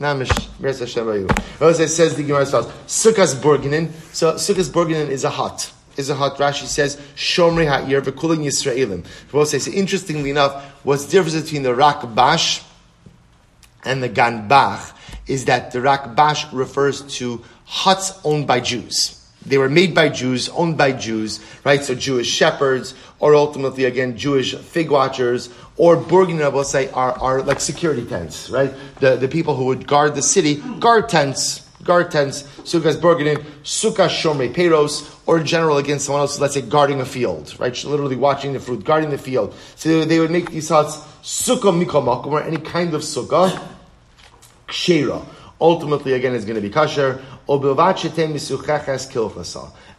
It 0.00 0.26
says 1.88 2.16
the 2.16 2.24
Gemara 2.26 2.46
says 2.46 2.66
Sukkah's 2.86 3.34
Borginen. 3.36 3.92
So 4.12 4.34
Sukkah's 4.34 4.68
Borginen 4.68 5.08
is 5.08 5.22
a 5.22 5.30
hut. 5.30 5.72
Is 5.96 6.10
a 6.10 6.16
hut. 6.16 6.36
Rashi 6.36 6.66
says 6.66 6.96
Shomri 7.14 7.68
Ha'ir 7.68 8.02
v'kuling 8.02 8.44
Yisraelim. 8.44 9.06
We'll 9.32 9.46
say 9.46 9.60
so. 9.60 9.70
Interestingly 9.70 10.30
enough, 10.30 10.64
what's 10.84 11.04
the 11.06 11.12
difference 11.12 11.40
between 11.40 11.62
the 11.62 11.70
Rakbash 11.70 12.64
and 13.84 14.02
the 14.02 14.08
Ganbach 14.08 14.92
is 15.26 15.46
that 15.46 15.72
the 15.72 15.78
Rakbash 15.78 16.52
refers 16.52 17.02
to 17.18 17.42
huts 17.64 18.12
owned 18.24 18.46
by 18.46 18.60
Jews. 18.60 19.20
They 19.46 19.58
were 19.58 19.68
made 19.68 19.94
by 19.94 20.08
Jews, 20.08 20.48
owned 20.50 20.78
by 20.78 20.92
Jews, 20.92 21.40
right? 21.64 21.82
So 21.82 21.94
Jewish 21.94 22.28
shepherds, 22.28 22.94
or 23.20 23.34
ultimately 23.34 23.84
again 23.84 24.16
Jewish 24.16 24.54
fig 24.54 24.90
watchers, 24.90 25.50
or 25.76 25.96
Burgin, 25.96 26.42
I 26.42 26.48
will 26.48 26.64
say, 26.64 26.88
are, 26.90 27.12
are 27.20 27.42
like 27.42 27.60
security 27.60 28.06
tents, 28.06 28.48
right? 28.48 28.72
The, 29.00 29.16
the 29.16 29.28
people 29.28 29.54
who 29.54 29.66
would 29.66 29.86
guard 29.86 30.14
the 30.14 30.22
city, 30.22 30.62
guard 30.78 31.08
tents, 31.08 31.60
guard 31.82 32.10
tents, 32.10 32.44
Sukkah's 32.62 32.96
Burgin, 32.96 33.36
Sukkah 33.64 34.08
Shomre 34.08 34.52
Peros, 34.54 35.14
or 35.26 35.38
in 35.38 35.46
general 35.46 35.76
against 35.76 36.06
someone 36.06 36.22
else, 36.22 36.40
let's 36.40 36.54
say 36.54 36.62
guarding 36.62 37.00
a 37.00 37.04
field, 37.04 37.54
right? 37.58 37.84
Literally 37.84 38.16
watching 38.16 38.54
the 38.54 38.60
fruit, 38.60 38.84
guarding 38.84 39.10
the 39.10 39.18
field. 39.18 39.54
So 39.76 40.04
they 40.04 40.20
would 40.20 40.30
make 40.30 40.50
these 40.50 40.70
huts 40.70 40.96
Sukkah 41.22 41.84
Mikomakum, 41.84 42.26
or 42.26 42.42
any 42.42 42.56
kind 42.58 42.94
of 42.94 43.02
Sukkah, 43.02 43.60
Kshera. 44.68 45.24
Ultimately, 45.60 46.14
again, 46.14 46.34
it's 46.34 46.44
going 46.44 46.56
to 46.56 46.60
be 46.60 46.70
kosher. 46.70 47.22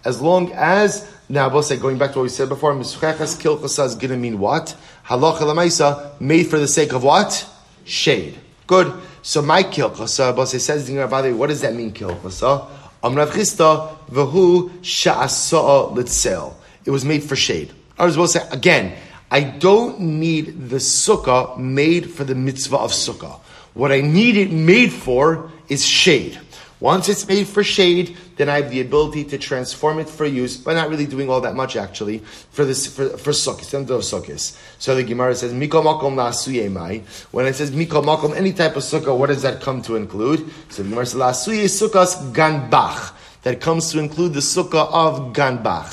As 0.05 0.21
long 0.21 0.51
as 0.53 1.11
now, 1.27 1.49
we'll 1.49 1.63
say, 1.63 1.77
going 1.77 1.97
back 1.97 2.11
to 2.11 2.19
what 2.19 2.23
we 2.23 2.29
said 2.29 2.49
before, 2.49 2.73
Misuchechas 2.73 3.41
Kilchasa 3.41 3.85
is 3.85 3.95
going 3.95 4.11
to 4.11 4.17
mean 4.17 4.39
what? 4.39 4.75
Halacha 5.05 5.39
Lamaisa, 5.39 6.19
made 6.21 6.47
for 6.47 6.59
the 6.59 6.67
sake 6.67 6.93
of 6.93 7.03
what? 7.03 7.47
Shade. 7.83 8.37
Good. 8.67 8.93
So 9.21 9.41
my 9.41 9.63
Kilchasa, 9.63 10.35
Bose 10.35 10.63
says, 10.63 10.89
what 10.89 11.47
does 11.47 11.61
that 11.61 11.73
mean, 11.73 11.91
Kilchasa? 11.91 12.67
Amrav 13.03 13.29
Chisda, 13.29 13.97
Vahu 14.09 14.69
Sha'asa 14.81 15.95
Litzel. 15.95 16.53
It 16.85 16.91
was 16.91 17.05
made 17.05 17.23
for 17.23 17.35
shade. 17.35 17.71
I 17.97 18.05
was 18.05 18.17
will 18.17 18.27
say, 18.27 18.47
again, 18.51 18.95
I 19.31 19.41
don't 19.41 19.99
need 19.99 20.69
the 20.69 20.77
sukkah 20.77 21.57
made 21.57 22.11
for 22.11 22.23
the 22.23 22.35
mitzvah 22.35 22.77
of 22.77 22.91
sukkah. 22.91 23.39
What 23.75 23.91
I 23.91 24.01
need 24.01 24.37
it 24.37 24.51
made 24.51 24.91
for 24.91 25.51
is 25.67 25.85
shade. 25.85 26.39
Once 26.79 27.07
it's 27.07 27.27
made 27.27 27.47
for 27.47 27.63
shade, 27.63 28.17
then 28.35 28.49
I 28.49 28.61
have 28.61 28.69
the 28.69 28.81
ability 28.81 29.23
to 29.25 29.37
transform 29.37 29.99
it 29.99 30.09
for 30.09 30.25
use, 30.25 30.57
but 30.57 30.73
not 30.73 30.89
really 30.89 31.05
doing 31.05 31.29
all 31.29 31.41
that 31.41 31.55
much 31.55 31.75
actually 31.75 32.19
for 32.51 32.65
this 32.65 32.87
for 32.87 33.17
for 33.17 33.31
sukkahs, 33.31 33.73
end 33.73 33.89
of 33.91 34.01
sukkahs. 34.01 34.57
So 34.77 34.95
the 34.95 35.03
Gemara 35.03 35.35
says 35.35 35.53
mikol 35.53 35.83
makom 35.83 36.15
lasuyemai. 36.15 37.03
When 37.31 37.45
it 37.45 37.55
says 37.55 37.71
mikol 37.71 38.03
makom, 38.03 38.35
any 38.35 38.53
type 38.53 38.75
of 38.75 38.83
sukkah, 38.83 39.17
what 39.17 39.27
does 39.27 39.41
that 39.43 39.61
come 39.61 39.81
to 39.83 39.95
include? 39.95 40.49
So 40.69 40.83
the 40.83 40.89
Gemara 40.89 41.05
says 41.05 41.19
lasuye 41.19 41.65
sukkahs 41.65 42.33
ganbach. 42.33 43.13
That 43.43 43.61
comes 43.61 43.91
to 43.91 43.99
include 43.99 44.33
the 44.33 44.39
sukkah 44.39 44.89
of 44.91 45.33
ganbach. 45.33 45.91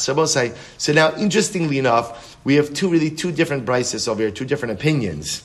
So 0.79 0.93
now, 0.95 1.15
interestingly 1.17 1.79
enough, 1.79 2.39
we 2.45 2.55
have 2.55 2.73
two 2.73 2.89
really 2.89 3.11
two 3.11 3.31
different 3.31 3.67
braisas 3.67 4.09
over 4.09 4.23
here, 4.23 4.31
two 4.31 4.47
different 4.47 4.73
opinions. 4.73 5.43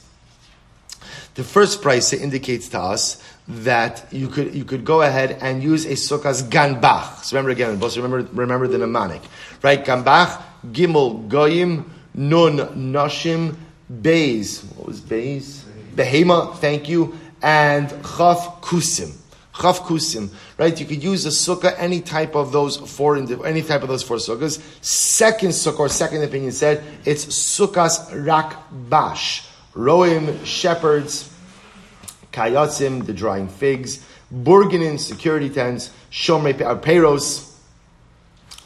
The 1.38 1.44
first 1.44 1.84
braisa 1.84 2.20
indicates 2.20 2.68
to 2.70 2.80
us 2.80 3.22
that 3.48 4.12
you 4.12 4.28
could 4.28 4.56
you 4.56 4.66
could 4.66 4.84
go 4.84 5.04
ahead 5.04 5.38
and 5.40 5.62
use 5.62 5.86
a 5.86 5.90
sukkah's 5.90 6.42
ganbach. 6.42 7.24
So 7.24 7.36
remember 7.36 7.52
again, 7.52 7.78
both 7.78 7.96
remember 7.96 8.28
remember 8.34 8.68
the 8.68 8.80
mnemonic, 8.80 9.22
right? 9.62 9.86
Ganbach, 9.86 10.42
gimel 10.66 11.28
goyim, 11.28 11.94
nun 12.16 12.58
nashim, 12.92 13.56
beis. 14.02 14.64
What 14.78 14.88
was 14.88 15.00
beis? 15.00 15.62
Behema. 15.96 16.56
Thank 16.58 16.90
you. 16.90 17.16
And 17.44 17.88
chaf 17.88 18.60
kusim. 18.64 19.16
Chaf 19.54 19.82
kusim, 19.82 20.32
right? 20.58 20.80
You 20.80 20.88
could 20.88 21.04
use 21.04 21.28
a 21.28 21.30
sukkah, 21.30 21.76
any 21.78 22.02
type 22.02 22.34
of 22.34 22.52
those 22.52 22.78
four, 22.78 23.16
any 23.16 23.62
type 23.62 23.84
of 23.84 23.90
those 23.90 24.02
four 24.02 24.18
sukkahs. 24.18 24.60
Second 24.84 25.50
sukkah, 25.50 25.82
or 25.82 25.90
second 25.90 26.24
opinion 26.24 26.52
said, 26.52 26.84
it's 27.06 27.28
sukkahs 27.28 28.10
rakbash. 28.26 29.47
Roim, 29.78 30.44
shepherds, 30.44 31.32
kayatzim, 32.34 33.06
the 33.06 33.14
drying 33.14 33.48
figs, 33.48 34.04
burgenin, 34.32 35.00
security 35.00 35.50
tents, 35.50 35.92
shomre 36.12 36.60
uh, 36.62 36.76
peros, 36.76 37.48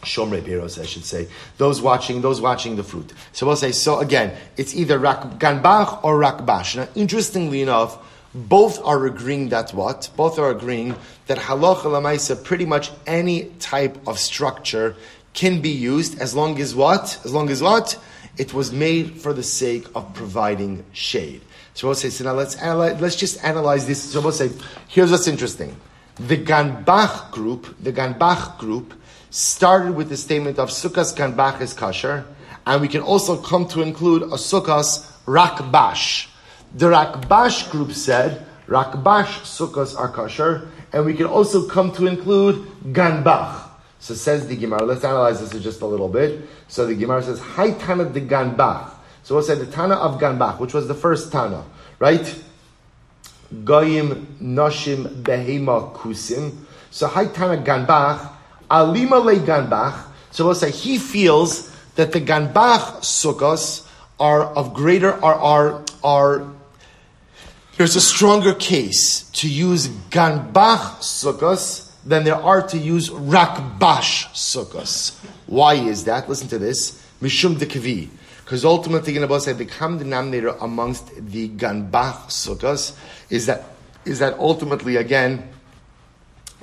Shomre 0.02 0.42
Peros, 0.42 0.82
I 0.82 0.86
should 0.86 1.06
say. 1.06 1.28
Those 1.58 1.82
watching, 1.82 2.22
those 2.22 2.42
watching 2.42 2.76
the 2.76 2.84
fruit. 2.84 3.14
So 3.34 3.46
we'll 3.46 3.56
say, 3.56 3.72
so 3.72 4.00
again, 4.00 4.36
it's 4.58 4.76
either 4.76 5.00
Ganbach 5.00 6.04
or 6.04 6.20
Rakbash. 6.20 6.76
Now, 6.76 6.88
interestingly 6.96 7.62
enough, 7.62 8.00
both 8.34 8.84
are 8.84 9.06
agreeing 9.06 9.50
that 9.50 9.72
what? 9.74 10.10
Both 10.16 10.40
are 10.40 10.50
agreeing 10.50 10.96
that 11.28 11.38
halacha 11.38 11.84
lamaisa, 11.84 12.44
pretty 12.44 12.66
much 12.66 12.92
any 13.06 13.46
type 13.60 13.98
of 14.08 14.18
structure 14.18 14.96
can 15.34 15.62
be 15.62 15.70
used 15.70 16.20
as 16.20 16.34
long 16.34 16.60
as 16.60 16.74
what? 16.74 17.20
As 17.24 17.34
long 17.34 17.50
as 17.50 17.62
what? 17.62 17.98
It 18.38 18.54
was 18.54 18.72
made 18.72 19.22
for 19.22 19.34
the 19.34 19.44
sake 19.44 19.88
of 19.94 20.14
providing 20.14 20.86
shade. 20.94 21.42
So 21.74 21.88
we'll 21.88 21.96
say, 21.96 22.10
so 22.10 22.24
now 22.24 22.34
let's 22.34 22.56
analyze, 22.56 23.00
let's 23.02 23.16
just 23.16 23.44
analyze 23.44 23.88
this. 23.88 24.02
So 24.02 24.22
we'll 24.22 24.32
say, 24.32 24.50
here's 24.88 25.12
what's 25.12 25.28
interesting. 25.28 25.76
the 26.28 26.38
Ganbach 26.38 27.32
group, 27.32 27.76
the 27.82 27.92
Ganbach 27.92 28.58
group, 28.58 28.94
started 29.30 29.96
with 29.96 30.10
the 30.10 30.18
statement 30.18 30.60
of 30.60 30.70
Sukkah's 30.70 31.14
Ganbach 31.14 31.62
is 31.62 31.74
kosher, 31.74 32.26
and 32.66 32.82
we 32.82 32.88
can 32.88 33.02
also 33.02 33.38
come 33.38 33.68
to 33.70 33.82
include 33.82 34.24
a 34.24 34.38
Sukkah's 34.38 35.12
Rakbash. 35.26 36.28
The 36.76 36.88
Rakbash 36.88 37.72
group 37.72 37.92
said 37.94 38.46
Rakbash 38.68 39.42
Sukkahs 39.44 39.98
are 39.98 40.10
kosher, 40.10 40.70
and 40.94 41.06
we 41.06 41.14
can 41.14 41.26
also 41.26 41.68
come 41.68 41.92
to 41.94 42.06
include 42.06 42.68
Ganbach. 42.94 43.71
So 44.02 44.16
says 44.16 44.48
the 44.48 44.56
Gemara. 44.58 44.84
Let's 44.84 45.04
analyze 45.04 45.48
this 45.48 45.64
just 45.64 45.82
a 45.82 45.86
little 45.86 46.10
bit. 46.10 46.42
So 46.68 46.88
the 46.88 46.96
Gemara 46.96 47.22
says, 47.22 47.40
"Hi 47.40 47.72
Tana 47.72 48.06
de 48.06 48.20
Ganbach." 48.20 48.90
So 49.22 49.36
what's 49.36 49.46
say 49.46 49.54
The 49.54 49.68
Tana 49.68 49.94
of 49.94 50.20
Ganbach, 50.20 50.60
which 50.60 50.74
was 50.74 50.88
the 50.88 50.96
first 50.96 51.32
Tana, 51.32 51.64
right? 52.00 52.36
Goyim 53.64 54.38
Noshim 54.42 55.22
Behema 55.22 55.94
Kusim. 55.94 56.58
So 56.90 57.06
Hi 57.08 57.28
Tana 57.28 57.62
Ganbach, 57.62 58.32
Alima 58.72 59.20
Le 59.20 59.36
Ganbach. 59.36 60.06
So 60.32 60.46
we'll 60.46 60.56
say 60.56 60.72
he 60.72 60.98
feels 60.98 61.70
that 61.96 62.12
the 62.12 62.22
Ganbach 62.22 63.02
sukkos 63.02 63.88
are 64.20 64.46
of 64.46 64.74
greater 64.74 65.14
are 65.24 65.36
are 65.36 65.84
are 66.04 66.48
there's 67.78 67.96
a 67.96 68.02
stronger 68.02 68.56
case 68.56 69.30
to 69.34 69.48
use 69.48 69.90
Ganbach 70.10 71.02
sukkos 71.02 71.91
than 72.06 72.24
there 72.24 72.36
are 72.36 72.62
to 72.68 72.78
use 72.78 73.10
Rakbash 73.10 74.28
sukkos. 74.34 75.18
Why 75.48 75.76
is 75.76 76.06
that? 76.06 76.28
Listen 76.28 76.48
to 76.50 76.60
this. 76.60 77.02
Mishum 77.22 77.60
de 77.60 77.66
Kavi. 77.66 78.10
Because 78.44 78.66
ultimately, 78.66 79.14
to 79.14 79.40
say 79.40 79.54
the 79.54 79.66
common 79.66 80.00
denominator 80.00 80.50
amongst 80.60 81.08
the 81.16 81.50
Ganbach 81.50 82.28
sukkos 82.28 82.98
is 83.30 83.46
that 83.46 83.64
is 84.04 84.20
that 84.20 84.38
ultimately 84.40 84.96
again 84.96 85.48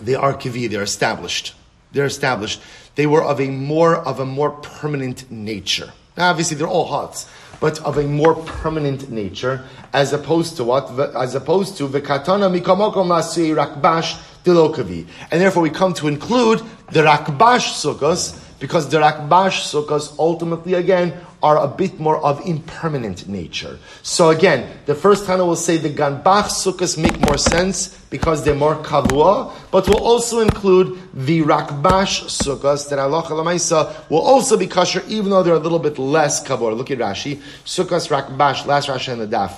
they 0.01 0.15
are 0.15 0.35
kivi, 0.35 0.71
they're 0.71 0.83
established. 0.83 1.55
They're 1.93 2.07
established. 2.07 2.61
They 2.95 3.07
were 3.07 3.23
of 3.23 3.41
a 3.41 3.49
more 3.49 3.97
of 3.97 4.21
a 4.21 4.27
more 4.27 4.51
permanent 4.51 5.31
nature. 5.31 5.93
Now, 6.17 6.31
obviously, 6.31 6.57
they're 6.57 6.69
all 6.69 6.87
huts, 6.87 7.29
but 7.61 7.81
of 7.83 7.97
a 7.97 8.03
more 8.03 8.35
permanent 8.35 9.11
nature, 9.11 9.65
as 9.93 10.13
opposed 10.13 10.57
to 10.57 10.65
what? 10.65 10.91
As 11.17 11.35
opposed 11.35 11.77
to 11.79 11.89
v'katana 11.89 12.61
mikamokom 12.61 13.09
lasui 13.09 13.55
rakbash 13.55 14.21
dilokavi. 14.49 15.07
And 15.31 15.41
therefore, 15.41 15.63
we 15.63 15.71
come 15.71 15.95
to 15.95 16.09
include 16.09 16.61
the 16.93 17.03
rakbash 17.03 17.73
sukkos 17.83 18.45
because 18.59 18.89
the 18.89 18.99
rakbash 18.99 19.73
sukkos 19.73 20.19
ultimately 20.19 20.75
again 20.75 21.15
are 21.43 21.59
a 21.59 21.69
bit 21.69 22.01
more 22.01 22.19
of 22.25 22.45
impermanent 22.47 23.29
nature. 23.29 23.79
So 24.03 24.31
again, 24.31 24.79
the 24.87 24.95
first 24.95 25.27
Tana 25.27 25.45
will 25.45 25.57
say 25.57 25.77
the 25.77 25.91
Ganbach 25.91 26.49
Sukkahs 26.49 26.99
make 26.99 27.19
more 27.21 27.39
sense 27.39 27.97
because 28.11 28.45
they're 28.45 28.57
more 28.57 28.75
kavua, 28.77 29.53
but 29.71 29.87
we'll 29.87 30.03
also 30.03 30.41
include 30.41 30.99
the 31.15 31.43
Rakbash 31.43 32.25
Sukkahs 32.27 32.89
that 32.91 32.99
Allah 32.99 33.23
Lamaisa 33.23 34.11
will 34.11 34.21
also 34.21 34.57
be 34.57 34.67
kosher 34.67 35.03
even 35.07 35.31
though 35.31 35.43
they're 35.43 35.55
a 35.55 35.61
little 35.61 35.79
bit 35.79 35.99
less 35.99 36.45
kavua. 36.45 36.77
Look 36.77 36.91
at 36.91 36.99
Rashi. 36.99 37.41
Sukkahs 37.65 38.09
Rakbash, 38.09 38.67
last 38.67 38.89
Rashi 38.89 39.13
in 39.13 39.21
the 39.21 39.29
daf. 39.29 39.55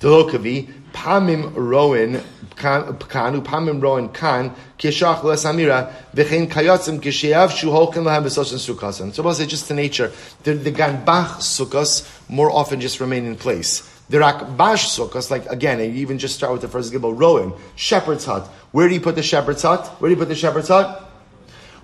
Delokavi, 0.00 0.70
Pamim 0.92 1.52
Roin, 1.54 2.20
Kanu, 2.54 3.42
Pamim 3.42 3.82
Roin 3.82 4.08
Kan, 4.10 4.54
Kishach 4.78 5.20
Lesamira, 5.20 5.92
V'chein 6.14 6.48
Kayotzim, 6.48 7.00
Kishayav 7.00 7.48
Shuholkin 7.48 8.04
Lahem 8.04 8.24
V'sosan 8.24 8.74
Sukkasan. 8.74 9.12
So, 9.12 9.32
say 9.32 9.46
just 9.46 9.68
the 9.68 9.74
nature. 9.74 10.12
The, 10.44 10.54
the 10.54 10.72
Ganbach 10.72 11.38
Sukkos 11.38 12.08
more 12.28 12.50
often 12.50 12.80
just 12.80 13.00
remain 13.00 13.24
in 13.24 13.36
place. 13.36 13.88
The 14.08 14.18
Rakbash 14.18 15.08
Sukkos, 15.08 15.30
like 15.30 15.46
again, 15.46 15.78
you 15.78 16.00
even 16.02 16.18
just 16.18 16.34
start 16.34 16.52
with 16.52 16.62
the 16.62 16.68
first 16.68 16.92
Gibel, 16.92 17.18
Roin, 17.18 17.54
Shepherd's 17.76 18.24
Hut. 18.24 18.46
Where 18.72 18.88
do 18.88 18.94
you 18.94 19.00
put 19.00 19.14
the 19.14 19.22
Shepherd's 19.22 19.62
Hut? 19.62 19.86
Where 20.00 20.08
do 20.08 20.14
you 20.14 20.18
put 20.18 20.28
the 20.28 20.34
Shepherd's 20.34 20.68
Hut? 20.68 21.08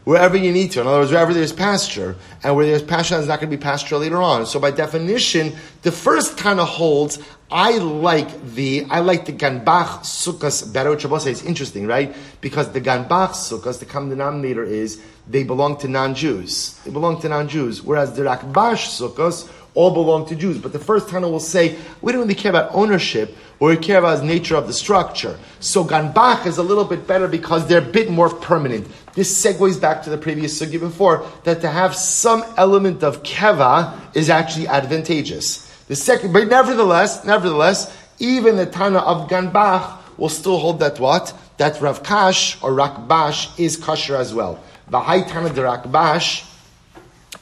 wherever 0.08 0.38
you 0.38 0.50
need 0.52 0.72
to. 0.72 0.80
In 0.80 0.86
other 0.86 1.00
words, 1.00 1.10
wherever 1.10 1.34
there's 1.34 1.52
pasture, 1.52 2.16
and 2.42 2.56
where 2.56 2.64
there's 2.64 2.82
pasture, 2.82 3.16
there's 3.16 3.28
not 3.28 3.40
going 3.40 3.50
to 3.50 3.56
be 3.58 3.62
pasture 3.62 3.98
later 3.98 4.22
on. 4.22 4.46
So 4.46 4.58
by 4.58 4.70
definition, 4.70 5.52
the 5.82 5.92
first 5.92 6.38
kind 6.38 6.60
of 6.60 6.66
holds. 6.66 7.18
I 7.50 7.78
like 7.78 8.44
the 8.54 8.86
I 8.90 9.00
like 9.00 9.24
the 9.24 9.32
ganbach 9.32 10.00
sukkahs 10.00 10.70
better. 10.70 10.90
Which 10.90 11.22
say 11.22 11.30
is 11.30 11.42
interesting, 11.44 11.86
right? 11.86 12.14
Because 12.42 12.72
the 12.72 12.80
ganbach 12.80 13.30
sukkahs, 13.30 13.78
the 13.78 13.86
common 13.86 14.10
denominator 14.10 14.64
is 14.64 15.00
they 15.26 15.44
belong 15.44 15.78
to 15.78 15.88
non-Jews. 15.88 16.78
They 16.84 16.90
belong 16.90 17.20
to 17.22 17.28
non-Jews, 17.28 17.82
whereas 17.82 18.14
the 18.14 18.22
rakbash 18.22 18.98
sukkahs 19.00 19.48
all 19.74 19.92
belong 19.92 20.26
to 20.26 20.34
Jews. 20.34 20.58
But 20.58 20.72
the 20.72 20.78
first 20.78 21.08
Tana 21.08 21.28
will 21.28 21.40
say, 21.40 21.78
we 22.02 22.12
don't 22.12 22.22
really 22.22 22.34
care 22.34 22.50
about 22.50 22.74
ownership, 22.74 23.36
or 23.60 23.68
we 23.68 23.76
care 23.76 23.98
about 23.98 24.18
the 24.18 24.24
nature 24.24 24.56
of 24.56 24.66
the 24.66 24.72
structure. 24.72 25.38
So 25.60 25.84
Ganbach 25.84 26.46
is 26.46 26.58
a 26.58 26.62
little 26.62 26.84
bit 26.84 27.06
better 27.06 27.28
because 27.28 27.66
they're 27.68 27.78
a 27.78 27.92
bit 27.92 28.10
more 28.10 28.28
permanent. 28.28 28.88
This 29.14 29.44
segues 29.44 29.80
back 29.80 30.02
to 30.02 30.10
the 30.10 30.18
previous 30.18 30.60
sugi 30.60 30.80
before, 30.80 31.24
that 31.44 31.60
to 31.60 31.68
have 31.68 31.94
some 31.94 32.44
element 32.56 33.04
of 33.04 33.22
keva 33.22 33.94
is 34.16 34.30
actually 34.30 34.66
advantageous. 34.66 35.67
The 35.88 35.96
second, 35.96 36.32
but 36.32 36.48
nevertheless, 36.48 37.24
nevertheless, 37.24 37.94
even 38.18 38.56
the 38.56 38.66
Tana 38.66 38.98
of 38.98 39.28
Ganbach 39.28 39.98
will 40.18 40.28
still 40.28 40.58
hold 40.58 40.80
that 40.80 41.00
what? 41.00 41.32
That 41.56 41.80
Rav 41.80 42.02
Kash 42.02 42.62
or 42.62 42.72
Rakbash 42.72 43.58
is 43.58 43.76
kosher 43.76 44.16
as 44.16 44.34
well. 44.34 44.62
The 44.90 45.00
high 45.00 45.22
Tana 45.22 45.48
de 45.48 45.62
Rakbash, 45.62 46.44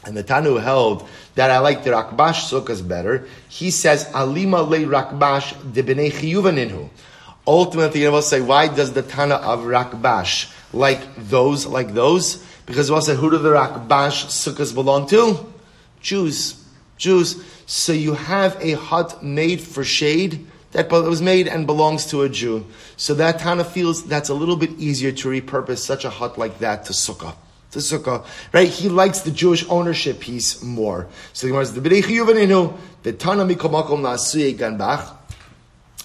and 0.05 0.17
the 0.17 0.23
Tanu 0.23 0.63
held 0.63 1.07
that 1.35 1.51
I 1.51 1.59
like 1.59 1.83
the 1.85 1.91
Rakbash 1.91 2.51
Sukkahs 2.51 2.87
better. 2.87 3.29
He 3.49 3.71
says, 3.71 4.09
Alima 4.15 4.63
le 4.63 4.79
Rakbash 4.79 5.73
de 5.73 5.83
b'nei. 5.83 6.89
Ultimately, 7.47 8.03
you 8.03 8.13
will 8.13 8.23
say, 8.23 8.41
why 8.41 8.69
does 8.69 8.93
the 8.93 9.03
Tana 9.03 9.35
of 9.35 9.61
Rakbash 9.61 10.53
like 10.73 11.01
those, 11.17 11.67
like 11.67 11.95
those? 11.95 12.45
Because 12.65 12.91
we'll 12.91 13.01
say, 13.01 13.15
who 13.15 13.31
do 13.31 13.39
the 13.39 13.51
Rakbash 13.51 14.27
Sukkahs 14.27 14.73
belong 14.73 15.09
to? 15.09 15.53
Jews. 16.01 16.65
Jews. 16.97 17.43
So 17.67 17.93
you 17.93 18.15
have 18.15 18.57
a 18.61 18.73
hut 18.73 19.23
made 19.23 19.61
for 19.61 19.83
shade 19.83 20.47
that 20.71 20.91
was 20.91 21.23
made 21.23 21.49
and 21.49 21.67
belongs 21.67 22.07
to 22.07 22.23
a 22.23 22.29
Jew. 22.29 22.67
So 22.97 23.15
that 23.15 23.41
Tana 23.41 23.65
feels 23.65 24.05
that's 24.05 24.29
a 24.29 24.35
little 24.35 24.57
bit 24.57 24.71
easier 24.79 25.11
to 25.11 25.29
repurpose 25.29 25.79
such 25.79 26.05
a 26.05 26.11
hut 26.11 26.39
like 26.39 26.59
that 26.61 26.85
to 26.87 26.93
Sukkah 26.93 27.35
To 27.73 27.79
sukkah, 27.79 28.25
right? 28.53 28.69
He 28.69 28.89
likes 28.89 29.21
the 29.21 29.31
Jewish 29.31 29.67
ownership 29.69 30.21
piece 30.21 30.63
more. 30.63 31.09
So 31.33 31.47
the 31.47 31.53
Gemara 31.53 31.67
says, 31.67 31.75
the 31.75 31.81
B'nei 31.81 32.79
the 33.03 33.13
Tana 33.13 33.45
mikomakom 33.45 34.03
ganbach. 34.57 35.13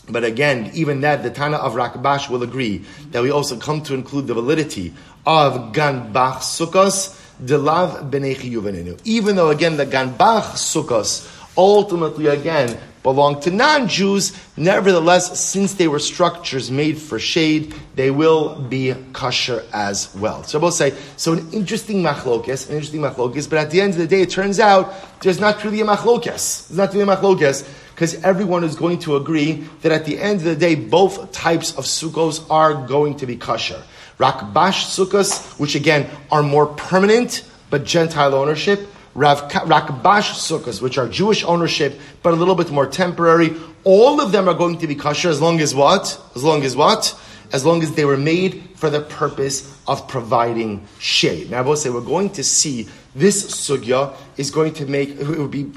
But 0.09 0.23
again, 0.23 0.71
even 0.73 1.01
that, 1.01 1.21
the 1.21 1.29
Tana 1.29 1.57
of 1.57 1.73
Rakbash 1.73 2.29
will 2.29 2.41
agree 2.41 2.83
that 3.11 3.21
we 3.21 3.29
also 3.29 3.57
come 3.57 3.83
to 3.83 3.93
include 3.93 4.25
the 4.25 4.33
validity 4.33 4.93
of 5.25 5.73
ganbach 5.73 6.37
sukkos, 6.37 7.17
the 7.39 7.57
lav 7.57 8.09
b'nei 8.09 8.99
Even 9.05 9.35
though 9.35 9.49
again 9.49 9.77
the 9.77 9.85
ganbach 9.85 10.53
sukkos 10.53 11.30
ultimately 11.57 12.27
again 12.27 12.77
belong 13.03 13.41
to 13.41 13.49
non-Jews. 13.49 14.31
Nevertheless, 14.57 15.39
since 15.39 15.73
they 15.73 15.87
were 15.87 15.99
structures 15.99 16.69
made 16.69 16.97
for 16.99 17.17
shade, 17.17 17.73
they 17.95 18.11
will 18.11 18.61
be 18.61 18.93
kosher 19.11 19.63
as 19.73 20.13
well. 20.15 20.43
So 20.43 20.59
we'll 20.59 20.71
say, 20.71 20.93
so 21.17 21.33
an 21.33 21.51
interesting 21.51 22.03
machlokes, 22.03 22.69
an 22.69 22.75
interesting 22.75 23.01
machlokes, 23.01 23.49
but 23.49 23.57
at 23.57 23.71
the 23.71 23.81
end 23.81 23.93
of 23.93 23.99
the 23.99 24.07
day, 24.07 24.21
it 24.21 24.29
turns 24.29 24.59
out 24.59 24.93
there's 25.21 25.39
not 25.39 25.63
really 25.63 25.81
a 25.81 25.85
machlokes. 25.85 26.67
There's 26.67 26.77
not 26.77 26.93
really 26.93 27.11
a 27.11 27.15
machlokes, 27.15 27.67
because 27.95 28.23
everyone 28.23 28.63
is 28.63 28.75
going 28.75 28.99
to 28.99 29.15
agree 29.15 29.63
that 29.81 29.91
at 29.91 30.05
the 30.05 30.19
end 30.19 30.37
of 30.39 30.45
the 30.45 30.55
day, 30.55 30.75
both 30.75 31.31
types 31.31 31.75
of 31.77 31.85
sukkos 31.85 32.45
are 32.51 32.85
going 32.85 33.15
to 33.17 33.25
be 33.25 33.35
kosher. 33.35 33.81
Rakbash 34.19 34.85
sukkos, 34.95 35.59
which 35.59 35.73
again 35.73 36.07
are 36.31 36.43
more 36.43 36.67
permanent, 36.67 37.43
but 37.71 37.83
Gentile 37.83 38.35
ownership, 38.35 38.87
Rav 39.13 39.49
Rakbash 39.49 40.33
sukkahs, 40.33 40.81
which 40.81 40.97
are 40.97 41.07
Jewish 41.07 41.43
ownership, 41.43 41.99
but 42.23 42.33
a 42.33 42.37
little 42.37 42.55
bit 42.55 42.71
more 42.71 42.87
temporary. 42.87 43.55
All 43.83 44.21
of 44.21 44.31
them 44.31 44.47
are 44.47 44.53
going 44.53 44.77
to 44.79 44.87
be 44.87 44.95
kosher 44.95 45.29
as 45.29 45.41
long 45.41 45.59
as 45.59 45.75
what? 45.75 46.21
As 46.35 46.43
long 46.43 46.63
as 46.63 46.75
what? 46.75 47.19
As 47.51 47.65
long 47.65 47.83
as 47.83 47.93
they 47.95 48.05
were 48.05 48.17
made 48.17 48.63
for 48.75 48.89
the 48.89 49.01
purpose 49.01 49.77
of 49.87 50.07
providing 50.07 50.87
shade. 50.99 51.51
Now, 51.51 51.59
I 51.59 51.61
will 51.61 51.75
say 51.75 51.89
we're 51.89 52.01
going 52.01 52.29
to 52.31 52.43
see 52.43 52.87
this 53.15 53.45
sugya 53.67 54.15
is 54.37 54.51
going 54.51 54.73
to 54.75 54.85
make 54.85 55.09
it 55.09 55.27
would 55.27 55.51
be 55.51 55.69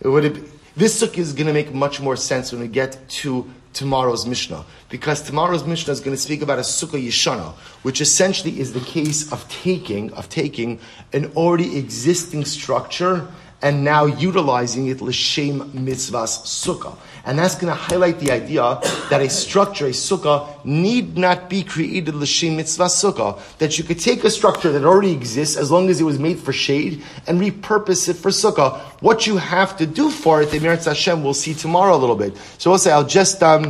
it 0.00 0.08
would 0.08 0.48
this 0.76 1.02
sugya 1.02 1.18
is 1.18 1.32
going 1.32 1.48
to 1.48 1.52
make 1.52 1.74
much 1.74 2.00
more 2.00 2.16
sense 2.16 2.52
when 2.52 2.60
we 2.60 2.68
get 2.68 2.98
to 3.08 3.50
tomorrow's 3.72 4.26
Mishnah. 4.26 4.64
Because 4.88 5.22
tomorrow's 5.22 5.64
Mishnah 5.64 5.92
is 5.92 6.00
going 6.00 6.16
to 6.16 6.22
speak 6.22 6.42
about 6.42 6.58
a 6.58 6.62
Sukkah 6.62 7.04
Yishana, 7.04 7.52
which 7.82 8.00
essentially 8.00 8.58
is 8.58 8.72
the 8.72 8.80
case 8.80 9.30
of 9.32 9.48
taking, 9.48 10.12
of 10.14 10.28
taking 10.28 10.80
an 11.12 11.26
already 11.36 11.78
existing 11.78 12.44
structure 12.44 13.28
and 13.60 13.82
now 13.82 14.06
utilizing 14.06 14.86
it 14.86 15.00
l'shem 15.00 15.60
mitzvahs 15.72 16.44
sukkah. 16.44 16.96
And 17.24 17.38
that's 17.38 17.56
going 17.56 17.66
to 17.66 17.74
highlight 17.74 18.20
the 18.20 18.30
idea 18.30 18.80
that 19.10 19.20
a 19.20 19.28
structure, 19.28 19.86
a 19.86 19.90
sukkah, 19.90 20.64
need 20.64 21.18
not 21.18 21.50
be 21.50 21.64
created 21.64 22.14
l'shem 22.14 22.56
mitzvahs 22.56 23.02
sukkah. 23.02 23.40
That 23.58 23.76
you 23.76 23.84
could 23.84 23.98
take 23.98 24.24
a 24.24 24.30
structure 24.30 24.70
that 24.70 24.84
already 24.84 25.12
exists 25.12 25.56
as 25.56 25.70
long 25.70 25.90
as 25.90 26.00
it 26.00 26.04
was 26.04 26.18
made 26.18 26.38
for 26.38 26.52
shade 26.52 27.02
and 27.26 27.40
repurpose 27.40 28.08
it 28.08 28.14
for 28.14 28.30
sukkah. 28.30 28.78
What 29.02 29.26
you 29.26 29.36
have 29.38 29.76
to 29.78 29.86
do 29.86 30.10
for 30.10 30.42
it, 30.42 30.50
the 30.50 30.58
Meretz 30.58 30.84
Hashem, 30.84 31.22
we'll 31.22 31.34
see 31.34 31.54
tomorrow 31.54 31.96
a 31.96 31.98
little 31.98 32.16
bit. 32.16 32.36
So 32.58 32.70
we'll 32.70 32.78
say, 32.78 32.92
I'll 32.92 33.04
just, 33.04 33.42
um, 33.42 33.64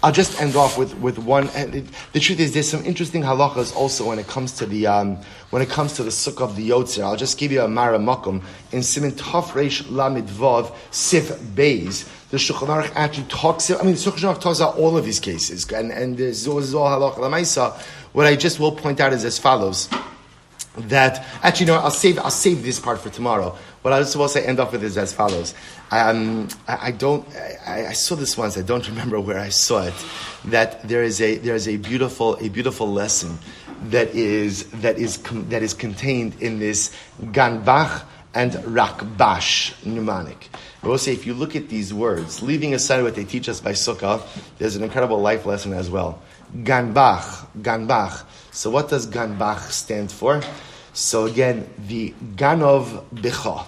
I'll 0.00 0.12
just 0.12 0.40
end 0.40 0.54
off 0.54 0.78
with, 0.78 0.96
with 0.98 1.18
one. 1.18 1.48
And 1.56 1.74
it, 1.74 1.84
the 2.12 2.20
truth 2.20 2.38
is, 2.38 2.54
there's 2.54 2.68
some 2.68 2.84
interesting 2.84 3.22
halachas 3.22 3.74
also 3.74 4.06
when 4.06 4.20
it 4.20 4.28
comes 4.28 4.52
to 4.52 4.66
the 4.66 4.86
um, 4.86 5.16
when 5.50 5.60
it 5.60 5.68
comes 5.68 5.94
to 5.94 6.04
the 6.04 6.10
sukkah 6.10 6.42
of 6.42 6.56
the 6.56 6.70
yotzer. 6.70 7.02
I'll 7.02 7.16
just 7.16 7.36
give 7.36 7.50
you 7.50 7.62
a 7.62 7.68
mara 7.68 7.98
makom 7.98 8.44
in 8.70 8.82
Simin 8.82 9.12
Taf 9.12 9.50
Reish 9.50 9.82
Lamid 9.84 10.28
Vav 10.28 10.72
Sif 10.92 11.30
Beis. 11.30 12.08
The 12.30 12.36
Shulchan 12.36 12.68
Aruch 12.68 12.92
actually 12.94 13.26
talks. 13.26 13.70
I 13.70 13.82
mean, 13.82 13.94
the 13.94 14.00
Shulchan 14.00 14.32
Aruch 14.32 14.40
talks 14.40 14.60
about 14.60 14.76
all 14.76 14.96
of 14.96 15.04
these 15.04 15.18
cases, 15.18 15.70
and 15.72 15.90
and 15.90 16.16
this 16.16 16.46
is 16.46 16.74
all 16.74 16.86
halacha 16.86 17.16
lamaisa. 17.16 17.76
What 18.12 18.26
I 18.26 18.36
just 18.36 18.60
will 18.60 18.72
point 18.72 19.00
out 19.00 19.12
is 19.12 19.24
as 19.24 19.38
follows 19.38 19.88
that 20.76 21.26
actually 21.42 21.66
no 21.66 21.74
I'll 21.74 21.90
save 21.90 22.18
I'll 22.18 22.30
save 22.30 22.62
this 22.62 22.78
part 22.78 23.00
for 23.00 23.10
tomorrow. 23.10 23.56
What 23.82 23.92
I 23.92 24.00
was 24.00 24.10
supposed 24.10 24.34
to 24.34 24.46
end 24.46 24.58
off 24.58 24.72
with 24.72 24.82
is 24.82 24.98
as 24.98 25.12
follows. 25.12 25.54
Um, 25.90 26.48
I, 26.66 26.88
I, 26.88 26.90
don't 26.90 27.26
I, 27.66 27.86
I, 27.88 27.92
saw 27.92 28.16
this 28.16 28.36
once. 28.36 28.58
I 28.58 28.62
don't 28.62 28.86
remember 28.92 29.20
where 29.20 29.38
I 29.38 29.50
saw 29.50 29.84
it. 29.84 29.94
That 30.46 30.86
there 30.88 31.02
is 31.02 31.20
a 31.20 31.36
there 31.38 31.54
is 31.54 31.68
a 31.68 31.76
beautiful 31.76 32.36
a 32.36 32.48
beautiful 32.48 32.92
lesson 32.92 33.38
that 33.84 34.08
is 34.14 34.64
that 34.82 34.98
is 34.98 35.18
that 35.48 35.62
is 35.62 35.74
contained 35.74 36.40
in 36.40 36.58
this 36.58 36.94
Ganbach 37.22 38.02
and 38.34 38.52
Rakbash 38.52 39.84
mnemonic. 39.84 40.48
I 40.82 40.86
will 40.86 40.98
say, 40.98 41.12
if 41.12 41.26
you 41.26 41.34
look 41.34 41.56
at 41.56 41.68
these 41.68 41.92
words, 41.92 42.42
leaving 42.42 42.74
aside 42.74 43.02
what 43.02 43.14
they 43.14 43.24
teach 43.24 43.48
us 43.48 43.60
by 43.60 43.72
Sukkah, 43.72 44.22
there's 44.58 44.76
an 44.76 44.82
incredible 44.82 45.20
life 45.20 45.46
lesson 45.46 45.72
as 45.72 45.90
well. 45.90 46.22
Ganbach, 46.58 47.46
Ganbach. 47.60 48.24
So 48.52 48.70
what 48.70 48.88
does 48.88 49.06
Ganbach 49.06 49.70
stand 49.70 50.12
for? 50.12 50.40
So 50.98 51.26
again, 51.26 51.70
the 51.86 52.12
Ganov 52.34 53.04
Bicha. 53.14 53.64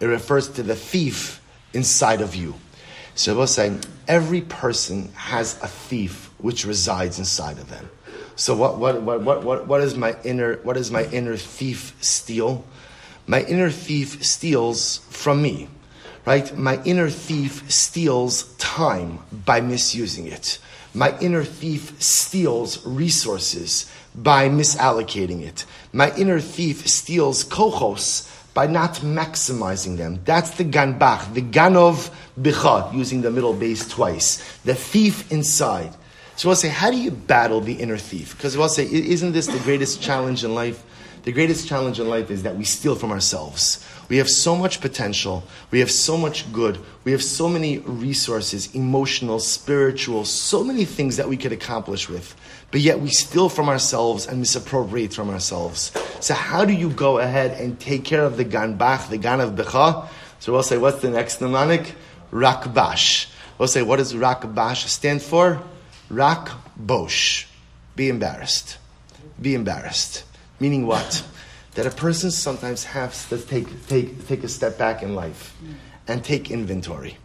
It 0.00 0.06
refers 0.06 0.48
to 0.52 0.62
the 0.62 0.74
thief 0.74 1.42
inside 1.74 2.22
of 2.22 2.34
you. 2.34 2.54
So 3.14 3.36
we're 3.36 3.46
saying 3.46 3.82
every 4.08 4.40
person 4.40 5.12
has 5.12 5.62
a 5.62 5.68
thief 5.68 6.30
which 6.38 6.64
resides 6.64 7.18
inside 7.18 7.58
of 7.58 7.68
them. 7.68 7.90
So 8.36 8.56
what, 8.56 8.78
what, 8.78 9.02
what, 9.02 9.20
what, 9.20 9.44
what, 9.44 9.66
what 9.66 9.82
is 9.82 9.98
my 9.98 10.16
inner 10.24 10.60
what 10.62 10.78
is 10.78 10.90
my 10.90 11.04
inner 11.04 11.36
thief 11.36 11.94
steal? 12.00 12.64
My 13.26 13.42
inner 13.42 13.68
thief 13.68 14.24
steals 14.24 14.96
from 15.10 15.42
me. 15.42 15.68
Right? 16.24 16.56
My 16.56 16.82
inner 16.84 17.10
thief 17.10 17.70
steals 17.70 18.44
time 18.56 19.18
by 19.44 19.60
misusing 19.60 20.26
it. 20.26 20.58
My 20.94 21.18
inner 21.20 21.44
thief 21.44 22.00
steals 22.02 22.84
resources 22.86 23.90
by 24.14 24.48
misallocating 24.48 25.42
it. 25.42 25.64
My 25.92 26.14
inner 26.16 26.40
thief 26.40 26.86
steals 26.88 27.44
kohos 27.44 28.28
by 28.54 28.66
not 28.66 28.96
maximizing 28.96 29.96
them. 29.96 30.20
That's 30.24 30.50
the 30.52 30.64
ganbach, 30.64 31.32
the 31.34 31.42
ganov 31.42 32.10
bicha, 32.38 32.94
using 32.94 33.22
the 33.22 33.30
middle 33.30 33.54
base 33.54 33.88
twice. 33.88 34.36
The 34.64 34.74
thief 34.74 35.30
inside. 35.30 35.94
So 36.36 36.48
we'll 36.48 36.56
say, 36.56 36.68
how 36.68 36.90
do 36.90 36.96
you 36.96 37.10
battle 37.10 37.60
the 37.60 37.74
inner 37.74 37.98
thief? 37.98 38.36
Because 38.36 38.56
we'll 38.56 38.68
say, 38.68 38.84
isn't 38.90 39.32
this 39.32 39.46
the 39.46 39.58
greatest 39.60 40.00
challenge 40.02 40.44
in 40.44 40.54
life? 40.54 40.84
The 41.24 41.32
greatest 41.32 41.68
challenge 41.68 42.00
in 42.00 42.08
life 42.08 42.30
is 42.30 42.42
that 42.42 42.56
we 42.56 42.64
steal 42.64 42.96
from 42.96 43.12
ourselves. 43.12 43.86
We 44.08 44.16
have 44.16 44.28
so 44.28 44.56
much 44.56 44.80
potential. 44.80 45.44
We 45.70 45.78
have 45.78 45.90
so 45.90 46.16
much 46.16 46.52
good. 46.52 46.78
We 47.04 47.12
have 47.12 47.22
so 47.22 47.48
many 47.48 47.78
resources, 47.78 48.74
emotional, 48.74 49.38
spiritual, 49.38 50.24
so 50.24 50.64
many 50.64 50.84
things 50.84 51.16
that 51.18 51.28
we 51.28 51.36
could 51.36 51.52
accomplish 51.52 52.08
with. 52.08 52.34
But 52.72 52.80
yet 52.80 53.00
we 53.00 53.10
steal 53.10 53.50
from 53.50 53.68
ourselves 53.68 54.26
and 54.26 54.40
misappropriate 54.40 55.12
from 55.12 55.28
ourselves. 55.28 55.92
So 56.20 56.32
how 56.32 56.64
do 56.64 56.72
you 56.72 56.88
go 56.88 57.18
ahead 57.18 57.60
and 57.60 57.78
take 57.78 58.04
care 58.04 58.24
of 58.24 58.38
the 58.38 58.46
ganbach, 58.46 59.10
the 59.10 59.18
gan 59.18 59.40
of 59.40 59.52
becha? 59.52 60.08
So 60.40 60.52
we'll 60.52 60.62
say, 60.62 60.78
what's 60.78 61.02
the 61.02 61.10
next 61.10 61.42
mnemonic? 61.42 61.94
Rakbash. 62.32 63.26
We'll 63.58 63.68
say, 63.68 63.82
what 63.82 63.98
does 63.98 64.14
rakbash 64.14 64.88
stand 64.88 65.20
for? 65.20 65.62
Rakbosh. 66.10 67.44
Be 67.94 68.08
embarrassed. 68.08 68.78
Be 69.40 69.54
embarrassed. 69.54 70.24
Meaning 70.58 70.86
what? 70.86 71.22
That 71.74 71.86
a 71.86 71.90
person 71.90 72.30
sometimes 72.30 72.84
has 72.84 73.28
to 73.28 73.36
take, 73.36 73.86
take, 73.86 74.26
take 74.26 74.44
a 74.44 74.48
step 74.48 74.78
back 74.78 75.02
in 75.02 75.14
life 75.14 75.54
and 76.08 76.24
take 76.24 76.50
inventory 76.50 77.18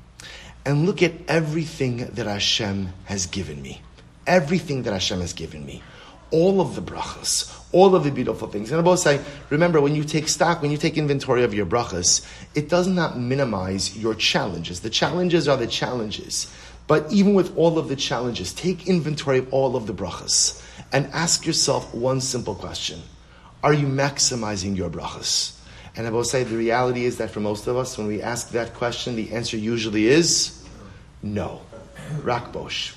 and 0.66 0.86
look 0.86 1.02
at 1.02 1.14
everything 1.30 2.06
that 2.06 2.26
Hashem 2.26 2.90
has 3.06 3.28
given 3.28 3.62
me. 3.62 3.82
Everything 4.28 4.84
that 4.84 4.94
Hashem 4.94 5.22
has 5.22 5.34
given 5.34 5.66
me. 5.66 5.82
All 6.30 6.60
of 6.60 6.76
the 6.76 6.82
brachas, 6.82 7.58
all 7.72 7.96
of 7.96 8.04
the 8.04 8.12
beautiful 8.12 8.50
things. 8.50 8.70
And 8.70 8.80
I 8.80 8.84
both 8.84 9.00
say, 9.00 9.22
remember, 9.50 9.80
when 9.80 9.96
you 9.96 10.04
take 10.04 10.28
stock, 10.28 10.62
when 10.62 10.72
you 10.72 10.78
take 10.78 10.98
inventory 10.98 11.44
of 11.44 11.54
your 11.54 11.66
brachas, 11.66 12.28
it 12.54 12.68
does 12.68 12.88
not 12.88 13.18
minimize 13.18 13.98
your 13.98 14.14
challenges. 14.14 14.82
The 14.82 14.90
challenges 14.90 15.48
are 15.48 15.56
the 15.56 15.68
challenges. 15.68 16.54
But 16.86 17.12
even 17.12 17.34
with 17.34 17.56
all 17.58 17.78
of 17.78 17.88
the 17.90 17.96
challenges, 17.96 18.54
take 18.54 18.88
inventory 18.88 19.40
of 19.40 19.54
all 19.54 19.76
of 19.76 19.88
the 19.88 19.94
brachas 19.94 20.62
and 20.92 21.06
ask 21.08 21.46
yourself 21.46 21.94
one 21.94 22.22
simple 22.22 22.56
question. 22.56 23.02
Are 23.64 23.74
you 23.74 23.88
maximizing 23.88 24.76
your 24.76 24.90
brachas? 24.90 25.58
And 25.96 26.06
I 26.06 26.12
will 26.12 26.24
say 26.24 26.44
the 26.44 26.56
reality 26.56 27.06
is 27.06 27.18
that 27.18 27.32
for 27.32 27.40
most 27.40 27.68
of 27.68 27.76
us, 27.76 27.98
when 27.98 28.08
we 28.08 28.22
ask 28.22 28.52
that 28.52 28.74
question, 28.76 29.16
the 29.16 29.32
answer 29.32 29.58
usually 29.58 30.08
is 30.08 30.64
no. 31.24 31.62
Rakbosh. 32.22 32.94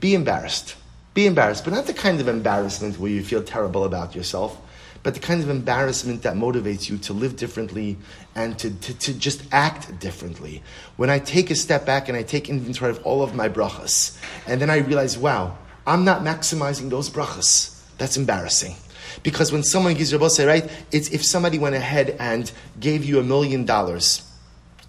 Be 0.00 0.14
embarrassed. 0.14 0.76
Be 1.14 1.26
embarrassed, 1.26 1.64
but 1.64 1.72
not 1.72 1.86
the 1.86 1.94
kind 1.94 2.20
of 2.20 2.28
embarrassment 2.28 2.98
where 2.98 3.10
you 3.10 3.22
feel 3.24 3.42
terrible 3.42 3.84
about 3.84 4.14
yourself, 4.14 4.56
but 5.02 5.14
the 5.14 5.20
kind 5.20 5.42
of 5.42 5.48
embarrassment 5.48 6.22
that 6.22 6.34
motivates 6.34 6.88
you 6.88 6.98
to 6.98 7.12
live 7.12 7.36
differently 7.36 7.96
and 8.34 8.58
to, 8.58 8.70
to, 8.70 8.94
to 8.98 9.14
just 9.14 9.42
act 9.52 9.98
differently. 9.98 10.62
When 10.96 11.10
I 11.10 11.18
take 11.18 11.50
a 11.50 11.54
step 11.54 11.86
back 11.86 12.08
and 12.08 12.16
I 12.16 12.22
take 12.22 12.48
inventory 12.48 12.90
of 12.90 13.04
all 13.04 13.22
of 13.22 13.34
my 13.34 13.48
brachas, 13.48 14.16
and 14.46 14.60
then 14.60 14.70
I 14.70 14.78
realize, 14.78 15.18
wow, 15.18 15.56
I'm 15.86 16.04
not 16.04 16.22
maximizing 16.22 16.90
those 16.90 17.08
brachas. 17.08 17.82
That's 17.96 18.16
embarrassing. 18.16 18.76
Because 19.22 19.50
when 19.50 19.62
someone 19.62 19.94
gives 19.94 20.12
you 20.12 20.22
a 20.22 20.30
say, 20.30 20.46
right, 20.46 20.70
it's 20.92 21.08
if 21.10 21.24
somebody 21.24 21.58
went 21.58 21.74
ahead 21.74 22.16
and 22.20 22.50
gave 22.78 23.04
you 23.04 23.18
a 23.18 23.22
million 23.22 23.64
dollars, 23.64 24.27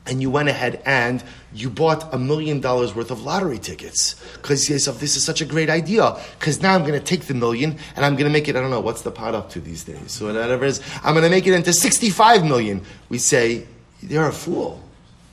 and 0.09 0.21
you 0.21 0.29
went 0.29 0.49
ahead 0.49 0.81
and 0.85 1.23
you 1.53 1.69
bought 1.69 2.13
a 2.13 2.17
million 2.17 2.59
dollars 2.59 2.95
worth 2.95 3.11
of 3.11 3.21
lottery 3.23 3.59
tickets 3.59 4.15
because 4.33 4.67
you 4.67 4.73
yourself, 4.73 4.99
this 4.99 5.15
is 5.15 5.23
such 5.23 5.41
a 5.41 5.45
great 5.45 5.69
idea. 5.69 6.17
Because 6.39 6.61
now 6.61 6.75
I'm 6.75 6.81
going 6.81 6.99
to 6.99 7.05
take 7.05 7.25
the 7.25 7.33
million 7.33 7.77
and 7.95 8.05
I'm 8.05 8.15
going 8.15 8.25
to 8.25 8.31
make 8.31 8.47
it, 8.47 8.55
I 8.55 8.61
don't 8.61 8.71
know, 8.71 8.79
what's 8.79 9.03
the 9.03 9.11
pot 9.11 9.35
up 9.35 9.49
to 9.51 9.61
these 9.61 9.83
days? 9.83 10.11
So 10.11 10.25
whatever 10.27 10.65
it 10.65 10.69
is, 10.69 10.81
I'm 11.03 11.13
going 11.13 11.23
to 11.23 11.29
make 11.29 11.47
it 11.47 11.53
into 11.53 11.73
65 11.73 12.43
million. 12.43 12.81
We 13.09 13.19
say, 13.19 13.67
you're 14.01 14.27
a 14.27 14.33
fool. 14.33 14.81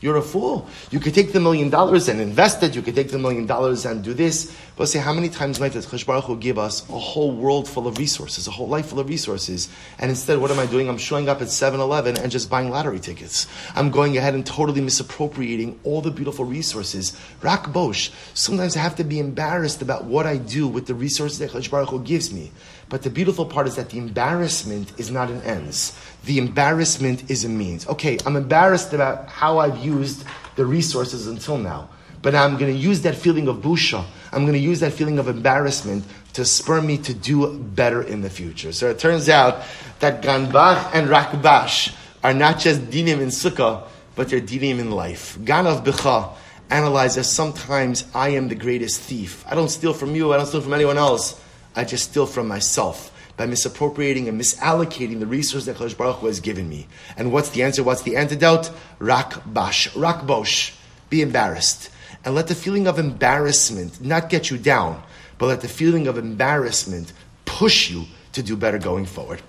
You're 0.07 0.19
a 0.19 0.23
fool. 0.23 0.69
You 0.93 1.01
could 1.01 1.15
take 1.15 1.33
the 1.33 1.41
million 1.41 1.69
dollars 1.69 2.07
and 2.09 2.21
invest 2.21 2.63
it. 2.63 2.77
You 2.77 2.81
could 2.81 2.95
take 2.95 3.11
the 3.11 3.19
million 3.19 3.45
dollars 3.45 3.85
and 3.85 4.05
do 4.05 4.15
this. 4.15 4.57
But 4.77 4.87
say, 4.87 5.01
how 5.01 5.13
many 5.13 5.29
times 5.29 5.59
might 5.59 5.73
Chash 5.73 6.07
Baruch 6.07 6.27
Hu 6.27 6.37
give 6.37 6.61
us 6.61 6.89
a 6.89 6.93
whole 6.93 7.33
world 7.33 7.67
full 7.67 7.89
of 7.89 7.99
resources, 7.99 8.47
a 8.47 8.53
whole 8.53 8.69
life 8.69 8.87
full 8.87 9.01
of 9.01 9.09
resources? 9.09 9.69
And 9.99 10.09
instead, 10.09 10.39
what 10.39 10.53
am 10.53 10.61
I 10.61 10.67
doing? 10.67 10.89
I'm 10.89 10.97
showing 10.97 11.29
up 11.29 11.43
at 11.43 11.49
7-Eleven 11.49 12.19
and 12.19 12.31
just 12.31 12.49
buying 12.49 12.71
lottery 12.71 13.01
tickets. 13.01 13.49
I'm 13.75 13.91
going 13.91 14.17
ahead 14.17 14.35
and 14.35 14.47
totally 14.47 14.81
misappropriating 14.81 15.81
all 15.83 16.03
the 16.03 16.13
beautiful 16.13 16.45
resources. 16.45 17.19
Rak 17.43 17.73
Bosch. 17.73 18.11
Sometimes 18.35 18.77
I 18.77 18.81
have 18.83 18.95
to 18.97 19.05
be 19.05 19.19
embarrassed 19.19 19.83
about 19.83 20.05
what 20.05 20.25
I 20.25 20.37
do 20.37 20.69
with 20.69 20.87
the 20.87 20.95
resources 20.95 21.41
that 21.41 21.51
Chash 21.51 21.69
Baruch 21.69 21.89
Hu 21.89 22.01
gives 22.05 22.33
me. 22.33 22.53
But 22.89 23.03
the 23.03 23.11
beautiful 23.11 23.47
part 23.47 23.67
is 23.67 23.77
that 23.77 23.91
the 23.91 23.99
embarrassment 23.99 24.93
is 24.99 25.11
not 25.11 25.29
an 25.29 25.43
ends. 25.43 25.99
The 26.25 26.39
embarrassment 26.39 27.31
is 27.31 27.45
a 27.45 27.49
means. 27.49 27.87
Okay, 27.89 28.17
I'm 28.25 28.37
embarrassed 28.37 28.93
about 28.93 29.29
how 29.29 29.59
I've 29.59 29.79
used 29.79 30.25
the 30.55 30.65
resources 30.65 31.27
until 31.27 31.59
now. 31.59 31.89
But 32.23 32.35
I'm 32.35 32.57
going 32.57 32.73
to 32.73 32.79
use 32.79 33.03
that 33.03 33.17
feeling 33.17 33.49
of 33.49 33.57
busha. 33.57 34.05
I'm 34.33 34.43
going 34.43 34.55
to 34.55 34.59
use 34.59 34.81
that 34.81 34.93
feeling 34.93 35.19
of 35.19 35.29
embarrassment 35.29 36.05
to 36.35 36.45
spur 36.45 36.81
me 36.81 36.99
to 36.99 37.15
do 37.15 37.59
better 37.59 38.03
in 38.03 38.21
the 38.21 38.31
future. 38.31 38.73
So 38.73 38.89
it 38.91 38.99
turns 38.99 39.29
out 39.29 39.63
that 40.01 40.23
Ganbach 40.23 40.91
and 40.93 41.09
Rakbash 41.09 41.95
are 42.23 42.35
not 42.35 42.59
just 42.59 42.83
dinim 42.83 43.21
in 43.21 43.29
sukkah, 43.29 43.87
but 44.15 44.29
they're 44.29 44.41
dinim 44.41 44.79
in 44.79 44.91
life. 44.91 45.39
Ganav 45.41 45.85
Bicha 45.85 46.35
analyzes 46.71 47.29
sometimes 47.29 48.05
I 48.15 48.31
am 48.31 48.49
the 48.49 48.55
greatest 48.55 49.01
thief. 49.01 49.45
I 49.49 49.55
don't 49.55 49.69
steal 49.69 49.93
from 49.93 50.15
you, 50.15 50.33
I 50.33 50.37
don't 50.37 50.47
steal 50.47 50.61
from 50.61 50.75
anyone 50.75 50.99
else. 50.99 51.41
I 51.77 51.85
just 51.85 52.11
steal 52.11 52.27
from 52.27 52.49
myself 52.49 53.13
by 53.37 53.45
misappropriating 53.47 54.29
and 54.29 54.41
misallocating 54.41 55.21
the 55.21 55.27
resource 55.27 55.67
that 55.67 55.77
Chosh 55.77 55.95
Baruch 55.97 56.17
Hu 56.17 56.27
has 56.27 56.41
given 56.41 56.69
me. 56.69 56.89
And 57.19 57.31
what's 57.33 57.51
the 57.51 57.63
answer? 57.63 57.85
What's 57.85 58.01
the 58.03 58.17
antidote? 58.17 58.71
Rakbash, 58.99 59.91
rakbosh. 59.91 60.75
Be 61.11 61.21
embarrassed. 61.21 61.91
And 62.25 62.35
let 62.35 62.49
the 62.49 62.55
feeling 62.55 62.87
of 62.87 62.99
embarrassment 62.99 64.01
not 64.01 64.31
get 64.31 64.51
you 64.51 64.57
down, 64.57 65.03
but 65.37 65.47
let 65.47 65.61
the 65.61 65.69
feeling 65.69 66.09
of 66.09 66.17
embarrassment 66.17 67.13
push 67.45 67.91
you 67.91 68.07
to 68.33 68.43
do 68.43 68.57
better 68.57 68.79
going 68.79 69.05
forward. 69.05 69.43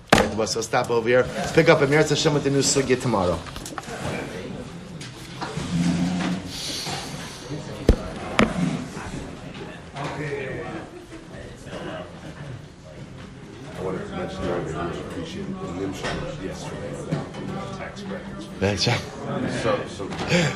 So 0.46 0.60
stop 0.60 0.90
over 0.90 1.08
here. 1.08 1.24
Pick 1.54 1.68
up 1.68 1.80
a 1.80 1.86
Meretz 1.86 2.10
Hashem 2.10 2.34
with 2.34 2.44
the 2.44 2.50
new 2.50 2.60
sugya 2.60 3.00
tomorrow. 3.00 3.38
I 13.70 13.82
wanted 13.82 14.06
to 14.06 14.16
mention 14.16 14.42
earlier, 14.44 14.90
we 14.90 14.98
appreciate 15.00 15.46
the 15.46 15.77
Nim 15.88 15.96
yesterday, 16.44 16.92
that 17.10 17.78
tax 17.78 18.04
That's 18.60 18.86
right. 18.86 19.00
So, 19.62 19.86
so 19.88 20.08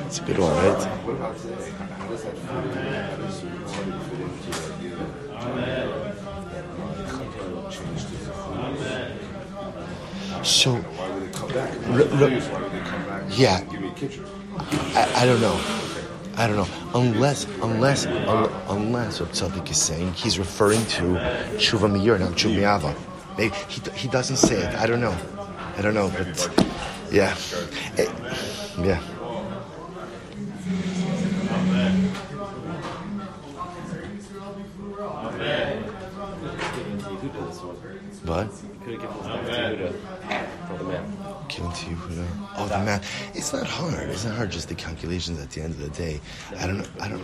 It's 0.07 0.19
a 0.19 0.23
good 0.25 0.39
one, 0.39 0.55
right? 0.57 0.77
what 1.05 1.17
about 1.17 1.39
today? 1.39 1.71
How 1.71 2.07
does 2.09 2.25
that 2.25 2.37
fit 2.37 4.21
into 4.21 4.53
So? 10.45 10.77
Yeah. 13.31 13.61
I, 14.95 15.25
don't 15.25 15.41
know. 15.41 15.59
I 16.37 16.47
don't 16.47 16.57
know. 16.57 16.69
Unless, 16.95 17.47
unless, 17.63 18.07
un, 18.07 18.51
unless 18.69 19.21
what 19.21 19.31
Tzadik 19.31 19.71
is 19.71 19.81
saying, 19.81 20.13
he's 20.15 20.39
referring 20.39 20.85
to 20.87 21.03
Tshuva 21.57 21.89
Miyur, 21.89 22.19
not 22.19 22.33
Tshuva 22.33 22.57
Mi'ava. 22.57 23.12
Maybe 23.39 23.55
he, 23.69 23.81
he 23.93 24.09
doesn't 24.09 24.37
say 24.37 24.57
it. 24.57 24.75
I 24.75 24.87
don't 24.87 25.01
know. 25.01 25.17
I 25.77 25.83
don't 25.83 25.95
know, 25.95 26.11
but 26.11 26.67
yeah. 27.11 27.37
Eh, 27.99 28.07
yeah. 28.85 29.03
But 38.25 38.49
given 41.49 41.73
to. 41.73 42.27
Oh, 42.57 42.67
the 42.69 42.79
math. 42.79 43.37
It's 43.37 43.53
not 43.53 43.67
hard. 43.67 44.09
It's 44.11 44.25
not 44.25 44.37
hard. 44.37 44.51
Just 44.51 44.69
the 44.69 44.75
calculations 44.75 45.41
at 45.41 45.51
the 45.51 45.61
end 45.61 45.75
of 45.75 45.81
the 45.81 45.91
day. 45.91 46.21
I 46.59 46.67
don't 46.67 46.79
know. 46.79 46.87
I 47.01 47.09
don't. 47.09 47.23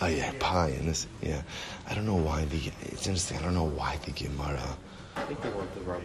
Oh 0.00 0.06
yeah, 0.06 0.32
pi 0.38 0.68
and 0.68 0.88
this. 0.88 1.06
Yeah, 1.22 1.42
I 1.88 1.94
don't 1.94 2.06
know 2.06 2.16
why 2.16 2.44
the. 2.46 2.70
It's 2.82 3.06
interesting. 3.06 3.38
I 3.38 3.42
don't 3.42 3.54
know 3.54 3.64
why 3.68 3.98
the 4.04 4.12
Gemara. 4.12 4.76
I 5.18 5.22
think 5.22 5.42
they 5.42 5.50
want 5.50 5.74
the 5.74 5.80
right. 5.80 6.02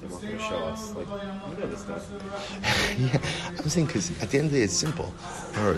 They 0.00 0.06
want 0.06 0.22
to 0.22 0.38
show 0.38 0.56
us 0.64 0.94
like 0.94 1.06
you 1.08 1.58
know 1.58 1.66
this 1.66 1.80
stuff. 1.80 2.08
yeah, 2.98 3.18
I'm 3.58 3.68
saying 3.68 3.86
because 3.86 4.10
at 4.22 4.30
the 4.30 4.38
end 4.38 4.46
of 4.46 4.52
the 4.52 4.58
day, 4.58 4.64
it's 4.64 4.72
simple. 4.72 5.12
Or 5.58 5.76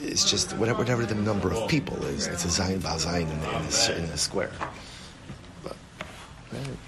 it's, 0.00 0.30
just 0.30 0.52
whatever, 0.54 0.78
whatever 0.78 1.06
the 1.06 1.14
number 1.14 1.52
of 1.52 1.68
people 1.68 1.96
is. 2.06 2.26
It's 2.26 2.44
a 2.44 2.48
zayin 2.48 2.82
bal 2.82 2.98
zayin 2.98 3.22
in 3.22 3.30
in 3.30 3.40
the, 3.40 3.94
in 3.98 4.10
the 4.10 4.18
square. 4.18 4.50
But 5.62 5.76
right. 6.52 6.87